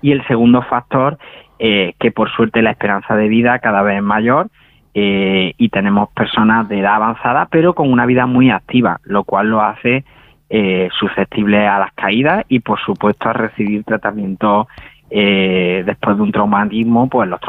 [0.01, 1.17] Y el segundo factor
[1.59, 4.47] eh, que por suerte la esperanza de vida cada vez es mayor
[4.95, 9.49] eh, y tenemos personas de edad avanzada pero con una vida muy activa, lo cual
[9.49, 10.03] lo hace
[10.49, 14.67] eh, susceptible a las caídas y por supuesto a recibir tratamiento
[15.09, 17.39] después de un traumatismo, pues los,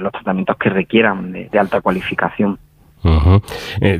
[0.00, 2.58] los, tratamientos que requieran de, alta cualificación.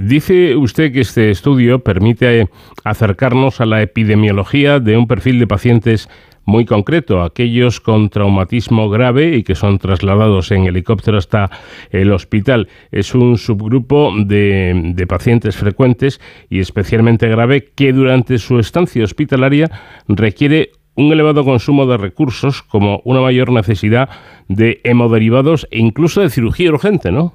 [0.01, 2.49] dice usted que este estudio permite
[2.85, 6.09] acercarnos a la epidemiología de un perfil de pacientes
[6.47, 11.51] muy concreto, aquellos con traumatismo grave y que son trasladados en helicóptero hasta
[11.91, 12.69] el hospital.
[12.91, 19.71] Es un subgrupo de, de pacientes frecuentes y especialmente grave que durante su estancia hospitalaria
[20.09, 24.09] requiere un elevado consumo de recursos como una mayor necesidad
[24.49, 27.35] de hemoderivados e incluso de cirugía urgente, ¿no?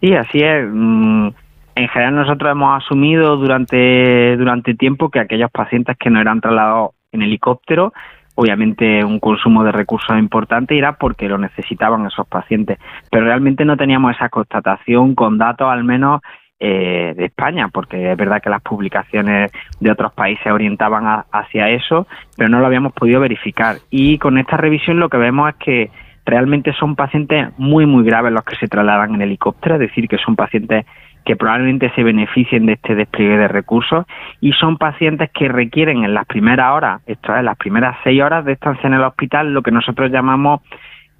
[0.00, 0.66] Sí, así es.
[0.70, 1.28] Mm,
[1.74, 6.90] en general nosotros hemos asumido durante, durante tiempo que aquellos pacientes que no eran trasladados
[7.12, 7.92] en helicóptero,
[8.34, 12.78] obviamente un consumo de recursos importante era porque lo necesitaban esos pacientes,
[13.10, 16.20] pero realmente no teníamos esa constatación con datos al menos
[16.58, 19.50] eh, de España, porque es verdad que las publicaciones
[19.80, 22.06] de otros países orientaban hacia eso,
[22.36, 23.76] pero no lo habíamos podido verificar.
[23.90, 25.90] Y con esta revisión lo que vemos es que
[26.26, 30.18] realmente son pacientes muy, muy graves los que se trasladan en helicóptero, es decir, que
[30.18, 30.84] son pacientes
[31.24, 34.06] que probablemente se beneficien de este despliegue de recursos
[34.40, 38.44] y son pacientes que requieren en las primeras horas, esto es, las primeras seis horas
[38.44, 40.60] de estancia en el hospital, lo que nosotros llamamos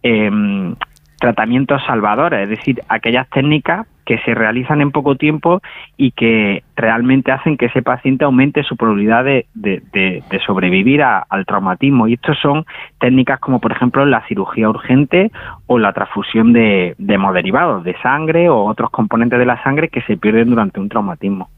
[0.03, 0.75] eh,
[1.19, 5.63] tratamientos salvadores, es decir, aquellas técnicas que se realizan en poco tiempo
[5.97, 12.09] y que realmente hacen que ese paciente aumente su probabilidad de, sobrevivir al traumatismo.
[12.09, 12.67] Y estos son
[12.99, 15.31] técnicas como, por ejemplo, la cirugía urgente
[15.69, 20.17] o la transfusión de, hemoderivados, de sangre o otros componentes de la sangre que se
[20.17, 21.49] pierden durante un traumatismo.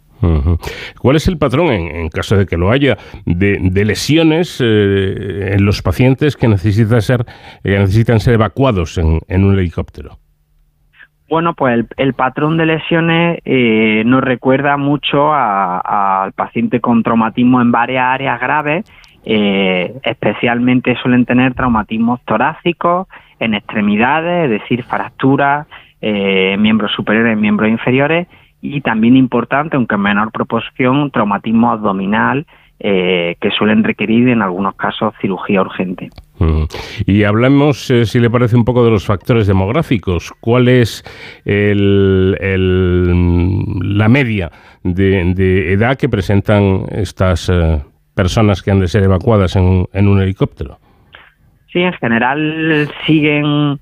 [1.01, 5.81] ¿Cuál es el patrón, en, caso de que lo haya, de, lesiones eh, en los
[5.81, 7.25] pacientes que necesitan ser,
[7.63, 10.19] que necesitan ser evacuados en un helicóptero?
[11.33, 17.73] Bueno, pues el, patrón de lesiones eh, nos recuerda mucho al paciente con traumatismo en
[17.73, 18.85] varias áreas graves,
[19.25, 23.09] eh, especialmente suelen tener traumatismos torácicos
[23.41, 25.67] en extremidades, es decir, fracturas,
[26.03, 28.29] eh, miembros superiores, miembros inferiores.
[28.61, 32.45] Y también importante, aunque en menor proporción, traumatismo abdominal
[32.85, 36.11] eh, que suelen requerir en algunos casos cirugía urgente.
[37.07, 40.33] Y hablamos, eh, si le parece, un poco de los factores demográficos.
[40.41, 41.05] ¿Cuál es
[41.45, 42.33] el,
[43.97, 44.51] la media
[44.83, 47.79] de, edad que presentan estas eh,
[48.17, 50.81] personas que han de ser evacuadas en, un helicóptero?
[51.73, 53.79] Sí, en general siguen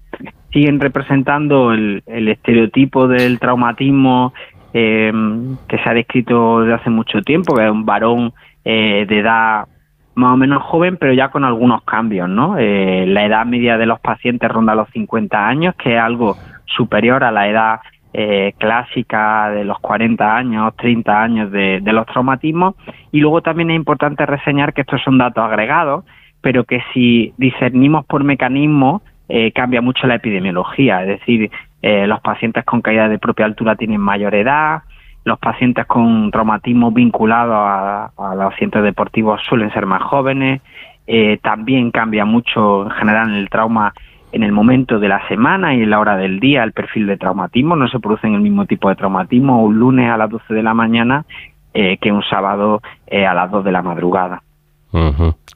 [0.52, 4.34] siguen representando el, estereotipo del traumatismo
[4.72, 8.34] que se ha descrito desde hace mucho tiempo, que es un varón
[8.64, 9.66] eh, de edad
[10.14, 12.58] más o menos joven, pero ya con algunos cambios, ¿no?
[12.58, 16.36] Eh, la edad media de los pacientes ronda los 50 años, que es algo
[16.66, 17.80] superior a la edad
[18.12, 22.74] eh, clásica de los 40 años, 30 años de, los traumatismos.
[23.12, 26.04] Y luego también es importante reseñar que estos son datos agregados,
[26.40, 31.50] pero que si discernimos por mecanismo, eh, cambia mucho la epidemiología, es decir,
[31.82, 34.82] eh, los pacientes con caída de propia altura tienen mayor edad,
[35.24, 40.62] los pacientes con traumatismo vinculados a, los accidentes deportivos suelen ser más jóvenes,
[41.06, 43.92] eh, también cambia mucho en general el trauma
[44.32, 47.16] en el momento de la semana y en la hora del día el perfil de
[47.16, 50.62] traumatismo, no se producen el mismo tipo de traumatismo un lunes a las 12 de
[50.62, 51.24] la mañana
[51.72, 52.80] que un sábado
[53.10, 54.42] a las 2 de la madrugada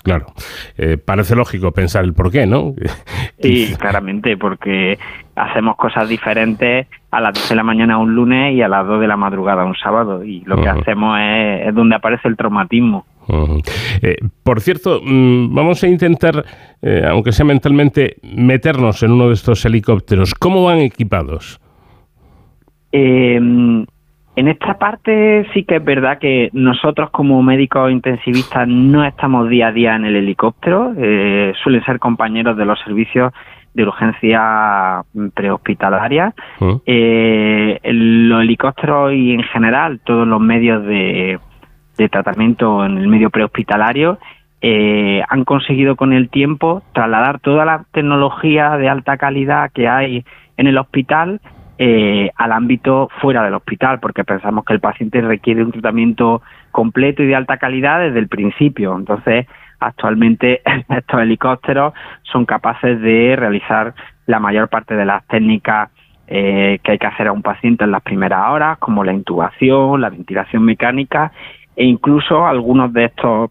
[0.02, 0.26] claro.
[0.76, 2.74] Eh, parece lógico pensar el por qué, ¿no?
[3.38, 4.98] sí, claramente, porque
[5.36, 9.00] hacemos cosas diferentes a las 10 de la mañana un lunes y a las 2
[9.00, 10.24] de la madrugada un sábado.
[10.24, 13.06] Y lo que hacemos es, donde aparece el traumatismo.
[14.02, 16.44] Eh, por cierto, mm, vamos a intentar,
[16.82, 20.34] eh, aunque sea mentalmente, meternos en uno de estos helicópteros.
[20.34, 21.60] ¿Cómo van equipados?
[22.92, 23.40] Eh,
[24.36, 29.68] en esta parte sí que es verdad que nosotros como médicos intensivistas no estamos día
[29.68, 33.32] a día en el helicóptero, eh, suelen ser compañeros de los servicios
[33.74, 35.02] de urgencia
[35.34, 36.34] prehospitalaria.
[36.58, 36.74] Mm.
[36.84, 41.38] Eh, los helicópteros y en general todos los medios de,
[42.10, 44.18] tratamiento en el medio prehospitalario
[44.60, 50.24] eh, han conseguido con el tiempo trasladar toda la tecnología de alta calidad que hay
[50.56, 51.40] en el hospital
[51.78, 57.22] eh, al ámbito fuera del hospital, porque pensamos que el paciente requiere un tratamiento completo
[57.22, 58.96] y de alta calidad desde el principio.
[58.96, 59.46] Entonces,
[59.80, 61.92] actualmente estos helicópteros
[62.22, 63.94] son capaces de realizar
[64.26, 65.90] la mayor parte de las técnicas
[66.26, 70.00] eh, que hay que hacer a un paciente en las primeras horas, como la intubación,
[70.00, 71.32] la ventilación mecánica
[71.76, 73.50] e incluso algunos de estos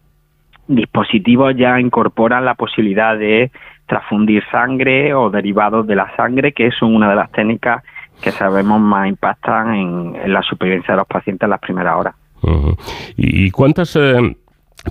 [0.68, 3.52] dispositivos ya incorporan la posibilidad de
[3.86, 7.84] transfundir sangre o derivados de la sangre, que son una de las técnicas
[8.24, 12.16] que sabemos más impactan en, la supervivencia de los pacientes en las primeras horas.
[13.18, 14.36] ¿Y cuántas eh,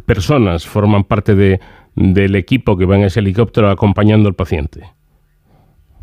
[0.07, 1.61] personas forman parte de,
[1.95, 4.83] del equipo que va en ese helicóptero acompañando al paciente?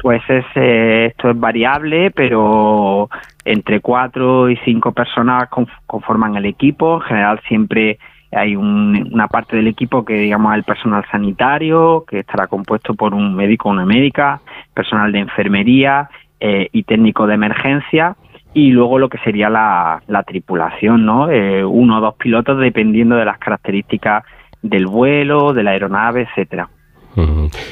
[0.01, 3.09] Pues es, eh, esto es variable, pero
[3.45, 5.49] entre cuatro y cinco personas
[5.85, 6.95] conforman el equipo.
[6.95, 7.99] En general siempre
[8.31, 13.35] hay una parte del equipo que digamos el personal sanitario, que estará compuesto por un
[13.35, 14.39] médico o una médica,
[14.73, 16.09] personal de enfermería
[16.41, 18.15] eh, y técnico de emergencia
[18.53, 21.29] y luego lo que sería la, tripulación, ¿no?
[21.29, 24.23] Eh, uno o dos pilotos dependiendo de las características
[24.61, 26.69] del vuelo, de la aeronave, etcétera.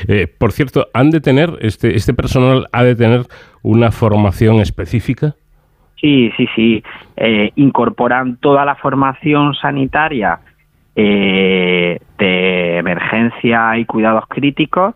[0.10, 3.22] Eh, por cierto, han de tener este este personal ha de tener
[3.64, 5.36] una formación específica.
[6.02, 6.84] Sí, sí, sí.
[7.56, 10.40] incorporan toda la formación sanitaria
[10.94, 12.00] de
[12.78, 14.96] emergencia y cuidados críticos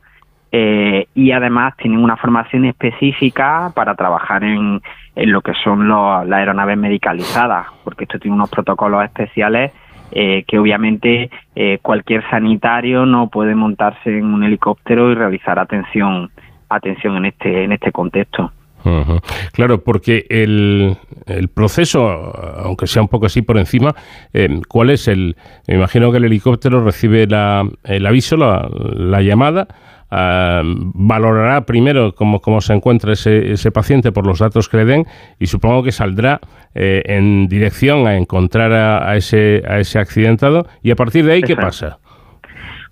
[0.54, 4.82] eh, y además tienen una formación específica para trabajar en,
[5.16, 9.72] en lo que son las aeronaves medicalizadas, porque esto tiene unos protocolos especiales
[10.12, 16.30] eh, que obviamente eh, cualquier sanitario no puede montarse en un helicóptero y realizar atención
[16.68, 18.52] atención en este en este contexto.
[19.54, 20.98] Claro, porque el,
[21.28, 22.10] el, proceso,
[22.66, 23.94] aunque sea un poco así por encima,
[24.68, 25.36] ¿cuál es el?
[25.68, 29.68] Me imagino que el helicóptero recibe la, el aviso, la, la llamada,
[30.14, 34.84] Ah, valorará primero cómo, cómo se encuentra ese, ese, paciente por los datos que le
[34.84, 35.06] den
[35.40, 36.42] y supongo que saldrá
[36.76, 41.42] eh, en dirección a encontrar a, ese, a ese accidentado y a partir de ahí,
[41.42, 41.98] ¿qué pasa?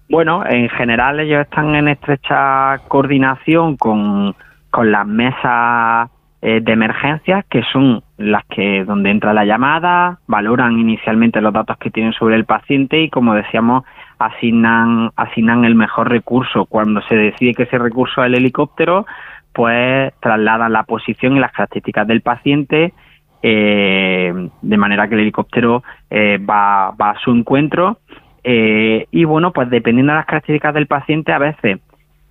[0.10, 4.34] Bueno, en general ellos están en estrecha coordinación con,
[4.72, 6.10] con las mesas
[6.42, 11.78] eh, de emergencias que son las que donde entra la llamada, valoran inicialmente los datos
[11.80, 13.84] que tienen sobre el paciente y como decíamos
[14.20, 16.66] asignan, asignan el mejor recurso.
[16.66, 19.06] Cuando se decide que ese recurso es el helicóptero,
[19.54, 22.94] pues trasladan la posición y las características del paciente,
[23.42, 28.00] eh, de manera que el helicóptero eh, va, va, a su encuentro.
[28.44, 31.80] Eh, y bueno, pues dependiendo de las características del paciente, a veces,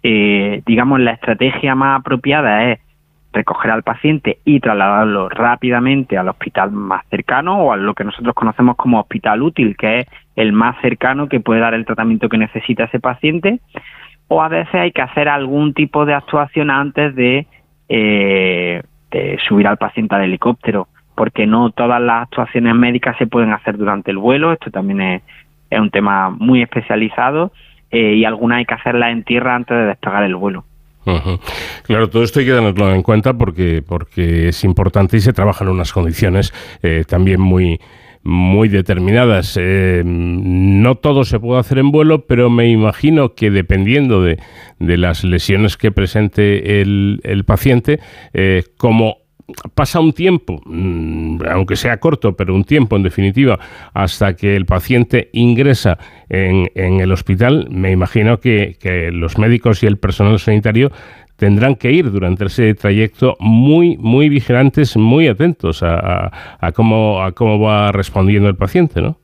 [0.02, 2.80] digamos, la estrategia más apropiada es
[3.32, 8.34] recoger al paciente y trasladarlo rápidamente al hospital más cercano o a lo que nosotros
[8.34, 10.06] conocemos como hospital útil, que es
[10.36, 13.60] el más cercano que puede dar el tratamiento que necesita ese paciente,
[14.28, 17.46] o a veces hay que hacer algún tipo de actuación antes de,
[17.88, 18.82] eh,
[19.46, 24.10] subir al paciente al helicóptero, porque no todas las actuaciones médicas se pueden hacer durante
[24.10, 25.22] el vuelo, esto también es,
[25.70, 27.52] un tema muy especializado,
[27.90, 30.64] eh, y algunas hay que hacerlas en tierra antes de despegar el vuelo.
[31.84, 35.64] Claro, todo esto hay que tenerlo en cuenta porque, porque es importante y se trabaja
[35.64, 36.52] en unas condiciones
[36.82, 37.80] eh, también muy,
[38.22, 39.56] muy determinadas.
[39.60, 44.38] Eh, no todo se puede hacer en vuelo, pero me imagino que dependiendo de,
[44.78, 48.00] de las lesiones que presente el, el paciente,
[48.32, 49.28] eh, como
[49.74, 53.58] pasa un tiempo, mm, aunque sea corto, pero un tiempo en definitiva,
[53.94, 55.98] hasta que el paciente ingresa
[56.28, 60.90] en, en el hospital, me imagino que, que los médicos y el personal sanitario
[61.38, 66.30] tendrán que ir durante ese trayecto muy, muy vigilantes, muy atentos a,
[66.74, 69.16] cómo, cómo va respondiendo el paciente, ¿no?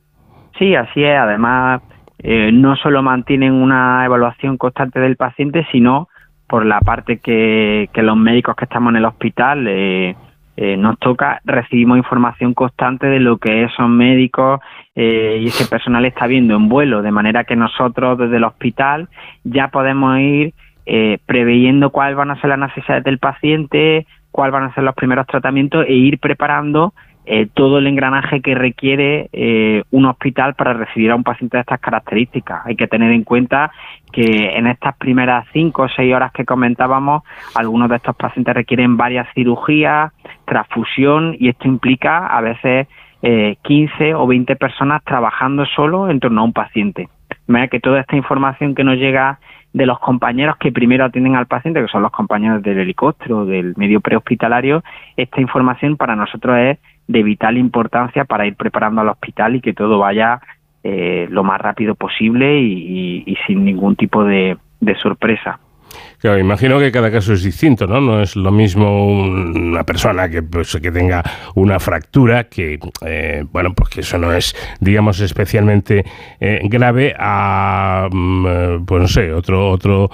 [0.57, 1.19] Sí, así es.
[1.19, 1.83] Además,
[2.19, 6.09] eh, no solo mantienen una evaluación constante del paciente, sino
[6.49, 10.15] por la parte que, los médicos que estamos en el hospital eh,
[10.57, 14.61] eh, nos toca, recibimos información constante de lo que esos médicos
[14.97, 19.09] y ese personal está viendo en vuelo, de manera que nosotros desde el hospital
[19.43, 20.55] ya podemos ir
[20.87, 24.95] eh, preveyendo cuáles van a ser las necesidades del paciente, cuáles van a ser los
[24.95, 26.93] primeros tratamientos e ir preparando
[27.27, 31.63] eh, todo el engranaje que requiere eh, un hospital para recibir a un paciente de
[31.63, 32.67] estas características.
[32.67, 33.73] Hay que tener en cuenta
[34.13, 37.23] que en estas primeras cinco o seis horas que comentábamos,
[37.55, 40.13] algunos de estos pacientes requieren varias cirugías,
[40.45, 42.89] transfusión y esto implica a veces
[43.23, 47.09] eh, 15 o 20 personas trabajando solo en torno a un paciente.
[47.47, 49.39] De que toda esta información que nos llega
[49.73, 53.75] de los compañeros que primero atienden al paciente, que son los compañeros del helicóptero, del
[53.77, 54.85] medio prehospitalario,
[55.17, 59.75] esta información para nosotros es de vital importancia para ir preparando al hospital y que
[59.75, 60.41] todo vaya
[60.83, 64.59] eh, lo más rápido posible y, sin ningún tipo de
[65.03, 65.59] sorpresa.
[66.25, 68.01] Claro, imagino que cada caso es distinto, ¿no?
[68.01, 71.23] No es lo mismo una persona que, pues, que tenga
[71.55, 76.05] una fractura, que, eh, bueno, pues que eso no es, digamos, especialmente
[76.41, 80.11] eh, grave, a, mm, eh, pues no sé, otro, otro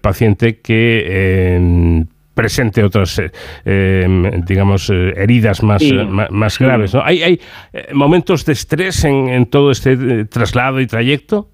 [0.00, 3.20] paciente que presente otras,
[3.64, 5.82] digamos, heridas más,
[6.30, 6.94] más, graves.
[6.94, 7.02] ¿no?
[7.02, 7.40] ¿Hay, hay
[7.92, 11.48] momentos de estrés en, en, todo este traslado y trayecto?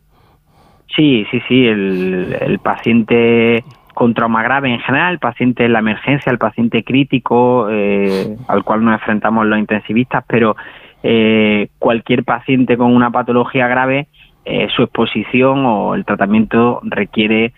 [0.94, 1.66] Sí, sí, sí.
[1.66, 3.64] El, el paciente
[3.96, 8.62] con trauma grave en general, el paciente en la emergencia, el paciente crítico eh, al
[8.62, 10.54] cual nos enfrentamos los intensivistas, pero
[11.02, 14.08] eh, cualquier paciente con una patología grave,
[14.44, 17.54] eh, su exposición o el tratamiento requiere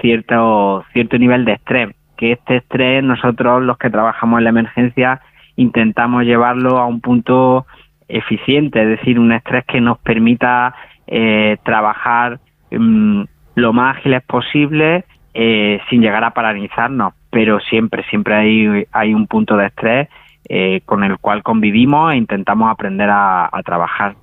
[0.00, 5.20] cierto, cierto nivel de estrés, que este estrés nosotros los que trabajamos en la emergencia
[5.56, 7.66] intentamos llevarlo a un punto
[8.08, 10.74] eficiente, es decir, un estrés que nos permita
[11.64, 12.40] trabajar
[12.72, 13.22] mm,
[13.54, 15.04] lo más ágiles posible
[15.38, 20.08] eh, sin llegar a paralizarnos, pero siempre, siempre hay, hay un punto de estrés
[20.48, 24.14] eh, con el cual convivimos e intentamos aprender a, trabajar.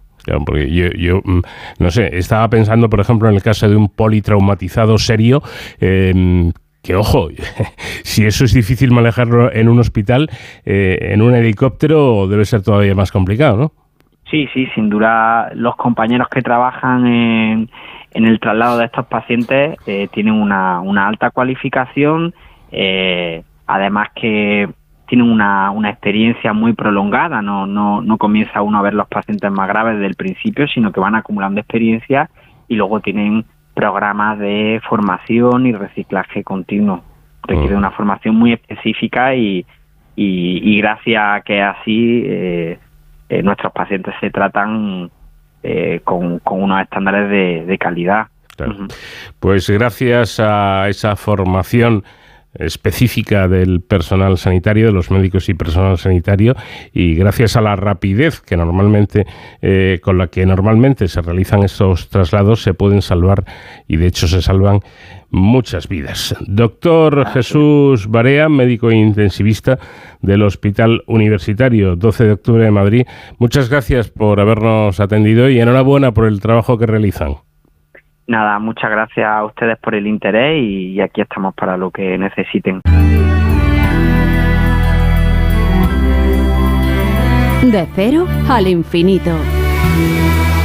[0.46, 1.42] porque yo, mm,
[1.78, 5.44] no sé, estaba pensando, por ejemplo, en el caso de un politraumatizado serio,
[5.80, 6.52] em,
[6.84, 7.30] que ojo,
[8.04, 10.30] si eso es difícil manejarlo en un hospital,
[10.66, 13.72] eh, en un helicóptero debe ser todavía más complicado, ¿no?
[14.30, 17.70] Sí, sí, sin duda los compañeros que trabajan en,
[18.14, 22.34] en el traslado de estos pacientes eh, tienen una, una, alta cualificación,
[22.72, 24.68] eh, además que
[25.08, 29.52] tienen una, una, experiencia muy prolongada, no, no, no comienza uno a ver los pacientes
[29.52, 32.30] más graves desde el principio, sino que van acumulando experiencia
[32.68, 37.04] y luego tienen programas de formación y reciclaje continuo.
[37.44, 37.78] Requiere mm.
[37.78, 39.66] una formación muy específica y,
[40.16, 42.80] y, gracias a que así eh,
[43.44, 45.10] nuestros pacientes se tratan
[45.64, 48.28] eh, con, unos estándares de, calidad.
[49.40, 52.04] Pues gracias a esa formación
[52.56, 56.56] específica del personal sanitario, de los médicos y personal sanitario,
[56.92, 59.26] y gracias a la rapidez que normalmente
[59.62, 63.44] eh, con la que normalmente se realizan estos traslados se pueden salvar
[63.88, 64.82] y de hecho se salvan
[65.30, 66.36] muchas vidas.
[66.42, 69.80] Doctor Jesús Barea, médico intensivista
[70.22, 73.06] del Hospital Universitario 12 de Octubre de Madrid,
[73.40, 77.38] muchas gracias por habernos atendido y enhorabuena por el trabajo que realizan.
[78.28, 82.82] Nada, muchas gracias a ustedes por el interés y aquí estamos para lo que necesiten.
[87.72, 89.32] De cero al infinito.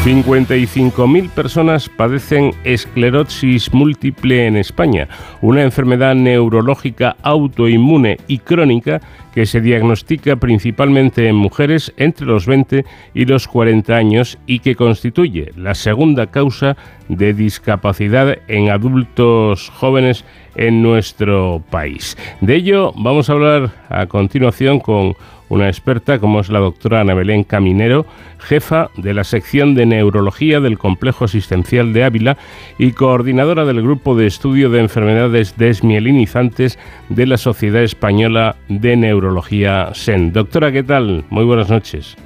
[0.05, 5.09] 55.000 personas padecen esclerosis múltiple en España,
[5.43, 9.01] una enfermedad neurológica autoinmune y crónica
[9.35, 14.77] que se diagnostica principalmente en mujeres entre los 20 y los 40 años y que
[14.77, 16.77] constituye la segunda causa
[17.09, 22.16] de discapacidad en adultos jóvenes en nuestro país.
[22.41, 25.16] De ello vamos a hablar a continuación con
[25.49, 28.07] una experta como es la doctora Ana Belén Caminero,
[28.39, 32.37] jefa de la sección de neurología del Complejo Asistencial de Ávila
[32.79, 39.91] y coordinadora del Grupo de Estudio de Enfermedades Desmielinizantes de la Sociedad Española de Neurología
[39.95, 40.33] SEN.
[40.33, 41.25] Doctora, ¿qué tal?
[41.31, 42.16] Muy buenas noches.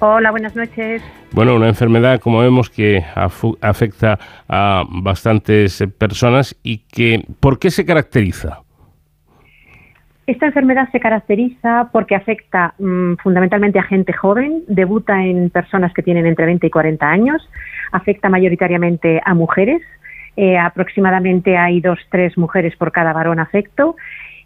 [0.00, 1.02] Hola, buenas noches.
[1.32, 3.04] Bueno, una enfermedad, como vemos, que
[3.60, 4.18] afecta
[4.48, 8.60] a bastantes personas y que, ¿por qué se caracteriza?
[10.28, 16.02] Esta enfermedad se caracteriza porque afecta mm, fundamentalmente a gente joven, debuta en personas que
[16.02, 17.48] tienen entre 20 y 40 años,
[17.92, 19.80] afecta mayoritariamente a mujeres,
[20.36, 23.96] eh, aproximadamente hay dos, tres mujeres por cada varón afecto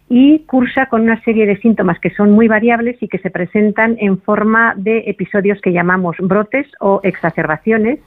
[0.07, 3.97] y cursa con una serie de síntomas que son muy variables y que se presentan
[3.99, 7.99] en forma de episodios que llamamos brotes o exacerbaciones,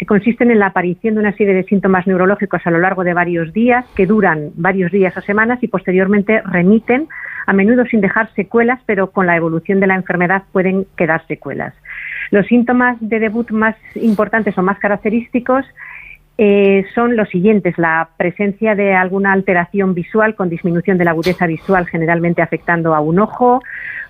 [0.00, 3.12] que consisten en la aparición de una serie de síntomas neurológicos a lo largo de
[3.12, 7.06] varios días, que duran varios días o semanas y posteriormente remiten,
[7.46, 11.74] a menudo sin dejar secuelas, pero con la evolución de la enfermedad pueden quedar secuelas.
[12.30, 15.66] Los síntomas de debut más importantes o más característicos
[16.38, 17.76] eh, son los siguientes.
[17.76, 23.00] La presencia de alguna alteración visual con disminución de la agudeza visual, generalmente afectando a
[23.00, 23.60] un ojo,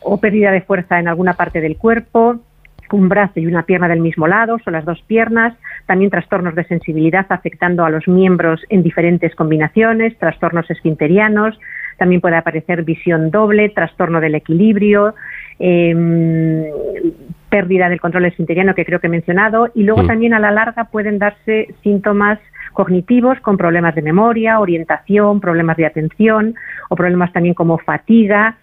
[0.03, 2.39] o pérdida de fuerza en alguna parte del cuerpo,
[2.97, 5.55] un brazo y una pierna del mismo lado, son las dos piernas,
[5.87, 11.59] también trastornos de sensibilidad afectando a los miembros en diferentes combinaciones, trastornos esfinterianos,
[11.99, 15.15] también puede aparecer visión doble, trastorno del equilibrio,
[15.59, 16.65] em,
[17.51, 20.07] pérdida del control esfinteriano que creo que he mencionado y luego mm.
[20.07, 22.39] también a la larga pueden darse síntomas
[22.73, 26.55] cognitivos con problemas de memoria, orientación, problemas de atención
[26.89, 28.57] o problemas también como fatiga,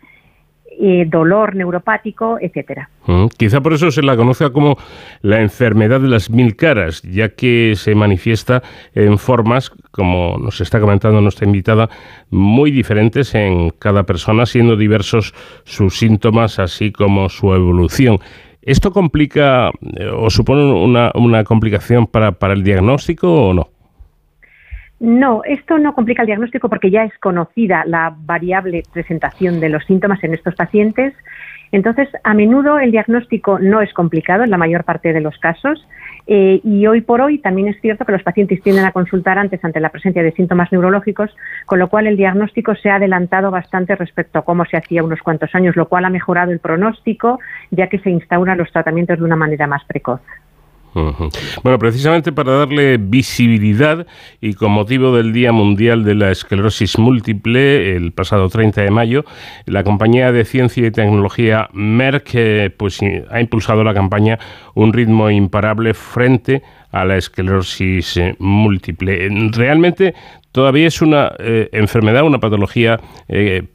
[0.80, 2.90] eh, dolor neuropático, etcétera.
[3.06, 4.78] Mm, quizá por eso se la conoce como
[5.22, 8.62] la enfermedad de las mil caras, ya que se manifiesta
[8.94, 11.90] en formas, como nos está comentando nuestra invitada,
[12.30, 15.34] muy diferentes en cada persona, siendo diversos
[15.64, 18.20] sus síntomas, así como su evolución.
[18.62, 23.70] ¿Esto complica eh, o supone una, complicación para el diagnóstico o no?
[24.99, 29.86] No, esto no complica el diagnóstico porque ya es conocida la variable presentación de los
[29.86, 31.14] síntomas en estos pacientes
[31.72, 35.86] entonces, a menudo el diagnóstico no es complicado en la mayor parte de los casos
[36.26, 39.64] eh, y hoy por hoy también es cierto que los pacientes tienden a consultar antes
[39.64, 43.95] ante la presencia de síntomas neurológicos, con lo cual el diagnóstico se ha adelantado bastante
[43.95, 47.40] respecto a cómo se hacía unos cuantos años, lo cual ha mejorado el pronóstico
[47.72, 50.22] ya que se instauran los tratamientos de una manera más precoz.
[51.64, 54.06] Bueno, precisamente para darle visibilidad
[54.41, 59.26] y con motivo del Día Mundial de la Esclerosis Múltiple, el pasado 30 de mayo,
[59.65, 62.99] la compañía de ciencia y tecnología Merck eh, pues,
[63.30, 64.40] ha impulsado la campaña
[64.74, 69.30] Un ritmo imparable frente a la esclerosis eh, múltiple.
[69.52, 70.15] ¿Realmente
[70.52, 72.99] todavía es una eh, enfermedad, una patología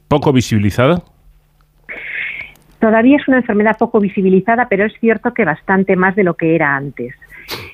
[0.07, 1.03] poco visibilizada?
[2.83, 6.53] Todavía es una enfermedad poco visibilizada, pero es cierto que bastante más de lo que
[6.53, 7.15] era antes.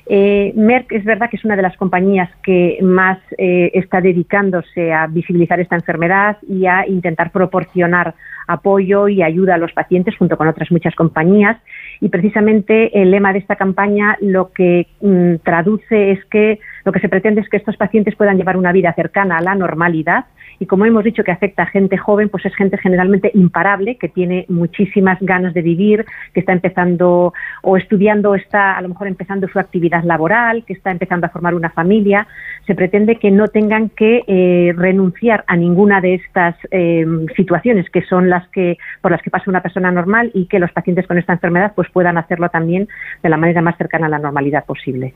[0.06, 4.92] Eh, Merck es verdad que es una de las compañías que más eh, está dedicándose
[4.92, 8.14] a visibilizar esta enfermedad y a intentar proporcionar
[8.46, 11.56] apoyo y ayuda a los pacientes junto con otras muchas compañías.
[12.00, 16.98] Y precisamente el lema de esta campaña lo que mm, traduce es que lo que
[16.98, 20.24] se pretende es que estos pacientes puedan llevar una vida cercana a la normalidad
[20.60, 24.08] y como hemos dicho que afecta a gente joven, pues es gente generalmente imparable, que
[24.08, 26.04] tiene muchísimas ganas de vivir,
[26.34, 30.90] que está empezando o estudiando, está a lo mejor empezando su actividad laboral, que está
[30.90, 32.28] empezando a formar una familia.
[32.66, 37.06] Se pretende que no tengan que eh, renunciar a ninguna de estas eh,
[37.36, 40.72] situaciones que son las que por las que pasa una persona normal y que los
[40.72, 42.86] pacientes con esta enfermedad pues puedan hacerlo también
[43.22, 45.14] de la manera más cercana a la normalidad posible.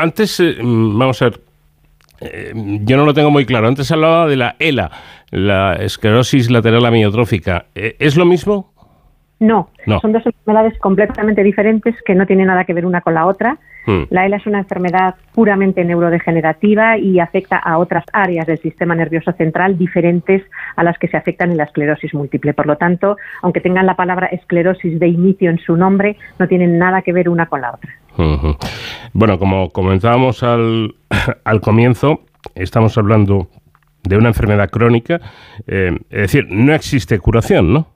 [0.00, 1.40] Antes, vamos a ver,
[2.20, 3.66] eh, yo no lo tengo muy claro.
[3.68, 4.90] Antes hablaba de la ELA,
[5.30, 7.66] la esclerosis lateral amiotrófica.
[7.74, 8.72] Eh, ¿Es lo mismo?
[9.38, 9.70] No,
[10.02, 13.56] son dos enfermedades completamente diferentes que no tienen nada que ver una con la otra.
[13.86, 14.02] Hmm.
[14.10, 19.32] La ELA es una enfermedad puramente neurodegenerativa y afecta a otras áreas del sistema nervioso
[19.32, 20.42] central diferentes
[20.76, 22.52] a las que se afectan en la esclerosis múltiple.
[22.52, 26.78] Por lo tanto, aunque tengan la palabra esclerosis de inicio en su nombre, no tienen
[26.78, 27.90] nada que ver una con la otra.
[29.12, 30.94] Bueno, como comentábamos al,
[31.44, 32.20] al comienzo,
[32.54, 33.48] estamos hablando
[34.02, 35.20] de una enfermedad crónica,
[35.66, 37.86] eh, es decir, no existe curación, ¿no?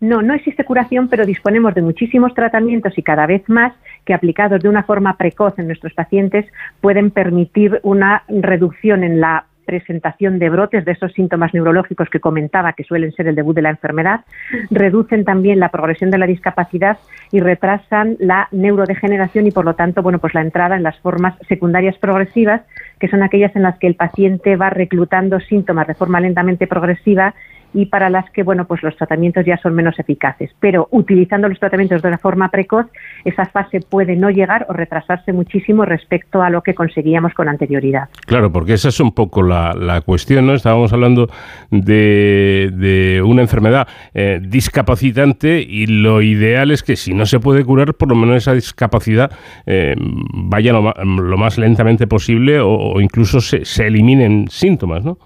[0.00, 3.74] No, no existe curación, pero disponemos de muchísimos tratamientos y cada vez más
[4.06, 6.46] que aplicados de una forma precoz en nuestros pacientes
[6.80, 12.72] pueden permitir una reducción en la presentación de brotes de esos síntomas neurológicos que comentaba,
[12.72, 14.22] que suelen ser el debut de la enfermedad,
[14.68, 16.98] reducen también la progresión de la discapacidad
[17.30, 21.34] y retrasan la neurodegeneración y, por lo tanto, bueno, pues la entrada en las formas
[21.48, 22.62] secundarias progresivas,
[22.98, 27.32] que son aquellas en las que el paciente va reclutando síntomas de forma lentamente progresiva
[27.72, 30.50] y para las que bueno pues los tratamientos ya son menos eficaces.
[30.60, 32.86] Pero utilizando los tratamientos de una forma precoz
[33.24, 38.08] esa fase puede no llegar o retrasarse muchísimo respecto a lo que conseguíamos con anterioridad.
[38.26, 41.28] Claro porque esa es un poco la, la cuestión no estábamos hablando
[41.70, 47.64] de, de una enfermedad eh, discapacitante y lo ideal es que si no se puede
[47.64, 49.30] curar por lo menos esa discapacidad
[49.66, 49.94] eh,
[50.34, 55.18] vaya lo, más lentamente posible o, o incluso se, se eliminen síntomas no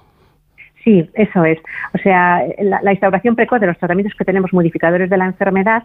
[0.84, 1.58] Sí, eso es.
[1.94, 5.84] O sea, la, instauración precoz de los tratamientos que tenemos modificadores de la enfermedad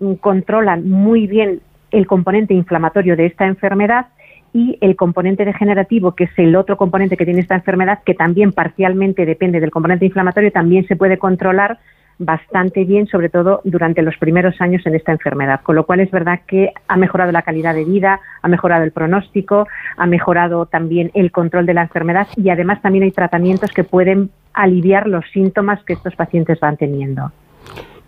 [0.00, 1.60] mm, controlan muy bien
[1.92, 4.08] el componente inflamatorio de esta enfermedad
[4.52, 8.52] y el componente degenerativo, que es el otro componente que tiene esta enfermedad, que también
[8.52, 11.78] parcialmente depende del componente inflamatorio, también se puede controlar
[12.20, 15.62] bastante bien, sobre todo durante los primeros años en esta enfermedad.
[15.62, 18.92] Con lo cual es verdad que ha mejorado la calidad de vida, ha mejorado el
[18.92, 19.66] pronóstico,
[19.96, 24.30] ha mejorado también el control de la enfermedad y además también hay tratamientos que pueden
[24.52, 27.32] aliviar los síntomas que estos pacientes van teniendo.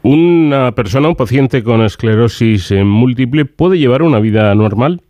[0.02, 5.00] ¿Una persona, un paciente con esclerosis múltiple, puede llevar una vida normal?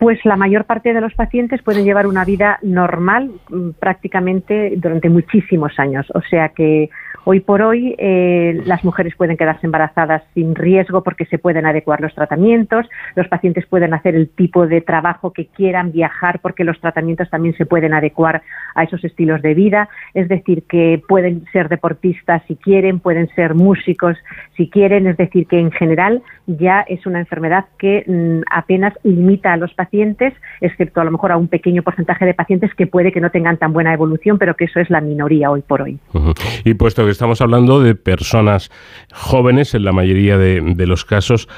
[0.00, 5.10] Pues la mayor parte de los pacientes pueden llevar una vida normal mm, prácticamente durante
[5.10, 6.06] muchísimos años.
[6.14, 6.88] O sea que
[7.32, 12.00] Hoy por hoy eh, las mujeres pueden quedarse embarazadas sin riesgo porque se pueden adecuar
[12.00, 16.80] los tratamientos, los pacientes pueden hacer el tipo de trabajo que quieran, viajar porque los
[16.80, 18.42] tratamientos también se pueden adecuar
[18.74, 23.54] a esos estilos de vida, es decir, que pueden ser deportistas si quieren, pueden ser
[23.54, 24.16] músicos
[24.56, 29.52] si quieren, es decir, que en general ya es una enfermedad que mm, apenas limita
[29.52, 33.12] a los pacientes, excepto a lo mejor a un pequeño porcentaje de pacientes que puede
[33.12, 36.00] que no tengan tan buena evolución, pero que eso es la minoría hoy por hoy.
[36.64, 38.70] Y puesto que estamos hablando de personas
[39.12, 41.50] jóvenes en la mayoría de, los casos,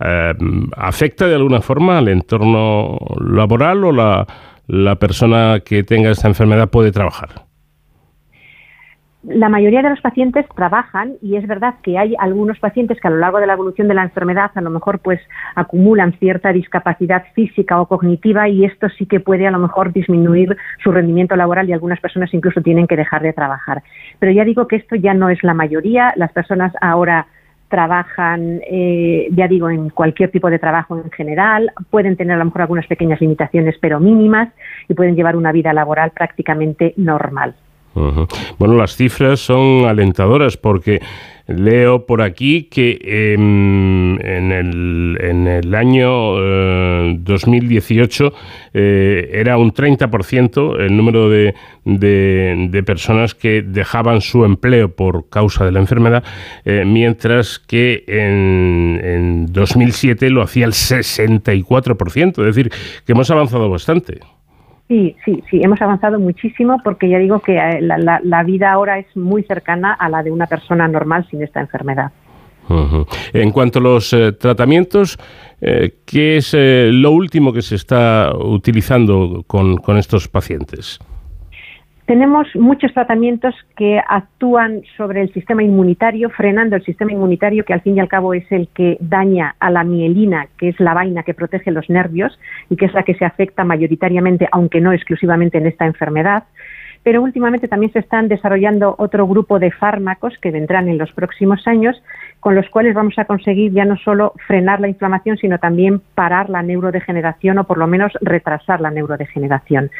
[0.00, 0.32] eh,
[0.78, 6.90] ¿afecta de alguna forma al entorno laboral o la persona que tenga esta enfermedad puede
[6.90, 7.49] trabajar?
[9.22, 13.10] La mayoría de los pacientes trabajan y es verdad que hay algunos pacientes que a
[13.10, 15.20] lo largo de la evolución de la enfermedad a lo mejor pues
[15.54, 20.56] acumulan cierta discapacidad física o cognitiva y esto sí que puede a lo mejor disminuir
[20.82, 23.82] su rendimiento laboral y algunas personas incluso tienen que dejar de trabajar.
[24.18, 27.26] Pero ya digo que esto ya no es la mayoría, las personas ahora
[27.68, 32.46] trabajan, eh, ya digo, en cualquier tipo de trabajo en general, pueden tener a lo
[32.46, 34.48] mejor algunas pequeñas limitaciones pero mínimas
[34.88, 37.54] y pueden llevar una vida laboral prácticamente normal.
[37.94, 41.00] Bueno, las cifras son alentadoras porque
[41.50, 46.36] leo por aquí que em, en, el, en, el, año
[47.16, 48.32] 2018 eh,
[48.72, 51.54] eh, era un 30% el número de,
[51.84, 56.22] de, personas que dejaban su empleo por causa de la enfermedad,
[56.64, 62.70] eh, mientras que en, en 2007 lo hacía el 64%, es decir,
[63.04, 64.20] que hemos avanzado bastante.
[64.90, 69.06] Sí, sí, sí, hemos avanzado muchísimo porque ya digo que eh, la, vida ahora es
[69.16, 72.10] muy cercana a la de una persona normal sin esta enfermedad.
[73.32, 75.16] En cuanto a los eh, tratamientos,
[75.60, 80.98] eh, ¿qué es lo último que se está utilizando con estos pacientes?
[82.10, 87.82] Tenemos muchos tratamientos que actúan sobre el sistema inmunitario, frenando el sistema inmunitario, que al
[87.82, 91.22] fin y al cabo es el que daña a la mielina, que es la vaina
[91.22, 92.36] que protege los nervios
[92.68, 96.42] y que es la que se afecta mayoritariamente, aunque no exclusivamente en esta enfermedad.
[97.04, 101.64] Pero últimamente también se están desarrollando otro grupo de fármacos que vendrán en los próximos
[101.68, 102.02] años,
[102.40, 106.48] con los cuales vamos a conseguir ya no solo frenar la inflamación, sino también parar
[106.48, 109.90] la neurodegeneración o por lo menos retrasar la neurodegeneración.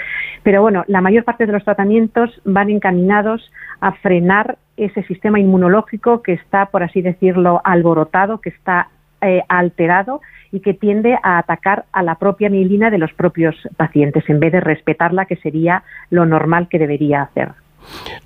[0.43, 6.23] Pero bueno, la mayor parte de los tratamientos van encaminados a frenar ese sistema inmunológico
[6.23, 8.89] que está, por así decirlo, alborotado, que está
[9.21, 14.29] eh, alterado y que tiende a atacar a la propia mielina de los propios pacientes
[14.29, 17.51] en vez de respetarla, que sería lo normal que debería hacer.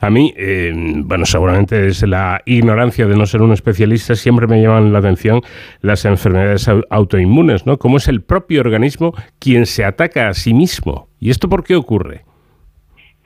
[0.00, 4.60] A mí, eh, bueno, seguramente es la ignorancia de no ser un especialista, siempre me
[4.60, 5.40] llaman la atención
[5.80, 7.78] las enfermedades autoinmunes, ¿no?
[7.78, 11.08] Cómo es el propio organismo quien se ataca a sí mismo.
[11.20, 12.24] ¿Y esto por qué ocurre?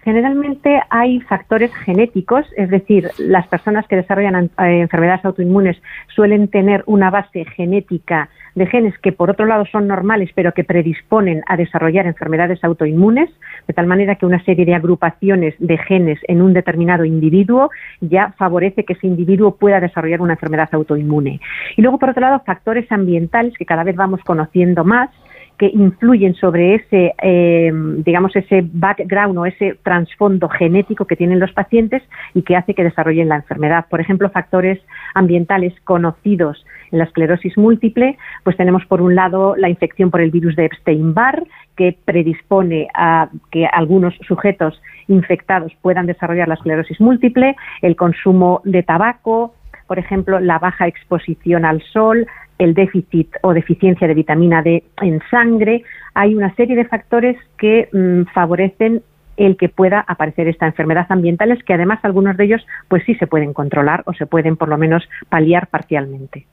[0.04, 5.76] Generalmente hay factores genéticos, es decir, las personas que desarrollan eh, enfermedades autoinmunes
[6.14, 10.64] suelen tener una base genética de genes que por otro lado son normales pero que
[10.64, 13.30] predisponen a desarrollar enfermedades autoinmunes,
[13.66, 17.70] de tal manera que una serie de agrupaciones de genes en un determinado individuo
[18.00, 21.40] ya favorece que ese individuo pueda desarrollar una enfermedad autoinmune.
[21.76, 25.10] Y luego por otro lado factores ambientales que cada vez vamos conociendo más
[25.58, 27.72] que influyen sobre ese, eh,
[28.04, 32.02] digamos, ese background o ese trasfondo genético que tienen los pacientes
[32.32, 33.86] y que hace que desarrollen la enfermedad.
[33.90, 34.78] Por ejemplo, factores
[35.14, 40.30] ambientales conocidos en la esclerosis múltiple, pues tenemos por un lado la infección por el
[40.30, 41.44] virus de Epstein-Barr,
[41.76, 48.82] que predispone a que algunos sujetos infectados puedan desarrollar la esclerosis múltiple, el consumo de
[48.82, 49.54] tabaco,
[49.88, 52.26] por ejemplo, la baja exposición al sol,
[52.58, 55.84] el déficit o deficiencia de vitamina D en sangre.
[56.14, 59.02] Hay una serie de factores que mm, favorecen
[59.36, 63.28] el que pueda aparecer esta enfermedad ambientales que además algunos de ellos pues sí se
[63.28, 66.46] pueden controlar o se pueden por lo menos paliar parcialmente.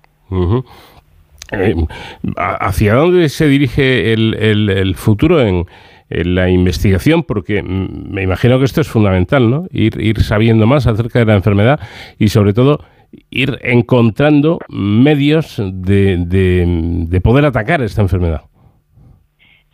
[1.51, 1.75] Eh,
[2.37, 5.65] ¿Hacia dónde se dirige el, futuro en,
[6.09, 9.65] la investigación, porque mm, me imagino que esto es fundamental, ¿no?
[9.71, 11.79] Ir sabiendo más acerca de la enfermedad
[12.19, 12.81] y sobre todo
[13.29, 16.17] ir encontrando medios de,
[17.07, 18.41] de poder atacar esta enfermedad.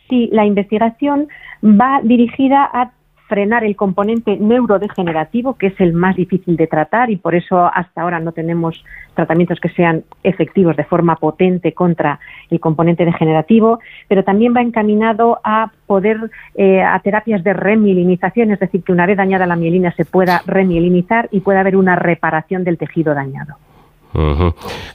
[0.08, 1.28] Sí, la investigación
[1.62, 2.92] va dirigida a
[3.32, 8.02] frenar el componente neurodegenerativo, que es el más difícil de tratar y por eso hasta
[8.02, 8.84] ahora no tenemos
[9.14, 15.40] tratamientos que sean efectivos de forma potente contra el componente degenerativo, pero también va encaminado
[15.44, 19.92] a poder eh, a terapias de remilinización, es decir, que una vez dañada la mielina
[19.92, 23.56] se pueda remilinizar y pueda haber una reparación del tejido dañado.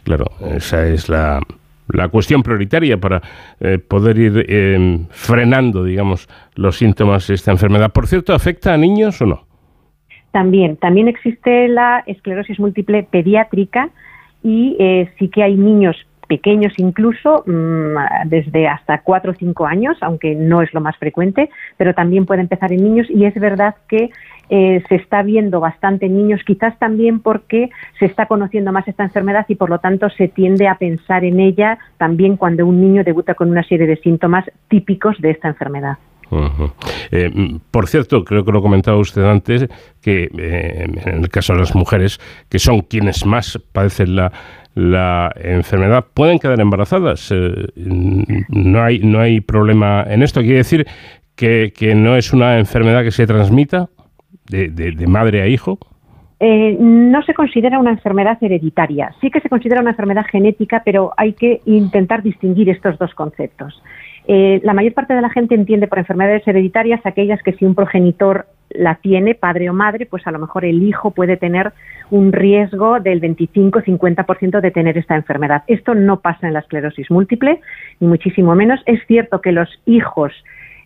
[0.03, 1.39] Claro, esa es la,
[1.89, 3.22] la cuestión prioritaria para
[3.59, 7.91] eh, poder ir eh, frenando, digamos, los síntomas de esta enfermedad.
[7.91, 9.47] Por cierto, ¿afecta a niños o no?
[10.31, 13.89] También, también existe la esclerosis múltiple pediátrica
[14.43, 15.95] y eh, sí que hay niños
[16.27, 21.49] pequeños incluso, mm, desde hasta 4 o 5 años, aunque no es lo más frecuente,
[21.77, 24.09] pero también puede empezar en niños y es verdad que
[24.49, 27.69] eh, se está viendo bastante en niños, quizás también porque
[27.99, 31.40] se está conociendo más esta enfermedad y por lo tanto se tiende a pensar en
[31.40, 35.98] ella también cuando un niño debuta con una serie de síntomas típicos de esta enfermedad.
[37.11, 39.68] Eh, por cierto, creo que lo comentaba usted antes,
[40.02, 42.19] que eh, en el caso de las mujeres,
[42.49, 44.32] que son quienes más padecen la,
[44.76, 47.34] la enfermedad, pueden quedar embarazadas.
[47.76, 50.41] no, hay, no hay problema en esto.
[50.41, 50.86] Quiere decir
[51.36, 53.90] que, que no es una enfermedad que se transmita
[54.49, 55.78] de, madre a hijo?
[56.40, 59.11] Eh, no se considera una enfermedad hereditaria.
[59.22, 63.82] Sí que se considera una enfermedad genética, pero hay que intentar distinguir estos dos conceptos.
[64.28, 67.76] Eh, la mayor parte de la gente entiende por enfermedades hereditarias aquellas que si un
[67.76, 71.72] progenitor la tiene, padre o madre, pues a lo mejor el hijo puede tener
[72.11, 75.64] un riesgo del 25-50% de tener esta enfermedad.
[75.68, 77.61] Esto no pasa en la esclerosis múltiple,
[78.02, 78.82] ni muchísimo menos.
[78.86, 80.34] Es cierto que los hijos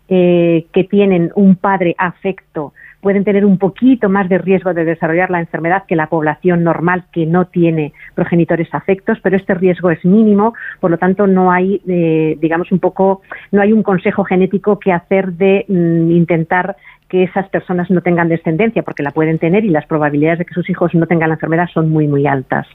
[0.08, 2.72] eh, que tienen un padre afecto
[3.02, 7.04] pueden tener un poquito más de riesgo de desarrollar la enfermedad que la población normal
[7.12, 11.82] que no tiene progenitores afectos, pero este riesgo es mínimo, por lo tanto no hay,
[11.86, 13.20] eh, digamos, un poco,
[13.50, 16.76] no hay un consejo genético que hacer de mm, intentar
[17.08, 20.54] que esas personas no tengan descendencia, porque la pueden tener y las probabilidades de que
[20.54, 22.66] sus hijos no tengan la enfermedad son muy, muy altas.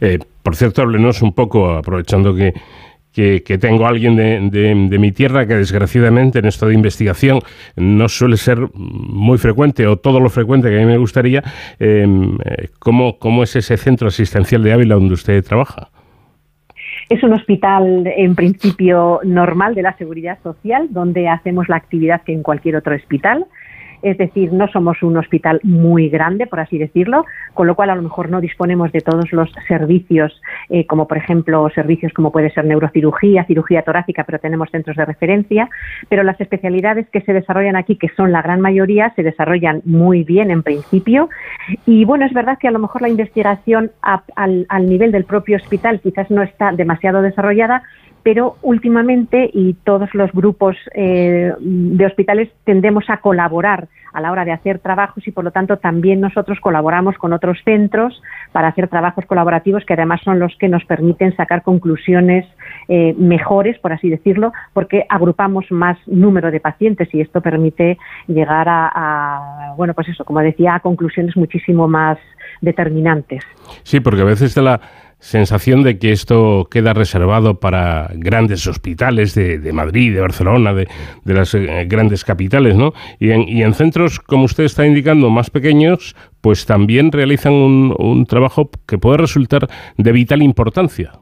[0.00, 2.52] Eh, por cierto, háblenos un poco, aprovechando que
[3.44, 7.40] que, tengo a alguien de, mi tierra que desgraciadamente en esto de investigación
[7.76, 11.42] no suele ser muy frecuente o todo lo frecuente que a mí me gustaría.
[11.80, 15.88] Em, eh, ¿cómo, ¿Cómo es ese centro asistencial de Ávila donde usted trabaja?
[17.08, 22.32] Es un hospital en principio normal de la seguridad social, donde hacemos la actividad que
[22.32, 23.46] en cualquier otro hospital
[24.02, 27.96] es decir, no somos un hospital muy grande, por así decirlo, con lo cual a
[27.96, 32.50] lo mejor no disponemos de todos los servicios, eh, como por ejemplo servicios como puede
[32.50, 35.68] ser neurocirugía, cirugía torácica, pero tenemos centros de referencia,
[36.08, 40.24] pero las especialidades que se desarrollan aquí, que son la gran mayoría, se desarrollan muy
[40.24, 41.28] bien en principio.
[41.86, 45.56] Y bueno, es verdad que a lo mejor la investigación al, al nivel del propio
[45.56, 47.82] hospital quizás no está demasiado desarrollada,
[48.22, 54.44] pero últimamente y todos los grupos eh, de hospitales tendemos a colaborar a la hora
[54.44, 58.22] de hacer trabajos y por lo tanto también nosotros colaboramos con otros centros
[58.52, 62.46] para hacer trabajos colaborativos que además son los que nos permiten sacar conclusiones
[62.88, 68.66] eh, mejores, por así decirlo, porque agrupamos más número de pacientes y esto permite llegar
[68.68, 72.18] a, bueno, pues eso, como decía, a conclusiones muchísimo más
[72.60, 73.44] determinantes.
[73.82, 74.80] Sí, porque a veces de la
[75.18, 80.88] sensación de que esto queda reservado para grandes hospitales de, Madrid, de Barcelona, de,
[81.24, 82.92] de las eh, grandes capitales, ¿no?
[83.18, 87.94] Y en, y en, centros, como usted está indicando, más pequeños, pues también realizan un,
[87.98, 91.12] un trabajo que puede resultar de vital importancia.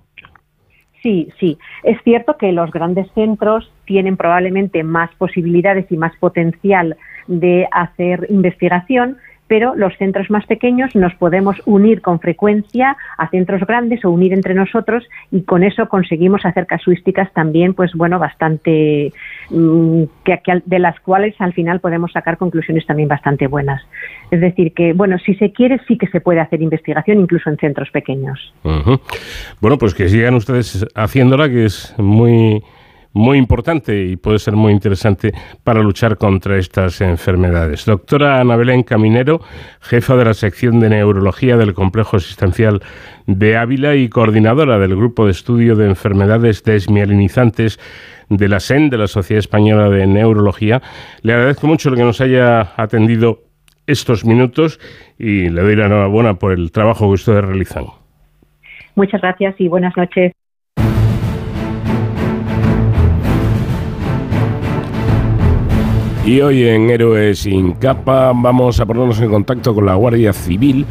[1.02, 1.56] Sí, sí.
[1.84, 6.96] Es cierto que los grandes centros tienen probablemente más posibilidades y más potencial
[7.28, 9.16] de hacer investigación,
[9.48, 14.32] pero los centros más pequeños nos podemos unir con frecuencia a centros grandes o unir
[14.32, 19.12] entre nosotros y con eso conseguimos hacer casuísticas también, pues bueno, bastante
[19.50, 23.82] mm, que, de las cuales al final podemos sacar conclusiones también bastante buenas.
[24.30, 27.56] Es decir, que bueno, si se quiere sí que se puede hacer investigación incluso en
[27.56, 28.52] centros pequeños.
[29.60, 32.62] Bueno, pues que sigan ustedes haciéndola, que es muy
[33.16, 35.32] muy importante y puede ser muy interesante
[35.64, 37.86] para luchar contra estas enfermedades.
[37.86, 39.40] Doctora Ana Belén Caminero,
[39.80, 42.82] jefa de la sección de neurología del Complejo Asistencial
[43.26, 47.80] de Ávila y coordinadora del Grupo de Estudio de Enfermedades Desmielinizantes
[48.28, 50.82] de la SEN, de la Sociedad Española de Neurología.
[51.22, 53.44] Le agradezco mucho que nos haya atendido
[53.86, 54.78] estos minutos
[55.18, 57.86] y le doy la enhorabuena por el trabajo que ustedes realizan.
[58.94, 60.32] Muchas gracias y buenas noches.
[66.26, 70.84] Y hoy en Héroes sin capa vamos a ponernos en contacto con la Guardia Civil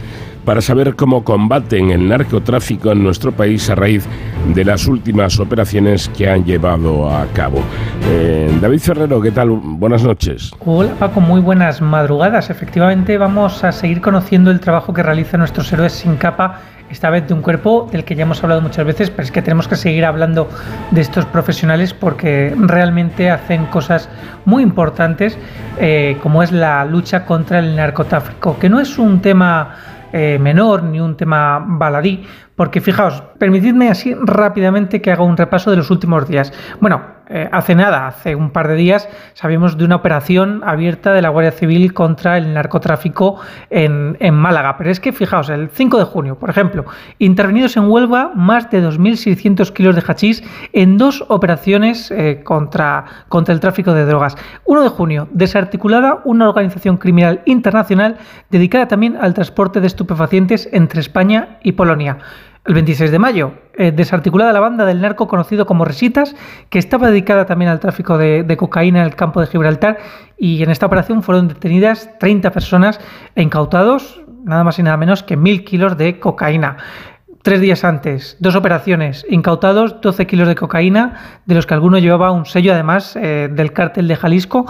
[0.45, 4.05] para saber cómo combaten el narcotráfico en nuestro país a raíz
[4.53, 7.61] de las últimas operaciones que han llevado a cabo.
[8.07, 9.49] Eh, David Ferrero, ¿qué tal?
[9.49, 10.51] Buenas noches.
[10.59, 12.49] Hola Paco, muy buenas madrugadas.
[12.49, 17.27] Efectivamente vamos a seguir conociendo el trabajo que realizan nuestros héroes sin capa esta vez
[17.27, 19.75] de un cuerpo del que ya hemos hablado muchas veces, pero es que tenemos que
[19.75, 20.47] seguir hablando
[20.91, 24.07] de estos profesionales porque realmente hacen cosas
[24.45, 25.35] muy importantes,
[25.79, 29.75] eh, como es la lucha contra el narcotráfico, que no es un tema
[30.17, 32.23] eh, menor ni un tema baladí,
[32.55, 36.53] porque fijaos, permitidme así rápidamente que haga un repaso de los últimos días.
[36.79, 41.23] Bueno, eh, hace nada, hace un par de días, sabíamos de una operación abierta de
[41.23, 44.77] la Guardia Civil contra el narcotráfico en, Málaga.
[44.77, 46.85] Pero es que, fijaos, el 5 de junio, por ejemplo,
[47.17, 53.53] intervenidos en Huelva más de 2.600 kilos de hachís en dos operaciones eh, contra, contra
[53.53, 54.35] el tráfico de drogas.
[54.65, 58.17] 1 de junio, desarticulada una organización criminal internacional
[58.51, 62.19] dedicada también al transporte de estupefacientes entre España y Polonia.
[62.65, 66.35] El 26 de mayo, eh, desarticulada la banda del narco conocido como Resitas,
[66.69, 69.99] que estaba dedicada también al tráfico de, de, cocaína en el campo de Gibraltar,
[70.37, 72.99] y en esta operación fueron detenidas 30 personas
[73.35, 76.77] e incautados nada más y nada menos que mil kilos de cocaína.
[77.45, 82.31] Tres días antes, dos operaciones, incautados 12 kilos de cocaína, de los que alguno llevaba
[82.31, 84.65] un sello además eh, del cártel de Jalisco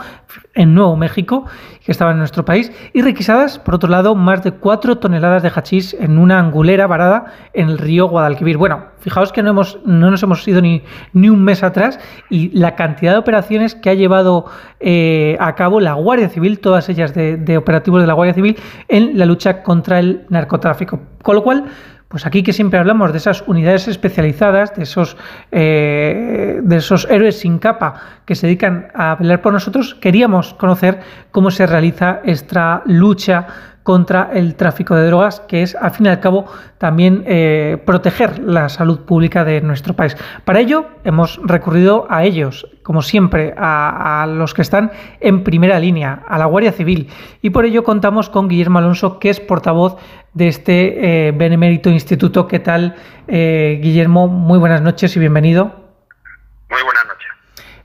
[0.55, 1.45] en Nuevo México,
[1.85, 5.53] que estaba en nuestro país, y requisadas, por otro lado, más de 4 toneladas de
[5.55, 8.57] hachís en una angulera varada en el río Guadalquivir.
[8.57, 10.83] Bueno, fijaos que no, hemos, no nos hemos ido ni,
[11.13, 11.97] ni un mes atrás
[12.29, 14.47] y la cantidad de operaciones que ha llevado
[14.81, 18.57] eh, a cabo la Guardia Civil, todas ellas de, de operativos de la Guardia Civil,
[18.89, 20.99] en la lucha contra el narcotráfico.
[21.23, 21.65] Con lo cual,
[22.07, 25.17] pues aquí que siempre hablamos de esas unidades especializadas, de esos,
[25.51, 27.95] eh, de esos héroes sin capa
[28.25, 30.99] que se dedican a velar por nosotros, queríamos conocer
[31.31, 33.47] cómo se realiza esta lucha
[33.85, 36.45] contra el tráfico de drogas, que es, al fin y al cabo,
[36.79, 40.17] también eh, proteger la salud pública de nuestro país.
[40.43, 46.23] Para ello, hemos recurrido a ellos, como siempre, a, los que están en primera línea,
[46.27, 47.09] a la Guardia Civil,
[47.43, 49.97] y por ello contamos con Guillermo Alonso, que es portavoz
[50.33, 52.47] de este eh, Benemérito Instituto.
[52.47, 52.95] ¿Qué tal,
[53.27, 54.27] eh, Guillermo?
[54.27, 55.84] Muy buenas noches y bienvenido.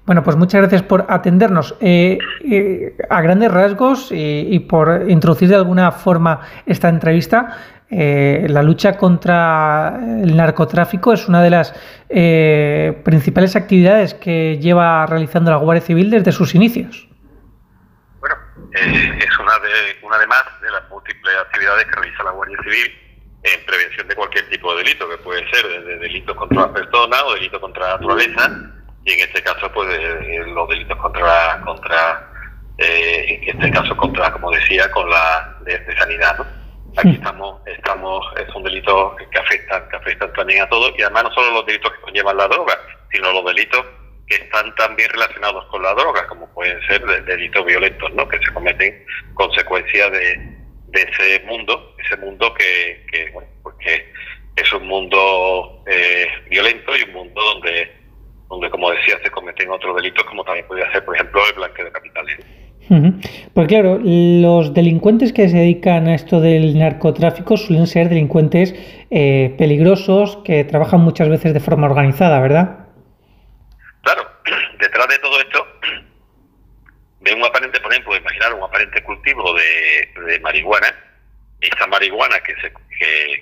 [0.06, 1.76] Bueno, pues muchas gracias por atendernos.
[1.80, 7.56] Eh, eh, a grandes rasgos y, por introducir de alguna forma esta entrevista,
[7.90, 11.74] eh, la lucha contra el narcotráfico es una de las
[13.04, 17.08] principales actividades que lleva realizando la Guardia Civil desde sus inicios.
[18.18, 18.34] Bueno,
[18.72, 22.90] es una de, una de más de las múltiples actividades que realiza la Guardia Civil
[23.42, 27.16] en prevención de cualquier tipo de delito, que puede ser desde delitos contra la persona
[27.26, 32.30] o delitos contra la naturaleza y en este caso pues eh, los delitos contra contra
[32.78, 36.46] eh, en este caso contra como decía con la de, sanidad ¿no?
[36.96, 41.24] aquí estamos estamos es un delito que afecta que afectan también a todos y además
[41.24, 42.78] no solo los delitos que conllevan la droga
[43.12, 43.84] sino los delitos
[44.26, 48.52] que están también relacionados con la droga como pueden ser delitos violentos no que se
[48.52, 49.04] cometen
[49.34, 50.56] consecuencia de,
[50.88, 54.12] de ese mundo ese mundo que, que bueno porque
[54.56, 57.99] es un mundo eh, violento y un mundo donde
[58.50, 61.84] donde, como decía, se cometen otros delitos, como también podría ser, por ejemplo, el blanqueo
[61.84, 62.38] de capitales.
[63.54, 68.74] Pues claro, los delincuentes que se dedican a esto del narcotráfico suelen ser delincuentes
[69.12, 72.88] eh, peligrosos que trabajan muchas veces de forma organizada, ¿verdad?
[74.02, 74.28] Claro,
[74.80, 75.64] detrás de todo esto,
[77.20, 80.92] de un aparente, por ejemplo, imaginar un aparente cultivo de, marihuana,
[81.60, 82.72] esta marihuana que, se,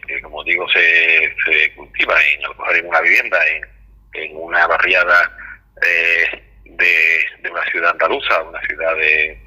[0.07, 3.78] que, como digo, se, se cultiva en, en una vivienda, en
[4.13, 5.37] en una barriada
[5.83, 9.41] eh, de, una ciudad andaluza, una ciudad de,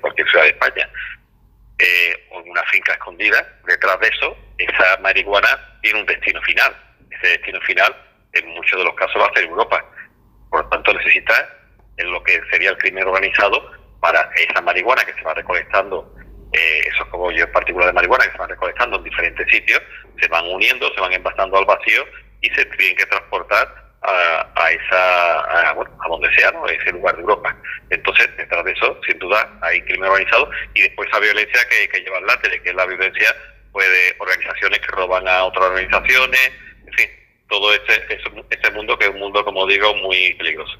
[0.00, 0.88] cualquier ciudad de España,
[1.78, 6.74] eh, o en una finca escondida, detrás de eso, esa marihuana tiene un destino final.
[7.10, 7.94] Ese destino final,
[8.32, 9.84] en muchos de los casos, va a ser Europa.
[10.50, 11.48] Por lo tanto, necesita
[11.96, 13.70] en lo que sería el crimen organizado
[14.00, 16.14] para esa marihuana que se va recolectando,
[16.52, 19.80] eh, esos cogollos partículas de marihuana que se van recolectando en diferentes sitios,
[20.20, 22.04] se van uniendo, se van envasando al vacío
[22.40, 26.66] y se tienen que transportar a, esa, a, bueno, a donde sea, ¿no?
[26.66, 27.56] ese lugar de Europa.
[27.90, 32.00] Entonces, detrás de eso, sin duda, hay crimen organizado y después esa violencia que, que
[32.00, 33.34] lleva la tele, que es la violencia
[33.72, 36.52] pues, de organizaciones que roban a otras organizaciones,
[36.86, 37.10] en fin,
[37.48, 40.78] todo este, ese, mundo que es un mundo, como digo, muy peligroso.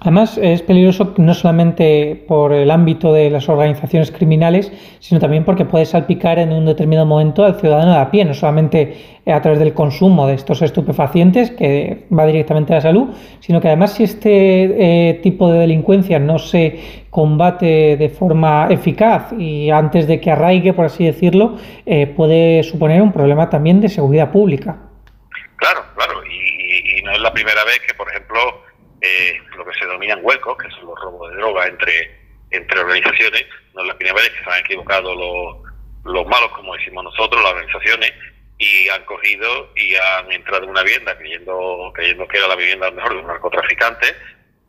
[0.00, 5.64] Además, es peligroso no solamente por el ámbito de las organizaciones criminales, sino también porque
[5.64, 8.96] puede salpicar en un determinado momento al ciudadano de a pie, no solamente
[9.26, 13.10] a través del consumo de estos estupefacientes, que va directamente a la salud,
[13.40, 19.32] sino que además si este eh, tipo de delincuencia no se combate de forma eficaz
[19.38, 21.56] y antes de que arraigue, por así decirlo,
[21.86, 24.78] eh, puede suponer un problema también de seguridad pública.
[25.56, 28.40] Claro, claro, y no es la primera vez que, por ejemplo,
[29.02, 32.18] eh, lo que se denominan huecos, que son los robos de droga entre,
[32.50, 33.44] entre organizaciones.
[33.74, 35.72] No es la primera vez que se han equivocado los,
[36.04, 38.12] los malos, como decimos nosotros, las organizaciones,
[38.58, 42.86] y han cogido y han entrado en una vivienda creyendo, creyendo que era la vivienda
[42.86, 44.06] a lo mejor de un narcotraficante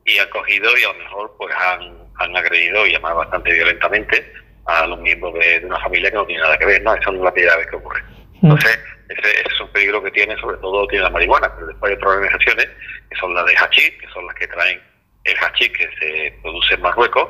[0.05, 4.33] y han cogido y a lo mejor pues han, han agredido y además bastante violentamente
[4.65, 6.95] a los miembros de, una familia que no tiene nada que ver, ¿no?
[6.95, 8.01] Eso no es la primera vez que ocurre.
[8.41, 8.45] Mm.
[8.45, 8.79] Entonces,
[9.09, 12.15] ese, es un peligro que tiene, sobre todo tiene la marihuana, pero después hay otras
[12.15, 12.69] organizaciones
[13.15, 14.81] son las de hachís, que son las que traen
[15.23, 17.29] el hachís que se produce en Marruecos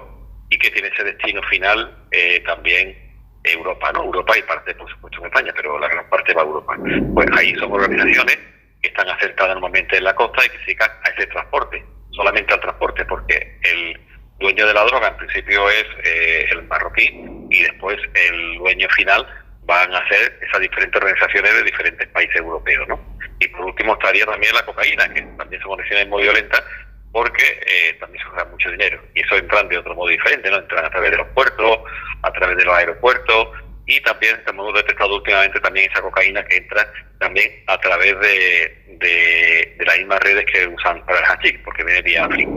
[0.49, 2.95] y que tiene ese destino final eh, también
[3.43, 4.03] Europa, ¿no?
[4.03, 6.77] Europa y parte, por supuesto, en España, pero la gran parte va a Europa.
[7.13, 8.37] Pues ahí son organizaciones
[8.81, 12.53] que están acertadas normalmente en la costa y que se dedican a ese transporte, solamente
[12.53, 13.99] al transporte, porque el
[14.39, 17.09] dueño de la droga en principio es eh, el marroquí
[17.49, 19.25] y después el dueño final
[19.65, 22.99] van a ser esas diferentes organizaciones de diferentes países europeos, ¿no?
[23.39, 26.63] Y por último estaría también la cocaína, que también son condiciones muy violentas
[27.11, 28.99] porque eh, también se usa mucho dinero.
[29.13, 30.57] Y eso entran de otro modo diferente, ¿no?
[30.57, 31.79] Entran a través de los puertos,
[32.23, 33.49] a través de los aeropuertos
[33.85, 36.87] y también hemos detectado últimamente también esa cocaína que entra
[37.19, 42.01] también a través de, de, las mismas redes que usan para el hachís, porque viene
[42.01, 42.49] vía África.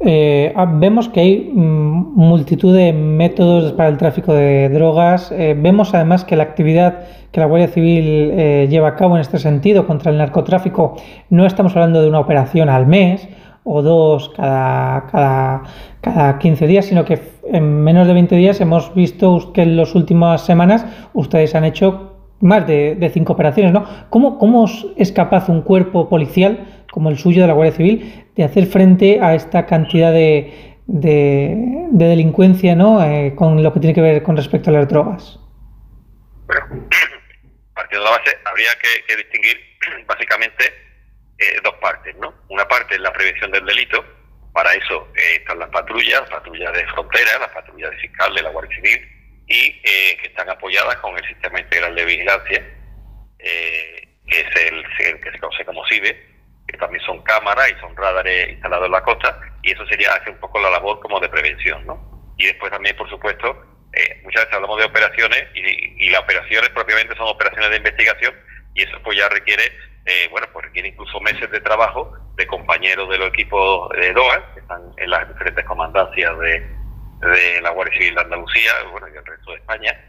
[0.00, 5.32] Eh, ah, vemos que hay mm, multitud de métodos para el tráfico de drogas.
[5.32, 9.22] Eh, vemos además que la actividad que la Guardia Civil eh, lleva a cabo en
[9.22, 10.96] este sentido contra el narcotráfico
[11.28, 13.28] no estamos hablando de una operación al mes
[13.64, 15.62] o dos cada, cada,
[16.00, 17.20] cada 15 días, sino que
[17.52, 22.16] en menos de 20 días hemos visto que en las últimas semanas ustedes han hecho
[22.40, 23.72] más de, cinco operaciones.
[23.72, 23.84] ¿no?
[24.10, 24.66] ¿Cómo, ¿Cómo
[24.96, 29.20] es capaz un cuerpo policial como el suyo de la Guardia Civil de hacer frente
[29.20, 31.54] a esta cantidad de, de,
[31.92, 33.04] delincuencia ¿no?
[33.04, 35.38] Eh, con lo que tiene que ver con respecto a las drogas?
[36.46, 36.88] Bueno,
[37.74, 39.60] partiendo de la base, habría que, distinguir
[40.06, 40.64] básicamente
[41.36, 42.16] eh, dos partes.
[42.16, 42.32] ¿no?
[42.48, 44.02] Una parte es la prevención del delito,
[44.54, 48.40] para eso eh, están las patrullas, las patrullas de frontera, las patrullas de fiscal de
[48.40, 49.06] la Guardia Civil,
[49.48, 52.64] y que están apoyadas con el Sistema Integral de Vigilancia,
[53.38, 56.35] que es el, el, que se conoce como CIBE,
[56.66, 60.30] que también son cámaras y son radares instalados en la costa, y eso sería hacer
[60.30, 61.98] un poco la labor como de prevención, ¿no?
[62.36, 67.16] Y después también, por supuesto, eh, muchas veces hablamos de operaciones y, las operaciones propiamente
[67.16, 68.34] son operaciones de investigación
[68.74, 69.64] y eso pues ya requiere,
[70.04, 74.54] eh, bueno, pues requiere incluso meses de trabajo de compañeros de los equipos de DOA,
[74.54, 76.66] que están en las diferentes comandancias de,
[77.22, 80.00] de la Guardia Civil de Andalucía, bueno, y el resto de España,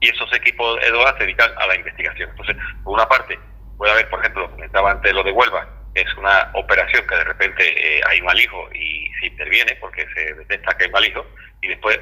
[0.00, 2.30] y esos equipos de DOA se dedican a la investigación.
[2.30, 3.38] Entonces, por una parte,
[3.80, 7.64] puede haber, por ejemplo, comentaba antes lo de Huelva, es una operación que de repente
[7.64, 11.24] eh, hay mal hijo y se interviene porque se detecta que hay mal hijo,
[11.62, 11.98] y después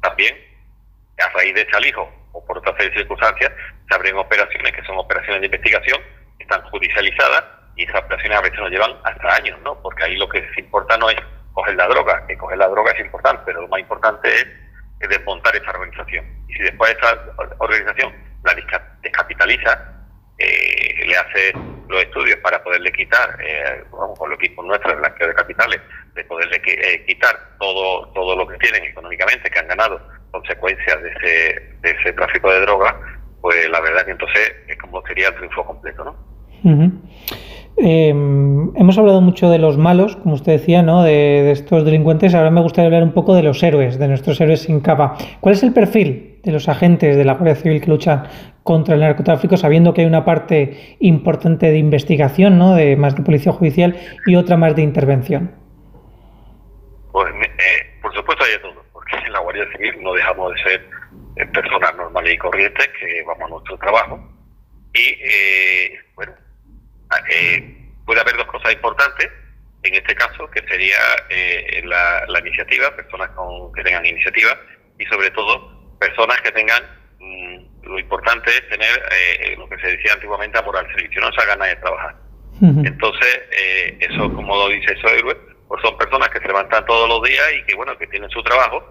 [0.00, 0.34] también,
[1.18, 3.52] a raíz de ese alijo o por otra serie de circunstancias,
[3.86, 6.00] se abren operaciones que son operaciones de investigación,
[6.38, 7.44] están judicializadas
[7.76, 9.78] y esas operaciones a veces nos llevan hasta años, ¿no?
[9.82, 11.18] Porque ahí lo que se importa no es
[11.52, 14.46] coger la droga, que coger la droga es importante, pero lo más importante es,
[15.06, 16.24] desmontar esa organización.
[16.48, 17.18] Y si después esa
[17.58, 18.54] organización la
[19.02, 19.99] descapitaliza,
[20.40, 21.52] eh, le hace
[21.88, 25.80] los estudios para poderle quitar, eh, vamos, con los equipos nuestros, el blanqueo de capitales,
[26.14, 30.00] de poderle eh, quitar todo, todo lo que tienen económicamente, que han ganado
[30.30, 32.94] consecuencias de ese, de ese tráfico de drogas,
[33.42, 36.30] pues la verdad que entonces es como sería el triunfo completo, ¿no?
[37.82, 41.02] hemos hablado mucho de los malos, como usted decía, ¿no?
[41.02, 42.34] De, estos delincuentes.
[42.34, 45.16] Ahora me gustaría hablar un poco de los héroes, de nuestros héroes sin capa.
[45.40, 48.28] ¿Cuál es el perfil de los agentes de la Guardia Civil que luchan
[48.62, 52.74] contra el narcotráfico, sabiendo que hay una parte importante de investigación, ¿no?
[52.74, 55.54] de más de policía judicial y otra más de intervención?
[57.12, 60.62] Pues, eh, por supuesto hay de todo, porque en la Guardia Civil no dejamos de
[60.62, 60.88] ser
[61.36, 64.20] eh, personas normales y corrientes que vamos a nuestro trabajo.
[64.94, 66.32] Y, eh, bueno,
[68.06, 69.28] puede haber dos cosas importantes
[69.82, 70.98] en este caso, que sería
[71.84, 74.50] la, la, iniciativa, personas con, que tengan iniciativa
[74.98, 76.82] y sobre todo personas que tengan
[77.90, 81.40] lo importante es tener eh, lo que se decía antiguamente amor al servicio, no se
[81.42, 82.14] haga de trabajar.
[82.62, 85.34] Entonces, eh, eso, como lo dice héroe
[85.66, 88.42] pues son personas que se levantan todos los días y que, bueno, que tienen su
[88.42, 88.90] trabajo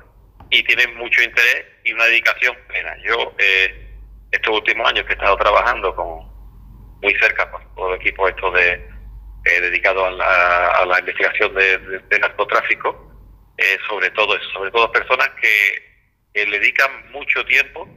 [0.49, 2.95] y tienen mucho interés y una dedicación plena.
[3.03, 3.95] Yo, eh,
[4.31, 6.27] estos últimos años que he estado trabajando con
[7.02, 8.90] muy cerca con todo el equipo esto de,
[9.44, 13.11] dedicado a la, investigación de, narcotráfico,
[13.88, 15.89] sobre todo sobre todo personas que,
[16.34, 17.88] le dedican mucho tiempo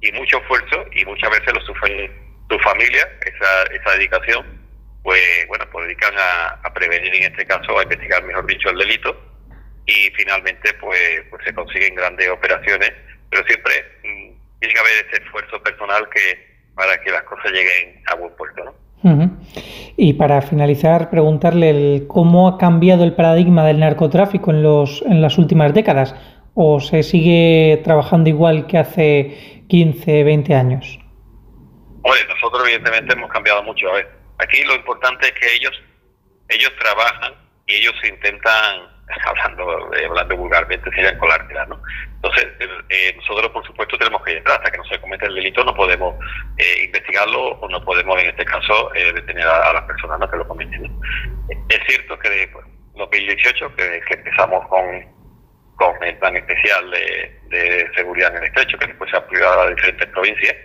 [0.00, 2.12] y mucho esfuerzo y muchas veces lo sufren
[2.50, 4.46] su familia, esa, esa dedicación,
[5.02, 9.16] pues bueno, pues dedican a, prevenir en este caso, a investigar, mejor dicho, el delito.
[9.86, 12.92] Y finalmente pues, pues se consiguen grandes operaciones,
[13.30, 13.72] pero siempre
[14.04, 18.34] mm, tiene que haber ese esfuerzo personal que para que las cosas lleguen a buen
[18.36, 18.88] puerto, ¿no?
[19.96, 25.22] Y para finalizar, preguntarle el, cómo ha cambiado el paradigma del narcotráfico en, los, en
[25.22, 26.14] las últimas décadas,
[26.60, 30.98] o se sigue trabajando igual que hace 15, 20 años.
[32.02, 33.88] Bueno, nosotros evidentemente hemos cambiado mucho.
[33.88, 35.72] A ver, aquí lo importante es que ellos
[36.48, 37.34] ellos trabajan
[37.68, 38.88] y ellos intentan,
[39.24, 41.80] hablando eh, hablando vulgarmente, serían colártelas, ¿no?
[42.16, 42.48] Entonces,
[42.88, 44.42] eh, nosotros, por supuesto, tenemos que ir.
[44.44, 46.16] Hasta que no se cometa el delito, no podemos
[46.56, 50.28] eh, investigarlo o no podemos, en este caso, detener a, las personas ¿no?
[50.28, 50.92] que lo cometen.
[51.68, 52.50] Es cierto que de
[52.96, 55.17] 2018, que, que empezamos con
[55.78, 59.70] con el plan especial de, seguridad en el estrecho, que después se ha aplicado a
[59.70, 60.56] diferentes provincias.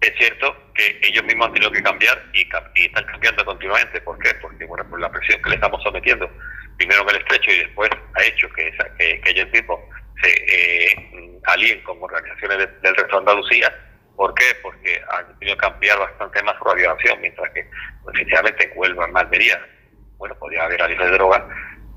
[0.00, 4.00] Es cierto que ellos mismos han tenido que cambiar y, están cambiando continuamente.
[4.02, 4.34] ¿Por qué?
[4.40, 6.30] Porque bueno, pues la presión que le estamos sometiendo,
[6.76, 9.80] primero en el estrecho y después ha hecho que, que, ellos mismos
[10.22, 13.74] se eh, alíen con organizaciones del resto de Andalucía.
[14.14, 14.44] ¿Por qué?
[14.62, 17.68] Porque han tenido que cambiar bastante más su radiación, mientras que,
[18.04, 19.76] pues, en Huelva, en
[20.18, 21.46] bueno, podía haber alias de droga,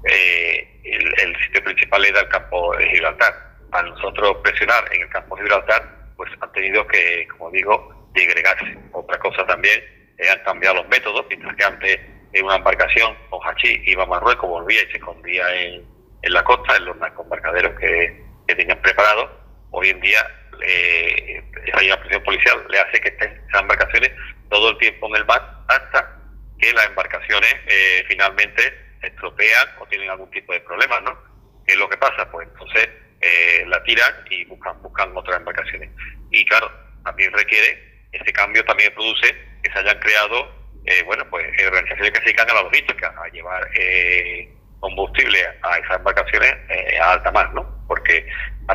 [0.05, 3.33] eh, el, sitio principal era el campo de Gibraltar.
[3.71, 5.83] A nosotros presionar en el campo de Gibraltar,
[6.15, 8.77] pues han tenido que, como digo, digregarse.
[8.93, 9.79] Otra cosa también,
[10.17, 11.99] eh, han cambiado los métodos, mientras que antes
[12.33, 15.85] en una embarcación con hachís iba a Marruecos, volvía y se escondía en,
[16.23, 19.29] la costa, en los embarcaderos que, que tenían preparados.
[19.71, 20.25] Hoy en día,
[20.65, 24.11] eh, esa presión policial le hace que estén esas embarcaciones
[24.49, 26.19] todo el tiempo en el mar hasta
[26.59, 31.17] que las embarcaciones eh, finalmente estropean o tienen algún tipo de problema, ¿no?
[31.65, 32.29] ¿Qué es lo que pasa?
[32.31, 32.89] Pues entonces
[33.21, 35.89] eh, la tiran y buscan, buscan otras embarcaciones.
[36.31, 36.71] Y claro,
[37.03, 40.51] también requiere, ese cambio también produce que se hayan creado,
[40.85, 45.77] eh, bueno, pues organizaciones que se dedican a la logística, a llevar eh, combustible a
[45.77, 46.55] esas embarcaciones
[47.01, 47.85] a alta mar, ¿no?
[47.87, 48.25] Porque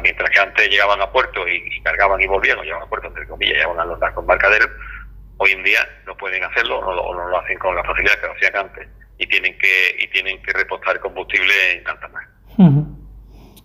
[0.02, 3.26] mientras que antes llegaban a puerto y, cargaban y volvían, o llegaban a puerto, entre
[3.26, 4.68] comillas, llegaban a los embarcaderos,
[5.38, 8.32] hoy en día no pueden hacerlo o no, lo hacen con la facilidad que lo
[8.34, 8.88] hacían antes
[9.18, 12.24] y tienen que y tienen que repostar combustible en alta mar.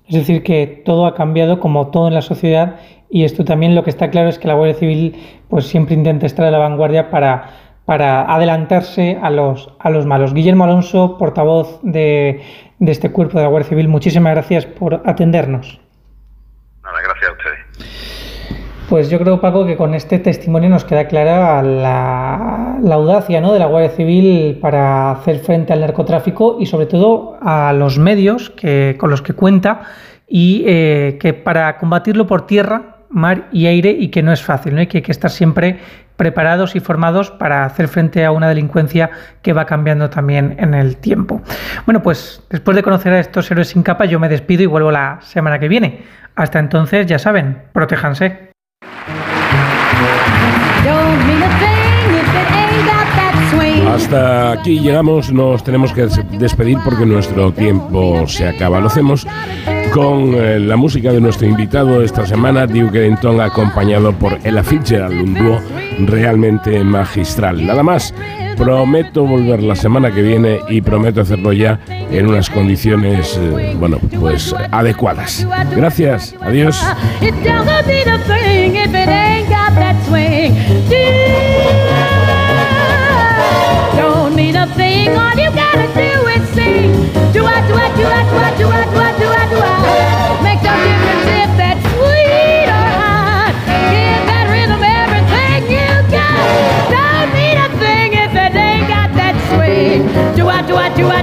[0.08, 3.84] Es decir, que todo ha cambiado como todo en la sociedad y esto también lo
[3.84, 5.16] que está claro es que la Guardia Civil
[5.50, 7.52] pues siempre intenta estar a la vanguardia para,
[7.86, 10.34] para adelantarse a los, a los malos.
[10.34, 12.42] Guillermo Alonso, portavoz de,
[12.80, 15.80] de este cuerpo de la Guardia Civil, muchísimas gracias por atendernos.
[16.84, 17.69] Nada, gracias a ustedes.
[18.90, 23.54] Pues yo creo, Paco, que con este testimonio nos queda clara la, audacia ¿no?
[23.54, 28.50] de la Guardia Civil para hacer frente al narcotráfico y sobre todo a los medios
[28.50, 29.82] que, con los que cuenta
[30.28, 34.74] y eh, que para combatirlo por tierra, mar y aire y que no es fácil,
[34.74, 34.82] ¿no?
[34.82, 35.78] y que hay que estar siempre
[36.16, 39.12] preparados y formados para hacer frente a una delincuencia
[39.44, 41.44] que va cambiando también en el tiempo.
[41.86, 44.90] Bueno, pues después de conocer a estos héroes sin capa, yo me despido y vuelvo
[44.90, 46.02] la semana que viene.
[46.36, 48.49] Hasta entonces, ya saben, protéjanse.
[53.94, 56.08] Hasta aquí llegamos, nos tenemos que
[56.38, 58.80] despedir porque nuestro tiempo se acaba.
[58.80, 59.28] Lo hacemos
[59.94, 65.22] con eh, la música de nuestro invitado esta semana, Duke Ellington, acompañado por Ella Fitzgerald,
[65.22, 65.60] un dúo
[66.08, 67.66] realmente magistral.
[67.66, 68.14] Nada más,
[68.60, 74.00] prometo volver la semana que viene y prometo hacerlo ya en unas condiciones, eh, bueno,
[74.20, 75.48] pues adecuadas.
[75.76, 76.78] Gracias, adiós.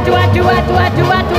[0.06, 1.35] dua dua dua dua dua.